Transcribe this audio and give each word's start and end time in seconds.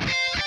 you 0.00 0.06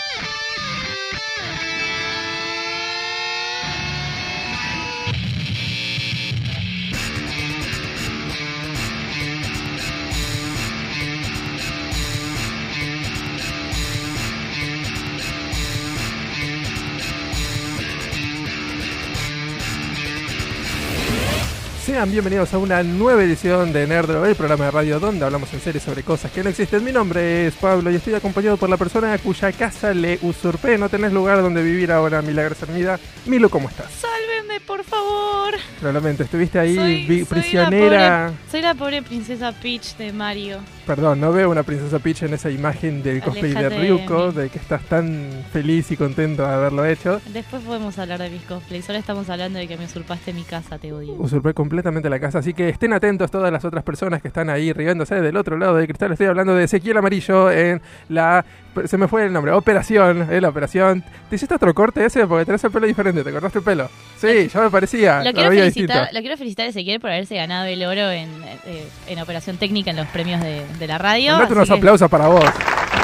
Sean 21.87 22.11
bienvenidos 22.11 22.53
a 22.53 22.57
una 22.57 22.83
nueva 22.83 23.23
edición 23.23 23.71
de 23.71 23.87
Nerdro, 23.87 24.25
el 24.25 24.35
programa 24.35 24.65
de 24.65 24.71
radio 24.71 24.99
donde 24.99 25.23
hablamos 25.23 25.53
en 25.53 25.61
series 25.61 25.83
sobre 25.83 26.03
cosas 26.03 26.29
que 26.33 26.43
no 26.43 26.49
existen. 26.49 26.83
Mi 26.83 26.91
nombre 26.91 27.47
es 27.47 27.53
Pablo 27.55 27.89
y 27.89 27.95
estoy 27.95 28.13
acompañado 28.13 28.57
por 28.57 28.67
la 28.69 28.75
persona 28.75 29.17
cuya 29.19 29.53
casa 29.53 29.93
le 29.93 30.19
usurpé. 30.21 30.77
No 30.77 30.89
tenés 30.89 31.13
lugar 31.13 31.41
donde 31.41 31.63
vivir 31.63 31.93
ahora, 31.93 32.21
Milagros 32.21 32.61
Hermida. 32.61 32.99
Milo, 33.25 33.49
¿cómo 33.49 33.69
estás? 33.69 33.89
Sálvenme, 33.89 34.59
por 34.59 34.83
favor. 34.83 35.53
Probablemente 35.79 36.23
estuviste 36.23 36.59
ahí 36.59 36.75
Soy- 36.75 37.05
vi- 37.07 37.19
soy 37.19 37.25
prisionera. 37.25 37.97
la 37.99 38.27
pobre- 38.33 38.51
soy 38.51 38.61
la 38.61 38.73
pobre 38.75 39.01
princesa 39.01 39.53
Peach 39.53 39.95
de 39.95 40.11
Mario. 40.11 40.59
Perdón, 40.87 41.19
no 41.19 41.33
veo 41.33 41.49
una 41.51 41.63
princesa 41.63 41.99
Peach 41.99 42.23
en 42.23 42.33
esa 42.33 42.49
imagen 42.49 43.03
del 43.03 43.21
cosplay 43.21 43.51
de 43.53 43.69
de 43.69 43.77
Ryuko, 43.77 44.27
mí. 44.27 44.41
de 44.41 44.49
que 44.49 44.57
estás 44.57 44.81
tan 44.83 45.43
feliz 45.51 45.91
y 45.91 45.97
contento 45.97 46.43
de 46.43 46.47
haberlo 46.47 46.85
hecho. 46.85 47.19
Después 47.33 47.61
podemos 47.63 47.99
hablar 47.99 48.19
de 48.21 48.29
mis 48.29 48.41
cosplays. 48.43 48.87
Ahora 48.87 48.99
estamos 48.99 49.29
hablando 49.29 49.59
de 49.59 49.67
que 49.67 49.75
me 49.75 49.83
usurpaste 49.83 50.31
mi 50.31 50.43
casa, 50.43 50.77
te 50.77 50.93
odio. 50.93 51.15
Usurpé 51.15 51.53
completamente 51.53 52.09
la 52.09 52.21
casa, 52.21 52.39
así 52.39 52.53
que 52.53 52.69
estén 52.69 52.93
atentos 52.93 53.29
todas 53.29 53.51
las 53.51 53.65
otras 53.65 53.83
personas 53.83 54.21
que 54.21 54.29
están 54.29 54.49
ahí 54.49 54.71
riéndose 54.71 55.15
del 55.15 55.35
otro 55.35 55.57
lado 55.57 55.75
del 55.75 55.87
cristal. 55.87 56.13
Estoy 56.13 56.27
hablando 56.27 56.55
de 56.55 56.63
Ezequiel 56.63 56.95
Amarillo 56.95 57.51
en 57.51 57.81
la... 58.07 58.45
Se 58.85 58.97
me 58.97 59.07
fue 59.07 59.25
el 59.25 59.33
nombre, 59.33 59.51
Operación, 59.53 60.27
eh, 60.31 60.39
la 60.41 60.49
Operación. 60.49 61.03
¿Te 61.29 61.35
hiciste 61.37 61.55
otro 61.55 61.73
corte 61.73 62.05
ese? 62.05 62.27
Porque 62.27 62.45
tenés 62.45 62.63
el 62.63 62.71
pelo 62.71 62.85
diferente, 62.87 63.23
¿te 63.23 63.31
cortaste 63.31 63.59
el 63.59 63.63
pelo? 63.63 63.89
Sí, 64.19 64.47
ya 64.47 64.59
me 64.61 64.69
parecía, 64.69 65.23
Lo 65.23 65.31
quiero, 65.33 65.49
felicitar, 65.49 66.09
lo 66.11 66.19
quiero 66.21 66.37
felicitar 66.37 66.65
a 66.65 66.69
Ezequiel 66.69 66.99
por 66.99 67.09
haberse 67.11 67.35
ganado 67.35 67.65
el 67.65 67.83
oro 67.83 68.09
en, 68.11 68.29
eh, 68.65 68.87
en 69.07 69.19
operación 69.19 69.57
técnica 69.57 69.91
en 69.91 69.97
los 69.97 70.07
premios 70.07 70.41
de, 70.41 70.63
de 70.79 70.87
la 70.87 70.97
radio. 70.97 71.35
Así 71.37 71.51
unos 71.53 71.67
que- 71.67 71.73
aplausos 71.75 72.09
para 72.09 72.27
vos. 72.27 72.43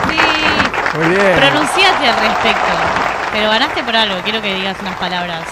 Sí, 0.09 0.97
Muy 0.99 1.07
bien. 1.15 1.37
pronunciate 1.39 2.07
al 2.07 2.19
respecto. 2.19 2.73
Pero 3.31 3.49
ganaste 3.49 3.83
por 3.83 3.95
algo, 3.95 4.15
quiero 4.23 4.41
que 4.41 4.53
digas 4.53 4.77
unas 4.81 4.95
palabras. 4.97 5.43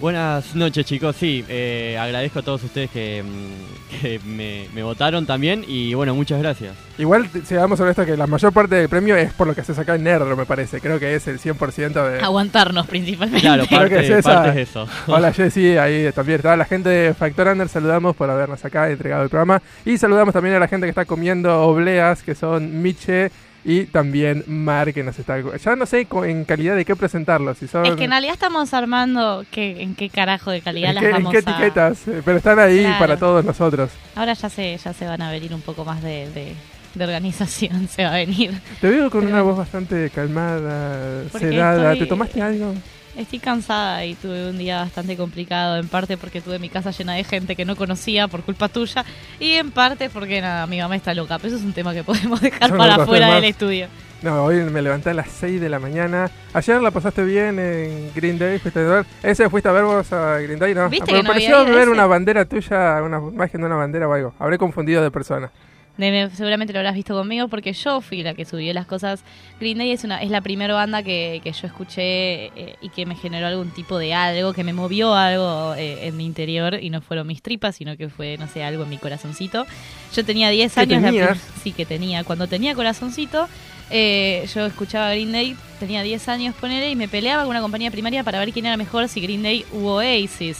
Buenas 0.00 0.54
noches 0.54 0.86
chicos, 0.86 1.16
sí, 1.16 1.44
eh, 1.48 1.98
agradezco 2.00 2.38
a 2.38 2.42
todos 2.42 2.62
ustedes 2.62 2.88
que, 2.88 3.24
mm, 3.24 3.90
que 4.00 4.20
me, 4.24 4.66
me 4.72 4.84
votaron 4.84 5.26
también 5.26 5.64
y 5.66 5.92
bueno, 5.94 6.14
muchas 6.14 6.38
gracias. 6.40 6.76
Igual, 6.98 7.28
t- 7.28 7.42
seamos 7.44 7.80
honestos 7.80 8.06
que 8.06 8.16
la 8.16 8.28
mayor 8.28 8.52
parte 8.52 8.76
del 8.76 8.88
premio 8.88 9.16
es 9.16 9.32
por 9.32 9.48
lo 9.48 9.54
que 9.56 9.62
haces 9.62 9.76
acá 9.76 9.96
en 9.96 10.04
Nerdro, 10.04 10.36
me 10.36 10.46
parece. 10.46 10.80
Creo 10.80 11.00
que 11.00 11.16
es 11.16 11.26
el 11.26 11.40
100% 11.40 12.10
de... 12.12 12.20
Aguantarnos 12.20 12.86
principalmente. 12.86 13.40
Claro, 13.40 13.64
Creo 13.66 13.88
que 13.88 13.94
parte, 13.96 14.04
es 14.06 14.10
esa. 14.18 14.34
parte 14.42 14.62
es 14.62 14.68
eso. 14.70 14.86
Hola 15.08 15.32
Jessy, 15.32 15.76
ahí 15.78 16.10
también 16.14 16.36
está 16.36 16.56
la 16.56 16.64
gente 16.64 16.88
de 16.90 17.14
Factor 17.14 17.48
Under, 17.48 17.68
saludamos 17.68 18.14
por 18.14 18.30
habernos 18.30 18.64
acá 18.64 18.88
entregado 18.90 19.24
el 19.24 19.30
programa 19.30 19.60
y 19.84 19.98
saludamos 19.98 20.32
también 20.32 20.54
a 20.54 20.60
la 20.60 20.68
gente 20.68 20.86
que 20.86 20.90
está 20.90 21.06
comiendo 21.06 21.60
obleas, 21.62 22.22
que 22.22 22.36
son 22.36 22.82
Miche 22.82 23.30
y 23.64 23.84
también 23.86 24.44
Mar, 24.46 24.94
que 24.94 25.02
nos 25.02 25.18
está... 25.18 25.38
Ya 25.58 25.76
no 25.76 25.84
sé 25.86 26.06
en 26.24 26.44
calidad 26.44 26.76
de 26.76 26.84
qué 26.84 26.94
presentarlos, 26.96 27.58
si 27.58 27.66
son... 27.68 27.84
Es 27.86 27.96
que 27.96 28.04
en 28.04 28.10
realidad 28.10 28.34
estamos 28.34 28.72
armando 28.72 29.44
qué, 29.50 29.82
en 29.82 29.94
qué 29.94 30.08
carajo 30.08 30.50
de 30.50 30.60
calidad 30.60 30.90
¿En 30.90 30.94
las 30.94 31.02
qué, 31.04 31.08
en 31.10 31.14
vamos 31.16 31.32
qué 31.32 31.38
a... 31.38 31.40
etiquetas, 31.40 32.08
Eh, 32.08 32.22
pero 32.24 32.36
están 32.38 32.58
ahí 32.58 32.80
Claro. 32.80 32.98
para 32.98 33.16
todos 33.16 33.44
nosotros. 33.44 33.90
Ahora 34.14 34.32
ya 34.34 34.48
se, 34.48 34.76
ya 34.76 34.92
se 34.92 35.06
van 35.06 35.20
a 35.22 35.30
venir 35.30 35.52
un 35.52 35.60
poco 35.60 35.84
más 35.84 36.02
de, 36.02 36.30
de, 36.30 36.54
de 36.94 37.04
organización, 37.04 37.88
se 37.90 38.04
va 38.04 38.10
a 38.10 38.16
venir. 38.16 38.52
Te 38.80 38.88
veo 38.88 39.10
con 39.10 39.20
Pero- 39.22 39.32
una 39.34 39.42
voz 39.42 39.58
bastante 39.58 40.08
calmada, 40.10 41.28
sedada. 41.30 41.92
estoy- 41.92 41.98
¿Te 41.98 42.06
tomaste 42.06 42.40
algo? 42.40 42.74
Estoy 43.18 43.40
cansada 43.40 44.04
y 44.04 44.14
tuve 44.14 44.48
un 44.48 44.58
día 44.58 44.78
bastante 44.78 45.16
complicado, 45.16 45.76
en 45.76 45.88
parte 45.88 46.16
porque 46.16 46.40
tuve 46.40 46.60
mi 46.60 46.68
casa 46.68 46.92
llena 46.92 47.14
de 47.14 47.24
gente 47.24 47.56
que 47.56 47.64
no 47.64 47.74
conocía 47.74 48.28
por 48.28 48.42
culpa 48.44 48.68
tuya 48.68 49.04
y 49.40 49.54
en 49.54 49.72
parte 49.72 50.08
porque 50.08 50.40
nada, 50.40 50.68
mi 50.68 50.78
mamá 50.80 50.94
está 50.94 51.12
loca, 51.14 51.36
pero 51.38 51.48
eso 51.48 51.56
es 51.56 51.64
un 51.64 51.72
tema 51.72 51.92
que 51.92 52.04
podemos 52.04 52.40
dejar 52.40 52.70
para 52.76 52.94
afuera 52.94 53.34
del 53.34 53.44
estudio. 53.44 53.88
No, 54.22 54.44
hoy 54.44 54.56
me 54.58 54.82
levanté 54.82 55.10
a 55.10 55.14
las 55.14 55.28
6 55.30 55.60
de 55.60 55.68
la 55.68 55.80
mañana. 55.80 56.30
Ayer 56.52 56.80
la 56.80 56.92
pasaste 56.92 57.24
bien 57.24 57.58
en 57.58 58.12
Green 58.14 58.38
Day, 58.38 58.60
fuiste 58.60 58.80
a 58.80 58.82
ver. 58.84 59.06
¿Ese 59.22 59.50
fuiste 59.50 59.68
a 59.68 59.72
ver 59.72 59.82
vos 59.84 60.12
a 60.12 60.38
Green 60.38 60.58
Day? 60.60 60.74
No, 60.74 60.88
¿Viste 60.88 61.06
Pero 61.06 61.18
que 61.18 61.22
me 61.22 61.28
no 61.28 61.28
pareció 61.28 61.64
ver 61.64 61.82
ese? 61.82 61.90
una 61.90 62.06
bandera 62.06 62.44
tuya, 62.44 63.02
una 63.02 63.18
imagen 63.18 63.60
de 63.60 63.66
una 63.66 63.76
bandera 63.76 64.08
o 64.08 64.12
algo. 64.12 64.34
Habré 64.38 64.58
confundido 64.58 65.02
de 65.02 65.10
persona. 65.10 65.50
De- 65.98 66.30
seguramente 66.34 66.72
lo 66.72 66.78
habrás 66.78 66.94
visto 66.94 67.12
conmigo 67.14 67.48
porque 67.48 67.72
yo 67.72 68.00
fui 68.00 68.22
la 68.22 68.32
que 68.34 68.44
subió 68.44 68.72
las 68.72 68.86
cosas. 68.86 69.22
Green 69.60 69.78
Day 69.78 69.90
es 69.90 70.04
una 70.04 70.22
es 70.22 70.30
la 70.30 70.40
primera 70.40 70.72
banda 70.72 71.02
que, 71.02 71.40
que 71.44 71.52
yo 71.52 71.66
escuché 71.66 72.46
eh, 72.56 72.76
y 72.80 72.88
que 72.90 73.04
me 73.04 73.16
generó 73.16 73.48
algún 73.48 73.70
tipo 73.70 73.98
de 73.98 74.14
algo, 74.14 74.52
que 74.52 74.62
me 74.64 74.72
movió 74.72 75.14
algo 75.14 75.74
eh, 75.76 76.06
en 76.06 76.16
mi 76.16 76.24
interior 76.24 76.78
y 76.80 76.90
no 76.90 77.00
fueron 77.02 77.26
mis 77.26 77.42
tripas, 77.42 77.74
sino 77.76 77.96
que 77.96 78.08
fue, 78.08 78.38
no 78.38 78.46
sé, 78.46 78.62
algo 78.62 78.84
en 78.84 78.90
mi 78.90 78.96
corazoncito. 78.98 79.66
Yo 80.14 80.24
tenía 80.24 80.48
10 80.50 80.72
¿Qué 80.72 80.80
años. 80.80 81.02
la 81.02 81.36
sí, 81.62 81.72
que 81.72 81.84
tenía. 81.84 82.22
Cuando 82.22 82.46
tenía 82.46 82.74
corazoncito, 82.76 83.48
eh, 83.90 84.48
yo 84.54 84.66
escuchaba 84.66 85.10
Green 85.10 85.32
Day, 85.32 85.56
tenía 85.80 86.02
10 86.02 86.28
años, 86.28 86.54
ponele, 86.54 86.90
y 86.90 86.94
me 86.96 87.08
peleaba 87.08 87.42
con 87.42 87.50
una 87.50 87.60
compañía 87.60 87.90
primaria 87.90 88.22
para 88.22 88.38
ver 88.38 88.52
quién 88.52 88.66
era 88.66 88.76
mejor, 88.76 89.08
si 89.08 89.20
Green 89.20 89.42
Day 89.42 89.64
u 89.72 89.86
Oasis. 89.88 90.58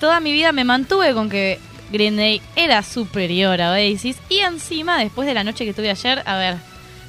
Toda 0.00 0.18
mi 0.18 0.32
vida 0.32 0.50
me 0.50 0.64
mantuve 0.64 1.14
con 1.14 1.30
que 1.30 1.60
Green 1.92 2.16
Day 2.16 2.40
era 2.56 2.82
superior 2.82 3.60
a 3.60 3.72
Oasis. 3.72 4.16
Y 4.28 4.38
encima, 4.38 4.98
después 4.98 5.26
de 5.28 5.34
la 5.34 5.44
noche 5.44 5.64
que 5.64 5.74
tuve 5.74 5.90
ayer, 5.90 6.22
a 6.26 6.36
ver, 6.36 6.56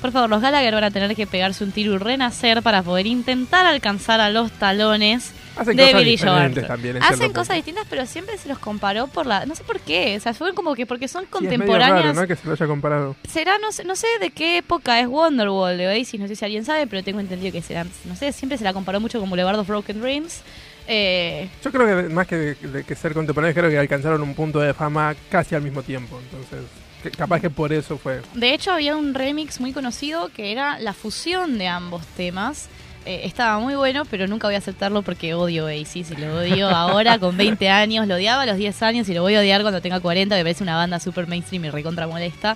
por 0.02 0.12
favor, 0.12 0.30
los 0.30 0.42
Gallagher 0.42 0.74
van 0.74 0.84
a 0.84 0.92
tener 0.92 1.16
que 1.16 1.26
pegarse 1.26 1.64
un 1.64 1.72
tiro 1.72 1.94
y 1.94 1.98
renacer 1.98 2.62
para 2.62 2.84
poder 2.84 3.08
intentar 3.08 3.66
alcanzar 3.66 4.20
a 4.20 4.30
los 4.30 4.52
talones 4.52 5.32
Hacen 5.56 5.78
de 5.78 5.94
Billy 5.94 6.18
Joel. 6.18 6.66
Hacen 7.02 7.32
cosas 7.32 7.56
distintas, 7.56 7.86
pero 7.90 8.06
siempre 8.06 8.38
se 8.38 8.50
los 8.50 8.58
comparó 8.58 9.08
por 9.08 9.26
la. 9.26 9.46
No 9.46 9.56
sé 9.56 9.64
por 9.64 9.80
qué. 9.80 10.18
O 10.18 10.20
sea, 10.20 10.34
fue 10.34 10.54
como 10.54 10.76
que 10.76 10.86
porque 10.86 11.08
son 11.08 11.22
Sí, 11.24 11.28
es 11.28 11.42
medio 11.42 11.50
contemporáneas. 11.50 12.04
raro, 12.04 12.14
¿no? 12.22 12.28
Que 12.28 12.36
se 12.36 12.46
lo 12.48 12.54
haya 12.54 12.68
comparado. 12.68 13.16
Será, 13.30 13.58
no 13.60 13.72
sé, 13.72 13.86
no 13.86 13.96
sé 13.96 14.08
de 14.20 14.32
qué 14.32 14.58
época 14.58 15.00
es 15.00 15.08
Wonderwall 15.08 15.78
de 15.78 15.88
Oasis, 15.88 16.20
no 16.20 16.28
sé 16.28 16.36
si 16.36 16.44
alguien 16.44 16.66
sabe, 16.66 16.88
pero 16.88 17.04
tengo 17.04 17.20
entendido 17.20 17.52
que 17.52 17.62
será, 17.62 17.86
no 18.06 18.16
sé, 18.16 18.32
siempre 18.34 18.58
se 18.58 18.64
la 18.64 18.74
comparó 18.74 19.00
mucho 19.00 19.20
con 19.20 19.30
Boulevard 19.30 19.60
of 19.60 19.68
Broken 19.68 20.02
Dreams. 20.02 20.42
Eh, 20.88 21.50
Yo 21.64 21.72
creo 21.72 21.86
que 22.08 22.10
más 22.14 22.28
que, 22.28 22.36
de, 22.36 22.56
de 22.56 22.84
que 22.84 22.96
ser 22.96 23.14
contemporáneos, 23.14 23.56
creo 23.58 23.70
que 23.70 23.78
alcanzaron 23.80 24.22
un 24.22 24.34
punto 24.36 24.60
de 24.60 24.74
fama 24.74 25.16
casi 25.30 25.56
al 25.56 25.62
mismo 25.62 25.82
tiempo. 25.84 26.20
Entonces, 26.22 26.70
que- 27.02 27.12
capaz 27.12 27.40
que 27.42 27.50
por 27.50 27.72
eso 27.74 27.98
fue. 27.98 28.22
de 28.34 28.54
hecho, 28.54 28.72
había 28.72 28.96
un 28.96 29.14
remix 29.14 29.60
muy 29.60 29.72
conocido 29.74 30.30
que 30.36 30.52
era 30.52 30.80
la 30.80 30.94
fusión 30.94 31.58
de 31.58 31.68
ambos 31.68 32.06
temas. 32.18 32.68
Eh, 33.06 33.22
estaba 33.26 33.60
muy 33.60 33.76
bueno, 33.76 34.04
pero 34.10 34.28
nunca 34.28 34.48
voy 34.48 34.56
a 34.56 34.60
aceptarlo 34.60 35.02
porque 35.02 35.34
odio 35.34 35.66
Oasis 35.66 36.12
y 36.12 36.16
lo 36.16 36.38
odio 36.38 36.70
ahora 36.70 37.20
con 37.20 37.36
20 37.36 37.68
años. 37.70 38.08
Lo 38.08 38.16
odiaba 38.16 38.44
a 38.44 38.46
los 38.46 38.56
10 38.58 38.82
años 38.82 39.10
y 39.10 39.14
lo 39.14 39.22
voy 39.22 39.36
a 39.36 39.40
odiar 39.42 39.62
cuando 39.62 39.82
tenga 39.82 40.00
40. 40.00 40.36
Me 40.38 40.42
parece 40.44 40.64
una 40.64 40.78
banda 40.78 41.00
super 41.02 41.28
mainstream 41.28 41.66
y 41.66 41.70
recontra 41.70 42.08
molesta. 42.08 42.56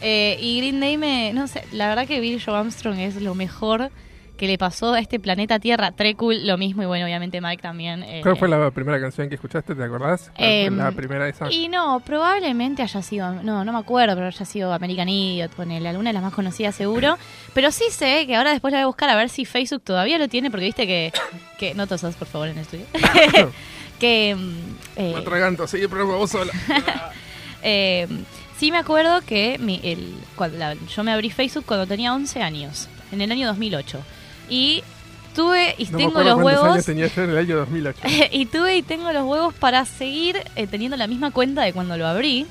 Eh, 0.00 0.38
y 0.40 0.58
Green 0.58 0.80
Day 0.80 0.96
me. 0.96 1.32
No 1.34 1.46
sé, 1.46 1.64
la 1.72 1.88
verdad 1.88 2.06
que 2.06 2.20
Billy 2.20 2.40
Joe 2.40 2.56
Armstrong 2.56 2.98
es 2.98 3.16
lo 3.16 3.34
mejor 3.34 3.90
que 4.42 4.48
le 4.48 4.58
pasó 4.58 4.92
a 4.92 4.98
este 4.98 5.20
planeta 5.20 5.60
Tierra. 5.60 5.92
Tre 5.92 6.16
cool, 6.16 6.44
lo 6.48 6.58
mismo, 6.58 6.82
y 6.82 6.86
bueno, 6.86 7.04
obviamente 7.04 7.40
Mike 7.40 7.62
también. 7.62 8.02
eh, 8.02 8.22
¿Cuál 8.24 8.36
fue 8.36 8.48
la 8.48 8.72
primera 8.72 9.00
canción 9.00 9.28
que 9.28 9.36
escuchaste? 9.36 9.76
¿Te 9.76 9.84
acordás? 9.84 10.32
¿Cuál 10.34 10.36
fue 10.36 10.64
Em, 10.64 10.76
la 10.78 10.90
primera 10.90 11.24
de 11.26 11.30
esas. 11.30 11.52
Y 11.52 11.68
no, 11.68 12.00
probablemente 12.04 12.82
haya 12.82 13.02
sido, 13.02 13.32
no, 13.44 13.64
no 13.64 13.72
me 13.72 13.78
acuerdo, 13.78 14.16
pero 14.16 14.26
haya 14.26 14.44
sido 14.44 14.72
American 14.72 15.08
Idiot, 15.08 15.52
ponele, 15.54 15.88
alguna 15.88 16.08
de 16.10 16.14
las 16.14 16.24
más 16.24 16.34
conocidas 16.34 16.74
seguro. 16.74 17.18
Pero 17.54 17.70
sí 17.70 17.84
sé 17.92 18.26
que 18.26 18.34
ahora 18.34 18.50
después 18.50 18.72
la 18.72 18.78
voy 18.78 18.82
a 18.82 18.86
buscar 18.86 19.10
a 19.10 19.14
ver 19.14 19.28
si 19.28 19.44
Facebook 19.44 19.82
todavía 19.84 20.18
lo 20.18 20.26
tiene, 20.26 20.50
porque 20.50 20.66
viste 20.66 20.88
que, 20.88 21.12
que 21.56 21.74
no 21.74 21.86
tosas 21.86 22.16
por 22.16 22.26
favor 22.26 22.48
en 22.48 22.56
el 22.58 22.62
estudio. 22.62 22.86
que 24.00 24.34
mm, 24.36 24.52
eh, 24.96 25.12
Me 25.14 25.20
atraganto, 25.20 25.68
sigue 25.68 25.88
pero 25.88 26.04
vos 26.04 26.28
sola. 26.32 26.50
eh, 27.62 28.08
sí 28.58 28.72
me 28.72 28.78
acuerdo 28.78 29.20
que 29.24 29.58
mi- 29.60 29.80
el, 29.84 30.14
cuando 30.34 30.58
la- 30.58 30.74
yo 30.74 31.04
me 31.04 31.12
abrí 31.12 31.30
Facebook 31.30 31.64
cuando 31.64 31.86
tenía 31.86 32.12
11 32.12 32.42
años, 32.42 32.88
en 33.12 33.20
el 33.20 33.30
año 33.30 33.46
2008. 33.46 34.02
Y 34.48 34.82
tuve 35.34 35.74
y 35.78 35.86
No 35.86 35.98
tengo 35.98 36.22
los 36.22 36.36
huevos... 36.42 36.64
años 36.72 36.84
tenía 36.84 37.06
yo 37.06 37.22
en 37.24 37.30
el 37.30 37.38
año 37.38 37.56
2008. 37.56 38.00
y 38.32 38.46
tuve 38.46 38.76
y 38.76 38.82
tengo 38.82 39.10
los 39.12 39.24
huevos 39.24 39.54
para 39.54 39.84
seguir 39.84 40.36
eh, 40.56 40.66
teniendo 40.66 40.96
la 40.96 41.06
misma 41.06 41.30
cuenta 41.30 41.62
de 41.62 41.72
cuando 41.72 41.96
lo 41.96 42.06
abrí, 42.06 42.46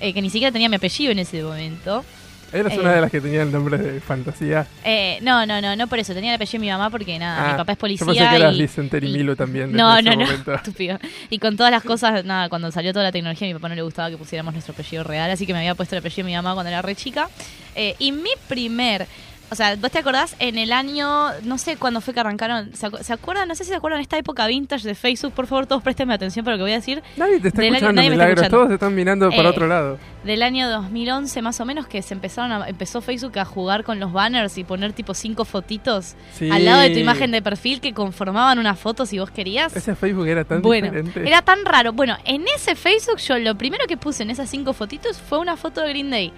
eh, 0.00 0.12
que 0.12 0.22
ni 0.22 0.30
siquiera 0.30 0.52
tenía 0.52 0.68
mi 0.68 0.76
apellido 0.76 1.12
en 1.12 1.18
ese 1.20 1.42
momento. 1.42 2.04
Eras 2.52 2.72
eh, 2.72 2.80
una 2.80 2.92
de 2.94 3.00
las 3.00 3.12
que 3.12 3.20
tenía 3.20 3.42
el 3.42 3.52
nombre 3.52 3.78
de 3.78 4.00
fantasía. 4.00 4.66
Eh, 4.82 5.20
no, 5.22 5.46
no, 5.46 5.60
no, 5.60 5.76
no 5.76 5.86
por 5.86 6.00
eso, 6.00 6.12
tenía 6.14 6.30
el 6.30 6.34
apellido 6.34 6.58
de 6.60 6.66
mi 6.66 6.72
mamá 6.72 6.90
porque 6.90 7.16
nada, 7.16 7.48
Ah, 7.48 7.52
mi 7.52 7.58
papá 7.58 7.72
es 7.72 7.78
policía. 7.78 8.04
Yo 8.04 8.12
pensé 8.12 8.28
que 8.28 8.36
eras 8.36 8.54
y, 8.54 8.58
Liz 8.58 8.78
Enter 8.78 9.04
y 9.04 9.08
y- 9.08 9.12
Milo 9.12 9.36
también. 9.36 9.70
No, 9.70 10.02
no, 10.02 10.10
no, 10.16 10.22
momento. 10.22 10.52
estúpido. 10.56 10.98
Y 11.28 11.38
con 11.38 11.56
todas 11.56 11.70
las 11.70 11.84
cosas, 11.84 12.24
nada, 12.24 12.48
cuando 12.48 12.72
salió 12.72 12.92
toda 12.92 13.04
la 13.04 13.12
tecnología, 13.12 13.46
a 13.46 13.50
mi 13.50 13.54
papá 13.54 13.68
no 13.68 13.76
le 13.76 13.82
gustaba 13.82 14.10
que 14.10 14.16
pusiéramos 14.16 14.52
nuestro 14.52 14.72
apellido 14.74 15.04
real, 15.04 15.30
así 15.30 15.46
que 15.46 15.52
me 15.52 15.60
había 15.60 15.76
puesto 15.76 15.94
el 15.94 16.00
apellido 16.00 16.24
de 16.26 16.30
mi 16.32 16.34
mamá 16.34 16.54
cuando 16.54 16.70
era 16.70 16.82
re 16.82 16.96
chica. 16.96 17.28
Eh, 17.76 17.94
y 18.00 18.10
mi 18.10 18.30
primer, 18.48 19.06
o 19.50 19.54
sea, 19.54 19.76
¿vos 19.76 19.90
te 19.90 19.98
acordás? 19.98 20.36
En 20.38 20.58
el 20.58 20.72
año, 20.72 21.30
no 21.44 21.58
sé 21.58 21.76
cuándo 21.76 22.00
fue 22.00 22.14
que 22.14 22.20
arrancaron, 22.20 22.72
¿se, 22.74 22.86
acu- 22.88 23.02
se 23.02 23.12
acuerdan? 23.12 23.48
No 23.48 23.54
sé 23.54 23.64
si 23.64 23.70
se 23.70 23.76
acuerdan 23.76 24.00
esta 24.00 24.16
época 24.18 24.46
vintage 24.46 24.86
de 24.86 24.94
Facebook, 24.94 25.32
por 25.32 25.46
favor, 25.46 25.66
todos 25.66 25.82
préstenme 25.82 26.14
atención 26.14 26.44
para 26.44 26.56
lo 26.56 26.60
que 26.60 26.64
voy 26.64 26.72
a 26.72 26.76
decir. 26.76 27.02
Nadie 27.16 27.40
te 27.40 27.48
está 27.48 27.60
Del 27.62 27.68
año- 27.70 27.76
escuchando, 27.76 27.92
nadie 27.96 28.10
me 28.10 28.14
está 28.14 28.24
Milagros. 28.24 28.42
escuchando. 28.44 28.64
Todos 28.64 28.72
están 28.74 28.94
mirando 28.94 29.28
para 29.30 29.42
Eh, 29.42 29.46
otro 29.48 29.66
lado. 29.66 29.98
Del 30.24 30.42
año 30.42 30.68
2011 30.68 31.42
más 31.42 31.60
o 31.60 31.64
menos 31.64 31.86
que 31.86 32.02
se 32.02 32.12
empezaron 32.14 32.52
a, 32.52 32.68
empezó 32.68 33.00
Facebook 33.00 33.38
a 33.38 33.44
jugar 33.44 33.84
con 33.84 33.98
los 34.00 34.12
banners 34.12 34.58
y 34.58 34.64
poner 34.64 34.92
tipo 34.92 35.14
cinco 35.14 35.44
fotitos 35.44 36.14
Sí. 36.34 36.50
al 36.50 36.64
lado 36.64 36.80
de 36.82 36.90
tu 36.90 36.98
imagen 36.98 37.30
de 37.30 37.40
perfil 37.42 37.80
que 37.80 37.92
conformaban 37.94 38.58
una 38.58 38.74
foto 38.74 39.06
si 39.06 39.18
vos 39.18 39.30
querías. 39.30 39.74
Ese 39.74 39.94
Facebook 39.94 40.26
era 40.28 40.44
tan 40.44 40.60
bueno, 40.62 40.86
diferente. 40.88 41.26
era 41.26 41.42
tan 41.42 41.64
raro. 41.64 41.92
Bueno, 41.92 42.16
en 42.24 42.44
ese 42.54 42.74
Facebook 42.76 43.18
yo 43.18 43.38
lo 43.38 43.54
primero 43.56 43.86
que 43.86 43.96
puse 43.96 44.22
en 44.22 44.30
esas 44.30 44.48
cinco 44.50 44.72
fotitos 44.74 45.18
fue 45.18 45.38
una 45.38 45.56
foto 45.56 45.80
de 45.80 45.88
Green 45.88 46.10
Day. 46.10 46.32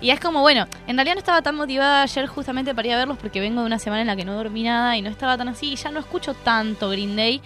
Y 0.00 0.10
es 0.10 0.20
como, 0.20 0.40
bueno, 0.40 0.66
en 0.86 0.96
realidad 0.96 1.14
no 1.14 1.20
estaba 1.20 1.42
tan 1.42 1.56
motivada 1.56 2.02
ayer 2.02 2.26
justamente 2.26 2.74
para 2.74 2.88
ir 2.88 2.94
a 2.94 2.98
verlos 2.98 3.18
porque 3.18 3.40
vengo 3.40 3.60
de 3.60 3.66
una 3.66 3.78
semana 3.78 4.02
en 4.02 4.06
la 4.06 4.16
que 4.16 4.24
no 4.24 4.34
dormí 4.34 4.62
nada 4.62 4.96
y 4.96 5.02
no 5.02 5.08
estaba 5.08 5.38
tan 5.38 5.48
así 5.48 5.72
y 5.72 5.76
ya 5.76 5.90
no 5.90 6.00
escucho 6.00 6.34
tanto 6.34 6.90
Green 6.90 7.16
Day 7.16 7.40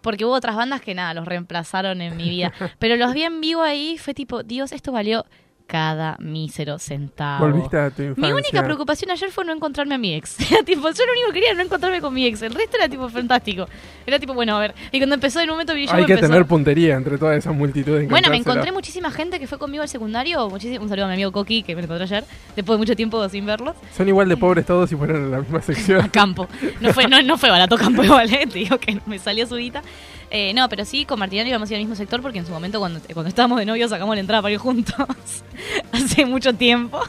porque 0.00 0.24
hubo 0.24 0.34
otras 0.34 0.54
bandas 0.54 0.80
que 0.80 0.94
nada, 0.94 1.12
los 1.14 1.26
reemplazaron 1.26 2.00
en 2.00 2.16
mi 2.16 2.28
vida. 2.28 2.52
Pero 2.78 2.96
los 2.96 3.12
vi 3.14 3.24
en 3.24 3.40
vivo 3.40 3.62
ahí, 3.62 3.98
fue 3.98 4.14
tipo, 4.14 4.42
Dios, 4.42 4.72
esto 4.72 4.92
valió 4.92 5.26
cada 5.68 6.16
mísero 6.18 6.78
centavo. 6.78 7.46
Volviste 7.46 7.76
a 7.78 7.90
tu 7.90 8.00
infancia. 8.02 8.26
Mi 8.26 8.32
única 8.32 8.64
preocupación 8.64 9.10
ayer 9.10 9.30
fue 9.30 9.44
no 9.44 9.52
encontrarme 9.52 9.94
a 9.96 9.98
mi 9.98 10.14
ex. 10.14 10.40
Era 10.50 10.62
tipo, 10.64 10.80
yo 10.90 11.04
lo 11.06 11.12
único 11.12 11.26
que 11.28 11.32
quería 11.34 11.50
era 11.50 11.58
no 11.58 11.64
encontrarme 11.64 12.00
con 12.00 12.14
mi 12.14 12.24
ex. 12.24 12.40
El 12.40 12.54
resto 12.54 12.78
era 12.78 12.88
tipo 12.88 13.06
fantástico. 13.10 13.66
Era 14.06 14.18
tipo, 14.18 14.32
bueno, 14.32 14.56
a 14.56 14.60
ver. 14.60 14.74
Y 14.90 14.98
cuando 14.98 15.14
empezó 15.14 15.40
el 15.40 15.48
momento 15.48 15.74
Hay 15.74 15.86
que 15.86 16.14
empezó- 16.14 16.20
tener 16.20 16.46
puntería 16.46 16.96
entre 16.96 17.18
toda 17.18 17.36
esa 17.36 17.52
multitud. 17.52 17.98
de 17.98 18.06
Bueno, 18.06 18.30
me 18.30 18.38
encontré 18.38 18.72
muchísima 18.72 19.10
gente 19.10 19.38
que 19.38 19.46
fue 19.46 19.58
conmigo 19.58 19.82
al 19.82 19.88
secundario. 19.90 20.48
Muchísimo, 20.48 20.82
un 20.84 20.88
saludo 20.88 21.04
a 21.04 21.08
mi 21.08 21.14
amigo 21.14 21.32
Coqui, 21.32 21.62
que 21.62 21.76
me 21.76 21.82
encontré 21.82 22.04
ayer, 22.04 22.24
después 22.56 22.76
de 22.76 22.78
mucho 22.78 22.96
tiempo 22.96 23.28
sin 23.28 23.44
verlos. 23.44 23.76
Son 23.94 24.08
igual 24.08 24.26
de 24.28 24.38
pobres 24.38 24.64
todos 24.64 24.88
si 24.88 24.96
fueran 24.96 25.16
en 25.16 25.30
la 25.32 25.38
misma 25.40 25.58
A 25.58 25.62
sección. 25.62 26.08
campo. 26.08 26.48
No 26.80 26.94
fue, 26.94 27.06
no, 27.06 27.20
no 27.20 27.36
fue 27.36 27.50
barato 27.50 27.76
campo 27.76 28.02
igual, 28.02 28.32
¿eh? 28.32 28.46
Te 28.50 28.60
digo 28.60 28.78
que 28.78 28.98
me 29.04 29.18
salió 29.18 29.46
subita. 29.46 29.82
Eh, 30.30 30.52
no, 30.54 30.68
pero 30.68 30.84
sí, 30.84 31.04
con 31.06 31.18
Martinelli 31.18 31.48
íbamos 31.50 31.70
a 31.70 31.72
ir 31.72 31.76
al 31.76 31.82
mismo 31.82 31.94
sector 31.94 32.20
porque 32.20 32.38
en 32.38 32.46
su 32.46 32.52
momento, 32.52 32.78
cuando, 32.78 33.00
cuando 33.14 33.28
estábamos 33.28 33.58
de 33.58 33.66
novios, 33.66 33.90
sacamos 33.90 34.14
la 34.14 34.20
entrada 34.20 34.42
para 34.42 34.52
ir 34.52 34.58
juntos. 34.58 34.94
Hace 35.92 36.26
mucho 36.26 36.52
tiempo. 36.52 37.00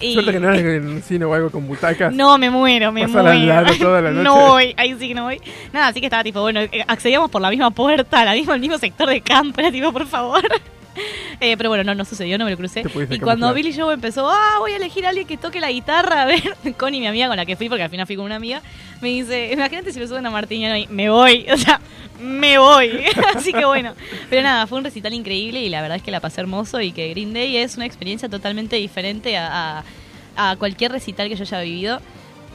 Y... 0.00 0.14
Suerte 0.14 0.32
que 0.32 0.40
no 0.40 0.52
era 0.52 0.74
en 0.76 0.86
un 0.86 1.02
cine 1.02 1.24
o 1.24 1.32
algo 1.32 1.50
con 1.50 1.66
butacas. 1.66 2.12
No, 2.12 2.36
me 2.36 2.50
muero, 2.50 2.92
me 2.92 3.06
muero. 3.06 3.72
toda 3.78 4.02
la 4.02 4.10
noche. 4.10 4.24
No 4.24 4.34
voy, 4.34 4.74
ahí 4.76 4.94
sí 4.98 5.08
que 5.08 5.14
no 5.14 5.24
voy. 5.24 5.40
Nada, 5.72 5.88
así 5.88 6.00
que 6.00 6.06
estaba 6.06 6.22
tipo, 6.22 6.40
bueno, 6.42 6.60
eh, 6.60 6.84
accedíamos 6.86 7.30
por 7.30 7.40
la 7.40 7.50
misma 7.50 7.70
puerta, 7.70 8.24
la 8.24 8.34
misma, 8.34 8.54
al 8.54 8.60
mismo 8.60 8.78
sector 8.78 9.08
de 9.08 9.20
campo, 9.22 9.60
era 9.60 9.72
tipo, 9.72 9.92
por 9.92 10.06
favor. 10.06 10.42
Eh, 11.42 11.56
pero 11.56 11.70
bueno, 11.70 11.84
no, 11.84 11.94
no 11.94 12.04
sucedió, 12.04 12.36
no 12.36 12.44
me 12.44 12.50
lo 12.50 12.56
crucé. 12.58 12.80
Y 12.80 13.18
cuando 13.18 13.46
camuflar. 13.46 13.54
Billy 13.54 13.72
Joe 13.74 13.94
empezó, 13.94 14.28
ah, 14.28 14.56
voy 14.58 14.72
a 14.72 14.76
elegir 14.76 15.06
a 15.06 15.08
alguien 15.08 15.26
que 15.26 15.38
toque 15.38 15.58
la 15.58 15.70
guitarra, 15.72 16.22
a 16.24 16.26
ver, 16.26 16.42
Connie, 16.76 17.00
mi 17.00 17.06
amiga 17.06 17.28
con 17.28 17.36
la 17.38 17.46
que 17.46 17.56
fui, 17.56 17.70
porque 17.70 17.82
al 17.82 17.88
final 17.88 18.06
fui 18.06 18.14
con 18.16 18.26
una 18.26 18.36
amiga, 18.36 18.60
me 19.00 19.08
dice, 19.08 19.50
imagínate 19.52 19.90
si 19.92 20.00
lo 20.00 20.06
suben 20.06 20.26
a 20.26 20.30
Martín 20.30 20.62
y 20.76 20.86
me 20.88 21.08
voy, 21.08 21.46
o 21.52 21.56
sea, 21.56 21.80
me 22.20 22.58
voy. 22.58 23.04
Así 23.34 23.54
que 23.54 23.64
bueno, 23.64 23.94
pero 24.28 24.42
nada, 24.42 24.66
fue 24.66 24.76
un 24.76 24.84
recital 24.84 25.14
increíble 25.14 25.62
y 25.62 25.70
la 25.70 25.80
verdad 25.80 25.96
es 25.96 26.02
que 26.02 26.10
la 26.10 26.20
pasé 26.20 26.42
hermoso 26.42 26.78
y 26.82 26.92
que 26.92 27.08
Green 27.08 27.32
Day 27.32 27.56
es 27.56 27.76
una 27.76 27.86
experiencia 27.86 28.28
totalmente 28.28 28.76
diferente 28.76 29.38
a, 29.38 29.78
a- 29.78 30.50
a 30.50 30.56
cualquier 30.56 30.92
recital 30.92 31.28
que 31.30 31.36
yo 31.36 31.42
haya 31.44 31.60
vivido. 31.62 32.00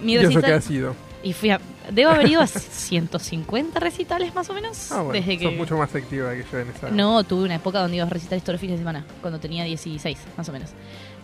Mi 0.04 0.14
¿Y 0.14 0.18
eso 0.18 0.28
recital- 0.30 0.46
qué 0.46 0.54
ha 0.54 0.62
sido? 0.62 0.96
Y 1.26 1.34
fui 1.34 1.50
a, 1.50 1.60
debo 1.92 2.12
haber 2.12 2.30
ido 2.30 2.40
a 2.42 2.48
150 2.48 3.80
recitales 3.80 4.34
más 4.34 4.50
o 4.50 4.54
menos. 4.54 4.92
Ah, 4.92 5.02
bueno, 5.02 5.12
desde 5.20 5.38
que 5.38 5.46
sos 5.46 5.56
mucho 5.56 5.78
más 5.78 5.94
activa 5.94 6.32
que 6.34 6.46
yo 6.50 6.60
en 6.60 6.70
esa. 6.70 6.90
no, 6.92 7.24
tuve 7.24 7.44
una 7.46 7.56
época 7.56 7.80
donde 7.82 7.98
iba 7.98 8.06
a 8.06 8.10
recitales 8.10 8.44
todos 8.44 8.54
los 8.54 8.62
fines 8.62 8.76
de 8.76 8.82
semana, 8.82 9.04
cuando 9.22 9.40
tenía 9.40 9.64
16, 9.66 10.18
más 10.38 10.48
o 10.48 10.52
menos. 10.54 10.70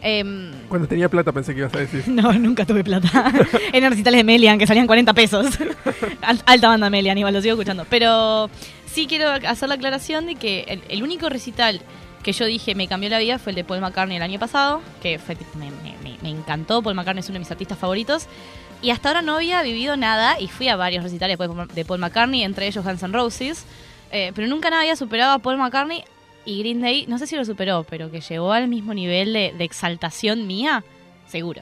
Em, 0.04 0.52
Cuando 0.68 0.88
tenía 0.88 1.08
plata 1.10 1.32
pensé 1.32 1.54
que 1.54 1.60
ibas 1.60 1.74
a 1.76 1.78
decir. 1.78 2.04
no, 2.08 2.34
nunca 2.34 2.66
tuve 2.66 2.84
plata. 2.84 3.32
Eran 3.74 3.92
recitales 3.92 4.18
de 4.18 4.24
Melian 4.24 4.58
que 4.58 4.66
salían 4.66 4.88
40 4.88 5.14
pesos. 5.14 5.46
Al- 6.22 6.42
Alta 6.46 6.68
banda 6.70 6.90
Melian, 6.90 7.18
igual 7.20 7.34
lo 7.36 7.42
sigo 7.42 7.54
escuchando. 7.54 7.86
Pero 7.90 8.50
sí 8.92 9.06
quiero 9.08 9.30
hacer 9.30 9.70
la 9.70 9.76
aclaración 9.76 10.26
de 10.26 10.36
que 10.36 10.62
el, 10.68 10.82
el 10.90 11.04
único 11.04 11.30
recital 11.30 11.82
que 12.24 12.32
yo 12.34 12.46
dije 12.46 12.74
me 12.74 12.88
cambió 12.88 13.10
la 13.12 13.20
vida 13.20 13.38
fue 13.38 13.52
el 13.52 13.56
de 13.58 13.64
Paul 13.64 13.80
McCartney 13.82 14.18
el 14.18 14.24
año 14.24 14.40
pasado, 14.40 14.82
que 15.04 15.20
fue, 15.20 15.38
me- 15.56 15.70
me- 15.70 16.18
me 16.24 16.30
encantó. 16.30 16.82
Paul 16.82 16.96
McCartney 16.96 17.20
es 17.20 17.30
uno 17.30 17.34
de 17.36 17.40
mis 17.40 17.52
artistas 17.52 17.78
favoritos. 17.78 18.26
Y 18.82 18.90
hasta 18.90 19.10
ahora 19.10 19.22
no 19.22 19.36
había 19.36 19.62
vivido 19.62 19.96
nada 19.96 20.40
y 20.40 20.48
fui 20.48 20.68
a 20.68 20.76
varios 20.76 21.04
recitales 21.04 21.38
de 21.38 21.86
Paul- 21.86 22.00
McCartney, 22.00 22.44
entre 22.44 22.68
ellos 22.68 22.84
Guns 22.84 23.04
N' 23.04 23.14
Roses. 23.14 23.66
eh, 24.12 24.32
pero 24.36 24.48
nunca 24.48 24.70
nada 24.70 24.82
había 24.82 24.96
superado 24.96 25.32
a 25.34 25.40
Paul 25.40 25.58
McCartney 25.58 26.04
y 26.46 26.60
Green 26.60 26.82
Day, 26.82 27.06
no 27.08 27.18
sé 27.20 27.28
si 27.28 27.36
lo 27.36 27.46
superó, 27.46 27.86
pero 27.90 28.10
que 28.12 28.20
llegó 28.22 28.52
al 28.52 28.68
mismo 28.68 28.94
nivel 28.94 29.32
de, 29.32 29.54
de 29.58 29.64
exaltación 29.64 30.48
mía, 30.48 30.84
seguro. 31.28 31.62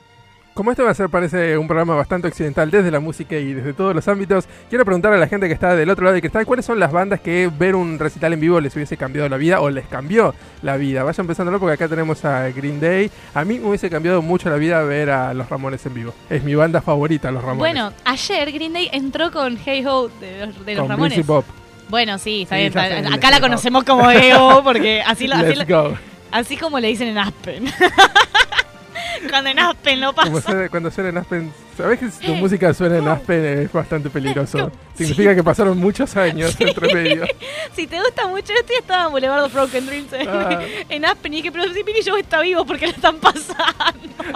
Como 0.59 0.71
este 0.71 0.83
va 0.83 0.91
a 0.91 0.93
ser, 0.93 1.07
parece 1.07 1.57
un 1.57 1.67
programa 1.67 1.95
bastante 1.95 2.27
occidental 2.27 2.69
desde 2.69 2.91
la 2.91 2.99
música 2.99 3.37
y 3.37 3.53
desde 3.53 3.71
todos 3.71 3.95
los 3.95 4.05
ámbitos, 4.09 4.43
quiero 4.67 4.83
preguntar 4.83 5.13
a 5.13 5.17
la 5.17 5.25
gente 5.25 5.47
que 5.47 5.53
está 5.53 5.73
del 5.73 5.89
otro 5.89 6.03
lado 6.03 6.15
de 6.15 6.19
cristal 6.19 6.45
cuáles 6.45 6.65
son 6.65 6.81
las 6.81 6.91
bandas 6.91 7.21
que 7.21 7.49
ver 7.57 7.75
un 7.77 7.97
recital 7.97 8.33
en 8.33 8.41
vivo 8.41 8.59
les 8.59 8.75
hubiese 8.75 8.97
cambiado 8.97 9.29
la 9.29 9.37
vida 9.37 9.61
o 9.61 9.69
les 9.69 9.87
cambió 9.87 10.35
la 10.61 10.75
vida. 10.75 11.03
Vayan 11.03 11.27
pensándolo 11.27 11.61
porque 11.61 11.75
acá 11.75 11.87
tenemos 11.87 12.25
a 12.25 12.49
Green 12.49 12.81
Day. 12.81 13.09
A 13.35 13.45
mí 13.45 13.57
me 13.57 13.69
hubiese 13.69 13.89
cambiado 13.89 14.21
mucho 14.21 14.49
la 14.49 14.57
vida 14.57 14.83
ver 14.83 15.11
a 15.11 15.33
los 15.33 15.47
Ramones 15.49 15.85
en 15.85 15.93
vivo. 15.93 16.13
Es 16.29 16.43
mi 16.43 16.55
banda 16.55 16.81
favorita, 16.81 17.31
los 17.31 17.41
Ramones. 17.41 17.59
Bueno, 17.59 17.93
ayer 18.03 18.51
Green 18.51 18.73
Day 18.73 18.89
entró 18.91 19.31
con 19.31 19.57
Hey 19.65 19.85
Ho 19.87 20.09
de 20.19 20.45
los, 20.45 20.65
de 20.65 20.73
los 20.75 20.81
con 20.81 20.89
Ramones. 20.89 21.25
Bob. 21.25 21.45
Bueno, 21.87 22.17
sí, 22.17 22.41
está 22.41 22.57
bien. 22.57 22.67
está- 22.77 23.13
acá 23.15 23.31
la 23.31 23.39
conocemos 23.39 23.85
como 23.85 24.03
Ho 24.09 24.61
porque 24.61 25.01
así, 25.07 25.25
lo- 25.25 25.35
así, 25.35 25.53
lo- 25.55 25.97
así 26.31 26.57
como 26.57 26.81
le 26.81 26.89
dicen 26.89 27.07
en 27.07 27.17
Aspen. 27.17 27.63
Cuando 29.29 29.49
en 29.49 29.59
Aspen 29.59 29.99
lo 30.01 30.13
Como 30.13 30.33
pasa. 30.35 30.51
suena- 30.51 30.69
cuando 30.69 30.91
suena 30.91 31.09
en 31.09 31.17
Aspen, 31.17 31.53
sabes 31.77 31.99
que 31.99 32.11
si 32.11 32.25
tu 32.25 32.33
música 32.35 32.73
suena 32.73 32.97
en 32.97 33.07
Aspen 33.07 33.45
es 33.45 33.71
bastante 33.71 34.09
peligroso. 34.09 34.71
Significa 34.95 35.33
que 35.35 35.43
pasaron 35.43 35.77
muchos 35.77 36.15
años 36.17 36.55
entre 36.59 36.93
medio. 36.93 37.25
Si 37.75 37.87
te 37.87 37.97
gusta 37.99 38.27
mucho 38.27 38.51
esto, 38.53 38.73
ya 38.73 38.79
estaba 38.79 39.05
en 39.05 39.11
Boulevard 39.11 39.43
of 39.45 39.53
Broken 39.53 39.85
Dreams 39.85 40.11
en, 40.13 40.27
Ah. 40.27 40.59
en 40.89 41.05
Aspen 41.05 41.33
y 41.33 41.37
dije, 41.37 41.51
pero 41.51 41.63
si 41.73 41.81
Billy 41.83 41.99
Joe 42.05 42.19
está 42.19 42.41
vivo 42.41 42.65
porque 42.65 42.87
lo 42.87 42.91
están 42.91 43.17
pasando. 43.17 43.63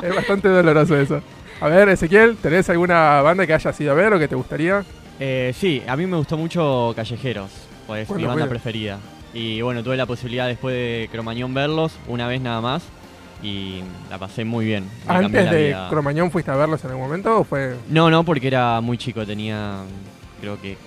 Es 0.02 0.16
bastante 0.16 0.48
doloroso 0.48 0.96
eso. 0.98 1.22
A 1.60 1.68
ver, 1.68 1.90
Ezequiel, 1.90 2.38
¿tenés 2.38 2.70
alguna 2.70 3.22
banda 3.22 3.46
que 3.46 3.54
hayas 3.54 3.80
ido 3.82 3.92
a 3.92 3.96
ver 3.96 4.14
o 4.14 4.20
que 4.20 4.28
te 4.28 4.36
gustaría? 4.36 4.84
Eh, 5.20 5.54
sí, 5.58 5.82
a 5.88 5.96
mí 5.98 6.06
me 6.06 6.16
gustó 6.18 6.38
mucho 6.38 6.94
Callejeros, 6.96 7.52
pues 7.88 8.10
es 8.10 8.16
mi 8.16 8.24
banda 8.24 8.34
bueno. 8.46 8.50
preferida. 8.50 9.00
Y 9.34 9.62
bueno, 9.62 9.84
tuve 9.84 9.98
la 9.98 10.06
posibilidad 10.06 10.48
después 10.48 10.74
de 10.76 11.10
Cromañón 11.12 11.54
verlos 11.54 11.94
una 12.08 12.28
vez 12.28 12.40
nada 12.40 12.62
más 12.62 12.84
y 13.42 13.82
la 14.10 14.18
pasé 14.18 14.46
muy 14.46 14.66
bien. 14.66 14.86
me 15.08 15.14
¿Antes 15.16 15.50
de. 15.52 15.76
Cromañón 15.90 16.32
fuiste 16.32 16.52
a 16.52 16.56
verlos 16.56 16.84
en 16.84 16.92
algún 16.92 17.06
momento 17.06 17.40
o 17.40 17.44
fue...? 17.44 17.76
No, 17.90 18.10
no, 18.10 18.24
porque 18.24 18.48
era 18.48 18.80
muy 18.82 18.98
chico, 18.98 19.26
tenía 19.26 19.80
creo 20.40 20.60
que 20.62 20.78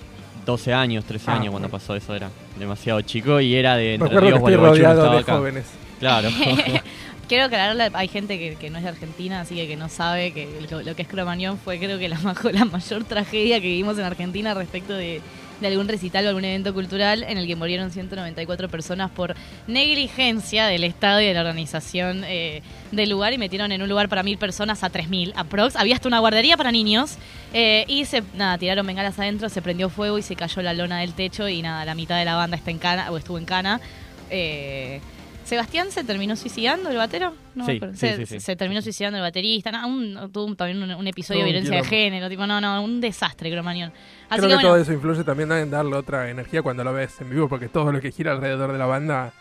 12 0.45 0.73
años, 0.73 1.05
13 1.05 1.25
Ah, 1.29 1.33
años 1.35 1.51
cuando 1.51 1.67
bueno. 1.67 1.69
pasó 1.69 1.95
eso, 1.95 2.15
era 2.15 2.29
demasiado 2.57 3.01
chico 3.01 3.39
y 3.41 3.55
era 3.55 3.75
de 3.75 3.95
Entre 3.95 4.07
Recuerdo 4.09 4.27
que 4.27 4.31
Ríos, 4.31 4.49
estoy 4.49 4.55
rodeado 4.55 5.11
de 5.11 5.19
acá. 5.19 5.33
jóvenes. 5.37 5.65
Claro. 5.99 6.29
Quiero 7.27 7.43
aclararle, 7.45 7.89
hay 7.93 8.07
gente 8.07 8.39
que, 8.39 8.55
que 8.55 8.69
no 8.69 8.77
es 8.77 8.83
de 8.85 8.89
Argentina, 8.91 9.41
así 9.41 9.55
que 9.55 9.67
que 9.67 9.75
no 9.75 9.89
sabe 9.89 10.31
que 10.31 10.47
lo, 10.71 10.81
lo 10.81 10.95
que 10.95 11.01
es 11.01 11.07
Cromañón 11.09 11.57
fue 11.57 11.77
creo 11.77 11.99
que 11.99 12.07
la, 12.07 12.17
la 12.53 12.65
mayor 12.65 13.03
tragedia 13.03 13.59
que 13.59 13.67
vivimos 13.67 13.97
en 13.97 14.05
Argentina 14.05 14.53
respecto 14.53 14.93
de, 14.93 15.21
de 15.59 15.67
algún 15.67 15.87
recital 15.87 16.25
o 16.25 16.29
algún 16.29 16.45
evento 16.45 16.73
cultural 16.73 17.23
en 17.23 17.37
el 17.37 17.47
que 17.47 17.55
murieron 17.55 17.91
194 17.91 18.69
personas 18.69 19.11
por 19.11 19.35
negligencia 19.67 20.67
del 20.67 20.83
Estado 20.83 21.21
y 21.21 21.25
de 21.25 21.33
la 21.33 21.41
organización 21.41 22.23
eh, 22.25 22.61
del 22.91 23.09
lugar 23.09 23.33
y 23.33 23.37
metieron 23.37 23.71
en 23.71 23.81
un 23.81 23.89
lugar 23.89 24.09
para 24.09 24.23
mil 24.23 24.37
personas 24.37 24.83
a 24.83 24.91
3.000 24.91 25.33
aprox. 25.35 25.75
Había 25.75 25.95
hasta 25.95 26.07
una 26.07 26.19
guardería 26.19 26.57
para 26.57 26.71
niños 26.71 27.17
eh, 27.53 27.85
y 27.87 28.05
se 28.05 28.23
nada, 28.35 28.57
tiraron 28.57 28.85
bengalas 28.85 29.17
adentro, 29.19 29.49
se 29.49 29.61
prendió 29.61 29.89
fuego 29.89 30.17
y 30.17 30.21
se 30.21 30.35
cayó 30.35 30.61
la 30.61 30.73
lona 30.73 30.99
del 30.99 31.13
techo 31.13 31.47
y 31.47 31.61
nada, 31.61 31.85
la 31.85 31.95
mitad 31.95 32.17
de 32.17 32.25
la 32.25 32.35
banda 32.35 32.57
está 32.57 32.71
en 32.71 32.79
cana 32.79 33.11
o 33.11 33.17
estuvo 33.17 33.37
en 33.37 33.45
cana. 33.45 33.81
Eh, 34.29 34.99
Sebastián 35.47 35.91
se 35.91 36.03
terminó 36.03 36.35
suicidando, 36.35 36.89
el 36.89 36.97
batero. 36.97 37.33
No, 37.55 37.65
Sí, 37.65 37.79
sí, 37.79 37.97
se, 37.97 38.15
sí, 38.17 38.25
sí. 38.25 38.39
se 38.41 38.55
terminó 38.55 38.81
suicidando 38.81 39.17
el 39.17 39.23
baterista. 39.23 39.71
No, 39.71 39.87
un- 39.87 40.29
tuvo 40.31 40.53
también 40.55 40.83
un, 40.83 40.91
un 40.93 41.07
episodio 41.07 41.39
de 41.39 41.45
violencia 41.45 41.77
de 41.77 41.83
género. 41.85 42.27
Tipo, 42.29 42.45
no, 42.45 42.59
no, 42.59 42.83
un 42.83 42.99
desastre, 42.99 43.49
Cromañón. 43.49 43.91
Así 44.29 44.39
Creo 44.39 44.41
que, 44.41 44.47
que 44.49 44.53
bueno, 44.55 44.69
todo 44.69 44.77
eso 44.77 44.91
influye 44.93 45.23
también 45.23 45.51
en 45.53 45.71
darle 45.71 45.95
otra 45.95 46.29
energía 46.29 46.61
cuando 46.61 46.83
lo 46.83 46.91
ves 46.93 47.19
en 47.21 47.29
vivo, 47.29 47.47
porque 47.47 47.69
todo 47.69 47.91
lo 47.91 48.01
que 48.01 48.11
gira 48.11 48.33
alrededor 48.33 48.71
de 48.73 48.77
la 48.77 48.85
banda 48.87 49.31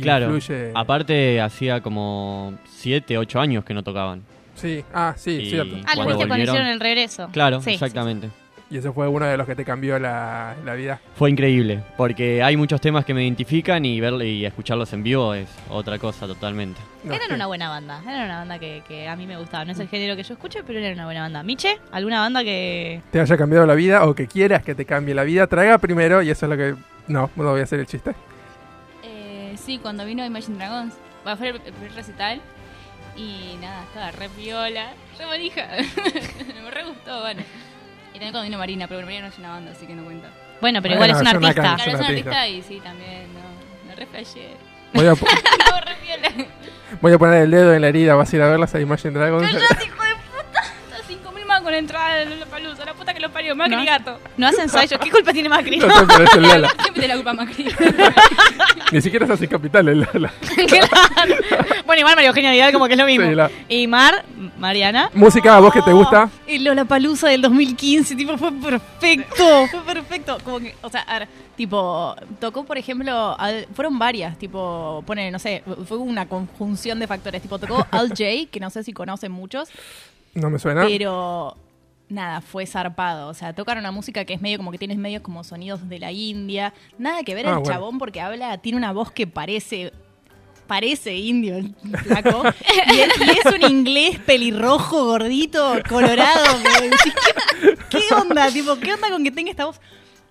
Claro, 0.00 0.26
influye. 0.36 0.70
aparte 0.74 1.40
hacía 1.40 1.80
como 1.80 2.54
7, 2.68 3.18
8 3.18 3.40
años 3.40 3.64
que 3.64 3.74
no 3.74 3.82
tocaban. 3.82 4.22
Sí, 4.54 4.84
ah, 4.94 5.14
sí, 5.16 5.32
Y- 5.32 5.50
cierto. 5.50 5.76
Ah, 5.86 5.96
lo 5.96 6.06
viste 6.06 6.26
cuando 6.28 6.44
hicieron 6.44 6.66
el 6.68 6.80
regreso. 6.80 7.28
Claro, 7.32 7.60
Sí, 7.60 7.72
exactamente. 7.72 8.30
Y 8.68 8.78
ese 8.78 8.90
fue 8.90 9.06
uno 9.06 9.26
de 9.26 9.36
los 9.36 9.46
que 9.46 9.54
te 9.54 9.64
cambió 9.64 9.96
la, 10.00 10.56
la 10.64 10.74
vida. 10.74 11.00
Fue 11.14 11.30
increíble, 11.30 11.84
porque 11.96 12.42
hay 12.42 12.56
muchos 12.56 12.80
temas 12.80 13.04
que 13.04 13.14
me 13.14 13.22
identifican 13.22 13.84
y 13.84 14.00
verlo 14.00 14.24
y 14.24 14.44
escucharlos 14.44 14.92
en 14.92 15.04
vivo 15.04 15.34
es 15.34 15.48
otra 15.70 16.00
cosa 16.00 16.26
totalmente. 16.26 16.80
No, 17.04 17.14
Eran 17.14 17.28
sí. 17.28 17.34
una 17.34 17.46
buena 17.46 17.68
banda. 17.68 18.02
Era 18.02 18.24
una 18.24 18.38
banda 18.38 18.58
que, 18.58 18.82
que 18.88 19.06
a 19.08 19.14
mí 19.14 19.24
me 19.24 19.36
gustaba. 19.36 19.64
No 19.64 19.70
es 19.70 19.78
el 19.78 19.86
género 19.88 20.16
que 20.16 20.24
yo 20.24 20.34
escucho, 20.34 20.58
pero 20.66 20.80
era 20.80 20.92
una 20.94 21.04
buena 21.04 21.20
banda. 21.20 21.44
Miche, 21.44 21.78
¿alguna 21.92 22.18
banda 22.18 22.42
que.? 22.42 23.02
Te 23.12 23.20
haya 23.20 23.36
cambiado 23.36 23.66
la 23.66 23.74
vida 23.74 24.04
o 24.04 24.16
que 24.16 24.26
quieras 24.26 24.64
que 24.64 24.74
te 24.74 24.84
cambie 24.84 25.14
la 25.14 25.22
vida, 25.22 25.46
traiga 25.46 25.78
primero, 25.78 26.20
y 26.22 26.30
eso 26.30 26.46
es 26.46 26.50
lo 26.50 26.56
que. 26.56 26.74
No, 27.06 27.30
no 27.36 27.50
voy 27.52 27.60
a 27.60 27.64
hacer 27.64 27.78
el 27.78 27.86
chiste. 27.86 28.16
Eh, 29.04 29.54
sí, 29.64 29.78
cuando 29.78 30.04
vino 30.04 30.24
Imagine 30.26 30.58
Dragons, 30.58 30.92
va 31.24 31.32
a 31.32 31.36
ser 31.36 31.54
el 31.54 31.60
primer 31.72 31.92
recital. 31.94 32.40
Y 33.16 33.56
nada, 33.60 33.84
estaba 33.84 34.10
re 34.10 34.28
viola, 34.36 34.92
re 35.16 35.26
manija. 35.26 35.68
Me 36.64 36.70
re 36.70 36.82
gustó, 36.82 37.20
bueno. 37.20 37.42
Y 38.16 38.18
también 38.18 38.32
cuando 38.32 38.42
vino 38.44 38.58
Marina, 38.58 38.88
pero 38.88 39.02
Marina 39.02 39.22
no 39.22 39.28
es 39.28 39.38
una 39.38 39.50
banda, 39.50 39.70
así 39.72 39.86
que 39.86 39.94
no 39.94 40.04
cuenta. 40.04 40.28
Bueno, 40.60 40.80
pero 40.80 40.96
Bueno, 40.96 41.06
igual 41.06 41.10
es 41.10 41.16
un 41.20 41.26
es 41.26 41.32
una 41.34 41.48
artista. 41.48 41.62
can- 41.62 41.76
Claro, 41.76 41.90
es 41.90 41.94
una 41.94 41.98
una 41.98 42.08
artista. 42.08 42.48
y 42.48 42.62
sí, 42.62 42.80
también, 42.80 43.26
no. 43.34 43.88
Me 43.88 43.94
re 43.94 44.06
flashé. 44.06 44.48
Voy 44.94 45.06
a, 45.06 45.12
voy 47.02 47.12
a 47.12 47.18
poner 47.18 47.42
el 47.42 47.50
dedo 47.50 47.74
en 47.74 47.82
la 47.82 47.88
herida, 47.88 48.14
vas 48.14 48.32
a 48.32 48.36
ir 48.36 48.42
a 48.42 48.48
verlas 48.48 48.74
a 48.74 48.80
Imagine 48.80 49.12
Dragons. 49.18 49.42
¡Cállate, 49.52 49.84
hijo 49.84 50.02
de 50.02 50.14
puta! 51.60 51.60
5.000 51.60 51.62
más 51.62 51.62
con 51.62 51.74
entrada 51.74 52.14
de 52.16 52.36
la 52.36 52.46
palusa, 52.46 52.84
la 52.84 52.94
puta 52.94 53.14
que 53.14 53.20
lo 53.20 53.30
parió, 53.30 53.54
Macri 53.56 53.76
No. 53.76 53.84
gato. 53.84 54.18
No 54.36 54.46
hacen 54.48 54.62
ensayos. 54.62 55.00
¿Qué 55.00 55.10
culpa 55.10 55.32
tiene 55.32 55.48
Macri? 55.48 55.78
No 55.78 55.86
pero 56.06 56.24
es 56.24 56.34
el 56.34 56.42
Lala. 56.48 56.70
Siempre 56.82 57.08
la 57.08 57.14
culpa 57.14 57.32
Macri. 57.34 57.66
Ni 58.92 59.00
siquiera 59.02 59.24
es 59.24 59.30
así 59.30 59.48
capital 59.48 59.88
el 59.88 60.00
Lala. 60.00 60.32
Claro. 60.66 61.34
Bueno, 61.86 62.00
igual 62.00 62.14
María 62.16 62.28
Eugenia 62.28 62.50
Vidal 62.50 62.72
como 62.72 62.86
que 62.86 62.92
es 62.94 62.98
lo 62.98 63.06
mismo. 63.06 63.26
Sí, 63.26 63.34
la- 63.34 63.50
Y 63.68 63.86
Mar, 63.86 64.24
Mariana. 64.58 65.10
Música, 65.14 65.56
¿a 65.56 65.60
vos 65.60 65.72
que 65.72 65.82
te 65.82 65.92
gusta? 65.92 66.28
Y 66.46 66.58
Lola 66.58 66.84
Palusa 66.84 67.28
del 67.28 67.42
2015, 67.42 68.14
tipo, 68.16 68.36
fue 68.36 68.52
perfecto, 68.52 69.66
fue 69.70 69.80
perfecto. 69.82 70.38
Como 70.44 70.60
que, 70.60 70.74
o 70.82 70.90
sea, 70.90 71.02
a 71.02 71.18
ver, 71.20 71.28
Tipo, 71.56 72.14
tocó, 72.38 72.64
por 72.66 72.76
ejemplo, 72.76 73.34
al- 73.38 73.66
fueron 73.74 73.98
varias, 73.98 74.36
tipo, 74.36 75.02
pone, 75.06 75.30
no 75.30 75.38
sé, 75.38 75.62
fue 75.88 75.96
una 75.96 76.28
conjunción 76.28 76.98
de 76.98 77.06
factores. 77.06 77.40
Tipo, 77.40 77.58
tocó 77.58 77.86
Al 77.92 78.08
J, 78.10 78.24
que 78.50 78.60
no 78.60 78.68
sé 78.68 78.84
si 78.84 78.92
conocen 78.92 79.32
muchos, 79.32 79.70
No 80.36 80.50
me 80.50 80.58
suena. 80.58 80.84
pero 80.86 81.56
nada, 82.08 82.40
fue 82.40 82.66
zarpado. 82.66 83.28
O 83.28 83.34
sea, 83.34 83.52
tocaron 83.54 83.82
una 83.82 83.90
música 83.90 84.24
que 84.24 84.34
es 84.34 84.40
medio 84.40 84.58
como 84.58 84.70
que 84.70 84.78
tienes 84.78 84.98
medio 84.98 85.22
como 85.22 85.42
sonidos 85.44 85.88
de 85.88 85.98
la 85.98 86.12
India. 86.12 86.72
Nada 86.98 87.22
que 87.24 87.34
ver 87.34 87.46
Ah, 87.46 87.50
el 87.50 87.54
bueno. 87.56 87.70
chabón 87.72 87.98
porque 87.98 88.20
habla, 88.20 88.58
tiene 88.58 88.78
una 88.78 88.92
voz 88.92 89.10
que 89.10 89.26
parece. 89.26 89.92
Parece 90.66 91.14
indio 91.14 91.56
el 91.56 91.74
flaco. 92.02 92.42
y, 92.92 92.98
es, 92.98 93.08
y 93.20 93.30
es 93.38 93.54
un 93.54 93.70
inglés 93.70 94.18
pelirrojo, 94.18 95.04
gordito, 95.06 95.74
colorado. 95.88 96.44
que 96.80 96.84
decís, 96.88 97.14
¿Qué, 97.88 97.98
qué 98.08 98.14
onda? 98.14 98.50
Tipo, 98.50 98.76
¿qué 98.80 98.92
onda 98.94 99.08
con 99.10 99.22
que 99.22 99.30
tenga 99.30 99.50
esta 99.52 99.64
voz? 99.66 99.80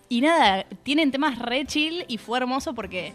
Y 0.10 0.20
nada, 0.22 0.66
tienen 0.84 1.10
temas 1.12 1.40
re 1.40 1.66
chill 1.66 2.04
y 2.10 2.18
fue 2.18 2.38
hermoso 2.38 2.76
porque, 2.76 3.14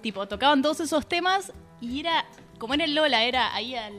tipo, 0.00 0.26
tocaban 0.26 0.62
todos 0.62 0.80
esos 0.80 1.06
temas 1.06 1.52
y 1.82 2.00
era, 2.00 2.24
como 2.58 2.72
era 2.72 2.84
el 2.84 2.94
Lola, 2.94 3.24
era 3.24 3.54
ahí 3.54 3.74
al... 3.76 3.92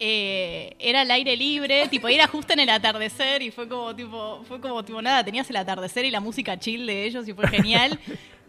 eh, 0.00 0.76
era 0.78 1.00
al 1.00 1.10
aire 1.10 1.36
libre, 1.36 1.88
tipo, 1.88 2.08
era 2.08 2.26
justo 2.26 2.52
en 2.52 2.60
el 2.60 2.70
atardecer 2.70 3.42
y 3.42 3.50
fue 3.50 3.68
como, 3.68 3.94
tipo, 3.96 4.42
fue 4.46 4.60
como, 4.60 4.84
tipo, 4.84 5.02
nada, 5.02 5.24
tenías 5.24 5.48
el 5.50 5.56
atardecer 5.56 6.04
y 6.04 6.10
la 6.10 6.20
música 6.20 6.58
chill 6.58 6.86
de 6.86 7.04
ellos 7.04 7.26
y 7.28 7.32
fue 7.32 7.48
genial. 7.48 7.98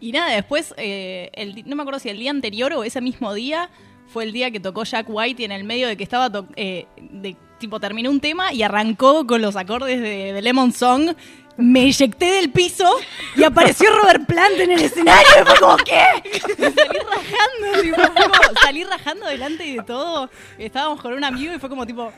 y 0.00 0.12
nada, 0.12 0.30
después, 0.30 0.74
eh, 0.76 1.30
el, 1.34 1.68
no 1.68 1.76
me 1.76 1.82
acuerdo 1.82 1.98
si 1.98 2.08
el 2.08 2.18
día 2.18 2.30
anterior 2.30 2.72
o 2.72 2.84
ese 2.84 3.00
mismo 3.00 3.34
día 3.34 3.68
fue 4.06 4.24
el 4.24 4.32
día 4.32 4.50
que 4.50 4.60
tocó 4.60 4.84
Jack 4.84 5.06
White 5.08 5.42
y 5.42 5.44
en 5.44 5.52
el 5.52 5.64
medio 5.64 5.88
de 5.88 5.96
que 5.96 6.04
estaba, 6.04 6.30
eh, 6.56 6.86
de, 7.00 7.36
tipo, 7.58 7.80
terminó 7.80 8.10
un 8.10 8.20
tema 8.20 8.52
y 8.52 8.62
arrancó 8.62 9.26
con 9.26 9.42
los 9.42 9.56
acordes 9.56 10.00
de, 10.00 10.32
de 10.32 10.42
Lemon 10.42 10.72
Song. 10.72 11.14
Me 11.56 11.80
eyecté 11.82 12.26
del 12.32 12.50
piso 12.50 12.88
y 13.36 13.44
apareció 13.44 13.90
Robert 13.94 14.26
Plant 14.26 14.58
en 14.60 14.72
el 14.72 14.82
escenario. 14.82 15.28
Y 15.42 15.44
fue 15.46 15.58
como, 15.58 15.76
¿qué? 15.78 16.06
salí 16.32 16.98
rajando, 16.98 17.82
tipo, 17.82 17.96
fue 17.96 18.14
como- 18.30 18.60
salí 18.60 18.84
rajando 18.84 19.26
delante 19.26 19.64
de 19.64 19.82
todo. 19.82 20.30
Estábamos 20.58 21.00
con 21.02 21.12
un 21.12 21.22
amigo 21.24 21.52
y 21.54 21.58
fue 21.58 21.68
como 21.68 21.86
tipo, 21.86 22.12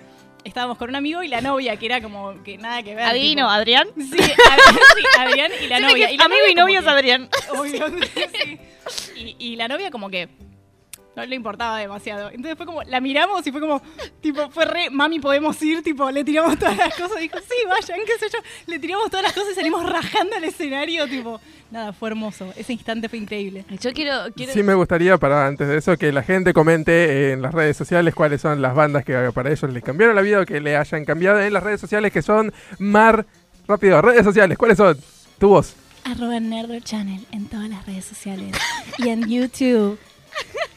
estábamos 0.45 0.79
con 0.79 0.91
un 0.91 0.97
amigo 0.97 1.23
y 1.23 1.29
la 1.29 1.41
novia, 1.41 1.77
que 1.77 1.87
era 1.87 2.01
como 2.01 2.41
que 2.45 2.57
nada 2.59 2.83
que 2.83 2.95
ver. 2.95 3.05
Adivino, 3.05 3.43
tipo- 3.47 3.51
Adrián. 3.51 3.89
Sí, 3.97 4.19
Ad- 4.21 4.75
sí, 4.97 5.03
Adrián 5.19 5.53
y 5.62 5.67
la 5.67 5.81
novia. 5.81 6.11
Y 6.11 6.17
la 6.17 6.25
amigo 6.25 6.47
y 6.49 6.55
novio 6.55 6.81
es 6.81 6.87
Adrián. 6.87 7.29
Obvio, 7.51 7.87
sí. 8.15 8.59
y, 9.17 9.37
y 9.53 9.57
la 9.57 9.67
novia 9.69 9.91
como 9.91 10.09
que 10.09 10.29
no 11.14 11.26
le 11.26 11.37
importaba 11.37 11.78
demasiado. 11.78 12.31
Entonces 12.31 12.57
fue 12.57 12.66
como, 12.66 12.83
la 12.83 13.00
miramos 13.00 13.47
y 13.47 13.52
fue 13.52 13.61
como, 13.61 13.83
tipo, 14.21 14.50
fue 14.50 14.64
re, 14.64 14.90
mami, 14.90 15.21
podemos 15.21 15.61
ir, 15.62 15.83
tipo, 15.83 16.11
le 16.11 16.25
tiramos 16.25 16.59
todas 16.59 16.76
las 16.76 16.95
cosas. 16.95 17.19
Dijo, 17.21 17.38
sí, 17.38 17.66
vayan, 17.69 18.00
qué 18.07 18.19
sé 18.19 18.26
yo. 18.33 18.38
Le 18.66 18.78
tiramos 18.78 19.11
todas 19.11 19.25
las 19.25 19.33
cosas 19.33 19.52
y 19.52 19.54
salimos 19.54 19.88
rajando 19.88 20.37
al 20.37 20.45
escenario, 20.45 21.07
tipo, 21.09 21.40
nada, 21.71 21.92
fue 21.92 22.11
hermoso. 22.11 22.52
Ese 22.57 22.73
instante 22.73 23.09
fue 23.09 23.19
increíble. 23.19 23.64
Yo 23.81 23.92
quiero, 23.92 24.33
quiero 24.35 24.52
Sí 24.52 24.62
me 24.62 24.75
gustaría, 24.75 25.19
para 25.19 25.47
antes 25.47 25.69
de 25.69 25.76
eso, 25.76 25.97
que 25.97 26.12
la 26.12 26.23
gente 26.23 26.54
comente 26.54 27.33
en 27.33 27.42
las 27.42 27.52
redes 27.52 27.76
sociales 27.76 28.14
cuáles 28.14 28.40
son 28.40 28.62
las 28.62 28.75
bandas 28.75 29.04
que 29.04 29.31
para 29.35 29.50
ellos 29.50 29.71
les 29.73 29.83
cambiaron 29.83 30.16
la 30.16 30.23
vida 30.23 30.40
o 30.40 30.47
que 30.47 30.61
le 30.61 30.76
hayan 30.76 31.04
cambiado 31.04 31.40
en 31.40 31.52
las 31.52 31.62
redes 31.62 31.81
sociales, 31.81 32.12
que 32.12 32.23
son 32.23 32.52
Mar... 32.78 33.26
Rápido, 33.69 34.02
redes 34.02 34.25
sociales, 34.25 34.59
¿cuáles 34.59 34.76
son? 34.76 34.99
Tu 35.38 35.49
voz. 35.49 35.76
Arroba 36.04 36.40
Nerdro 36.40 36.81
Channel 36.81 37.25
en 37.31 37.47
todas 37.47 37.69
las 37.69 37.87
redes 37.87 38.04
sociales. 38.04 38.57
y 38.99 39.09
en 39.09 39.28
YouTube. 39.28 39.99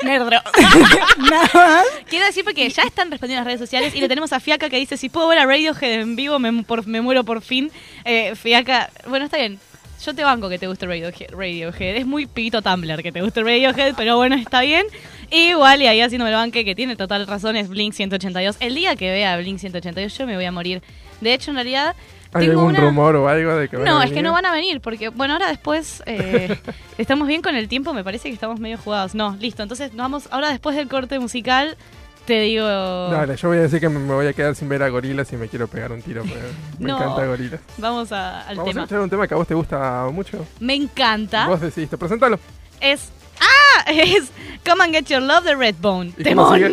Nerdro. 0.03 0.39
Nada 1.29 1.49
más. 1.53 1.85
Quiero 2.09 2.25
decir 2.25 2.43
porque 2.43 2.69
ya 2.69 2.83
están 2.83 3.09
respondiendo 3.09 3.39
en 3.41 3.45
las 3.45 3.47
redes 3.47 3.59
sociales 3.59 3.95
y 3.95 4.01
le 4.01 4.07
tenemos 4.07 4.33
a 4.33 4.39
Fiaca 4.39 4.69
que 4.69 4.77
dice, 4.77 4.97
si 4.97 5.09
puedo 5.09 5.27
ver 5.27 5.39
a 5.39 5.45
Radiohead 5.45 6.01
en 6.01 6.15
vivo, 6.15 6.37
me, 6.39 6.63
por- 6.63 6.85
me 6.87 7.01
muero 7.01 7.23
por 7.23 7.41
fin. 7.41 7.71
Eh, 8.03 8.35
Fiaca, 8.35 8.89
bueno, 9.07 9.25
está 9.25 9.37
bien. 9.37 9.59
Yo 10.05 10.13
te 10.13 10.23
banco 10.23 10.49
que 10.49 10.59
te 10.59 10.67
guste 10.67 10.85
Radiohead, 10.85 11.31
Radiohead. 11.31 11.95
Es 11.95 12.05
muy 12.05 12.25
pibito 12.27 12.61
Tumblr 12.61 13.01
que 13.01 13.11
te 13.11 13.21
guste 13.21 13.41
Radiohead, 13.41 13.95
pero 13.95 14.17
bueno, 14.17 14.35
está 14.35 14.61
bien. 14.61 14.85
Igual, 15.31 15.81
y 15.81 15.87
ahí 15.87 16.01
haciéndome 16.01 16.29
el 16.29 16.35
banque, 16.35 16.63
que 16.65 16.75
tiene 16.75 16.95
total 16.95 17.25
razón, 17.25 17.55
es 17.55 17.69
Blink 17.69 17.93
182. 17.93 18.57
El 18.59 18.75
día 18.75 18.95
que 18.95 19.09
vea 19.09 19.37
Blink 19.37 19.57
182 19.59 20.15
yo 20.17 20.27
me 20.27 20.35
voy 20.35 20.45
a 20.45 20.51
morir. 20.51 20.83
De 21.21 21.33
hecho, 21.33 21.49
en 21.51 21.55
realidad... 21.55 21.95
¿Hay 22.39 22.49
algún 22.49 22.65
una- 22.65 22.79
rumor 22.79 23.15
o 23.15 23.27
algo 23.27 23.55
de 23.55 23.69
que 23.69 23.77
van 23.77 23.85
No, 23.85 23.99
a 23.99 24.03
es 24.03 24.09
que 24.09 24.15
venir? 24.15 24.25
no 24.25 24.33
van 24.33 24.45
a 24.45 24.51
venir, 24.51 24.81
porque, 24.81 25.09
bueno, 25.09 25.33
ahora 25.33 25.47
después 25.47 26.03
eh, 26.05 26.57
estamos 26.97 27.27
bien 27.27 27.41
con 27.41 27.55
el 27.55 27.67
tiempo, 27.67 27.93
me 27.93 28.03
parece 28.03 28.29
que 28.29 28.33
estamos 28.33 28.59
medio 28.59 28.77
jugados. 28.77 29.15
No, 29.15 29.35
listo, 29.39 29.63
entonces 29.63 29.91
nos 29.93 30.03
vamos, 30.03 30.27
ahora 30.31 30.49
después 30.49 30.75
del 30.75 30.87
corte 30.87 31.17
musical, 31.19 31.77
te 32.25 32.39
digo... 32.41 32.65
Dale, 32.65 33.35
yo 33.37 33.49
voy 33.49 33.59
a 33.59 33.61
decir 33.61 33.79
que 33.79 33.87
me 33.87 34.11
voy 34.13 34.25
a 34.25 34.33
quedar 34.33 34.55
sin 34.55 34.67
ver 34.67 34.81
a 34.81 34.89
gorilas 34.89 35.31
y 35.31 35.37
me 35.37 35.47
quiero 35.47 35.67
pegar 35.67 35.91
un 35.91 36.01
tiro. 36.01 36.23
porque 36.23 36.41
Me 36.79 36.87
No. 36.89 36.97
encanta 36.97 37.25
gorilas. 37.27 37.59
Vamos 37.77 38.11
a- 38.11 38.41
al 38.47 38.55
Vamos 38.57 38.69
a 38.69 38.71
tema. 38.71 38.81
escuchar 38.83 38.99
un 39.01 39.09
tema 39.11 39.27
que 39.27 39.33
a 39.33 39.37
vos 39.37 39.47
te 39.47 39.53
gusta 39.53 40.07
mucho. 40.11 40.45
Me 40.59 40.73
encanta. 40.73 41.47
Vos 41.47 41.61
decidiste, 41.61 41.97
presentalo. 41.97 42.39
Es... 42.81 43.11
¡Ah! 43.39 43.91
Es 43.91 44.31
Come 44.67 44.83
and 44.85 44.93
Get 44.95 45.05
Your 45.05 45.21
Love 45.21 45.43
de 45.43 45.55
Redbone. 45.55 46.13
¿Y 46.17 46.23
cómo 46.33 46.51
¡Temón! 46.55 46.71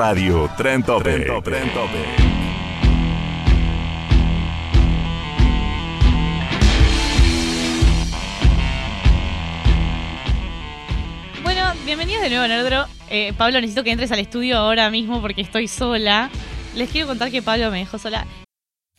Radio 0.00 0.48
Tren 0.56 0.82
Topic. 0.82 1.26
Tren 1.44 1.74
Topic. 1.74 2.06
Bueno, 11.42 11.60
bienvenidos 11.84 12.22
de 12.22 12.30
nuevo, 12.30 12.48
Nerdro. 12.48 12.86
Eh, 13.10 13.34
Pablo, 13.36 13.60
necesito 13.60 13.84
que 13.84 13.90
entres 13.90 14.10
al 14.10 14.20
estudio 14.20 14.56
ahora 14.56 14.88
mismo 14.88 15.20
porque 15.20 15.42
estoy 15.42 15.68
sola. 15.68 16.30
Les 16.74 16.88
quiero 16.88 17.06
contar 17.06 17.30
que 17.30 17.42
Pablo 17.42 17.70
me 17.70 17.80
dejó 17.80 17.98
sola. 17.98 18.26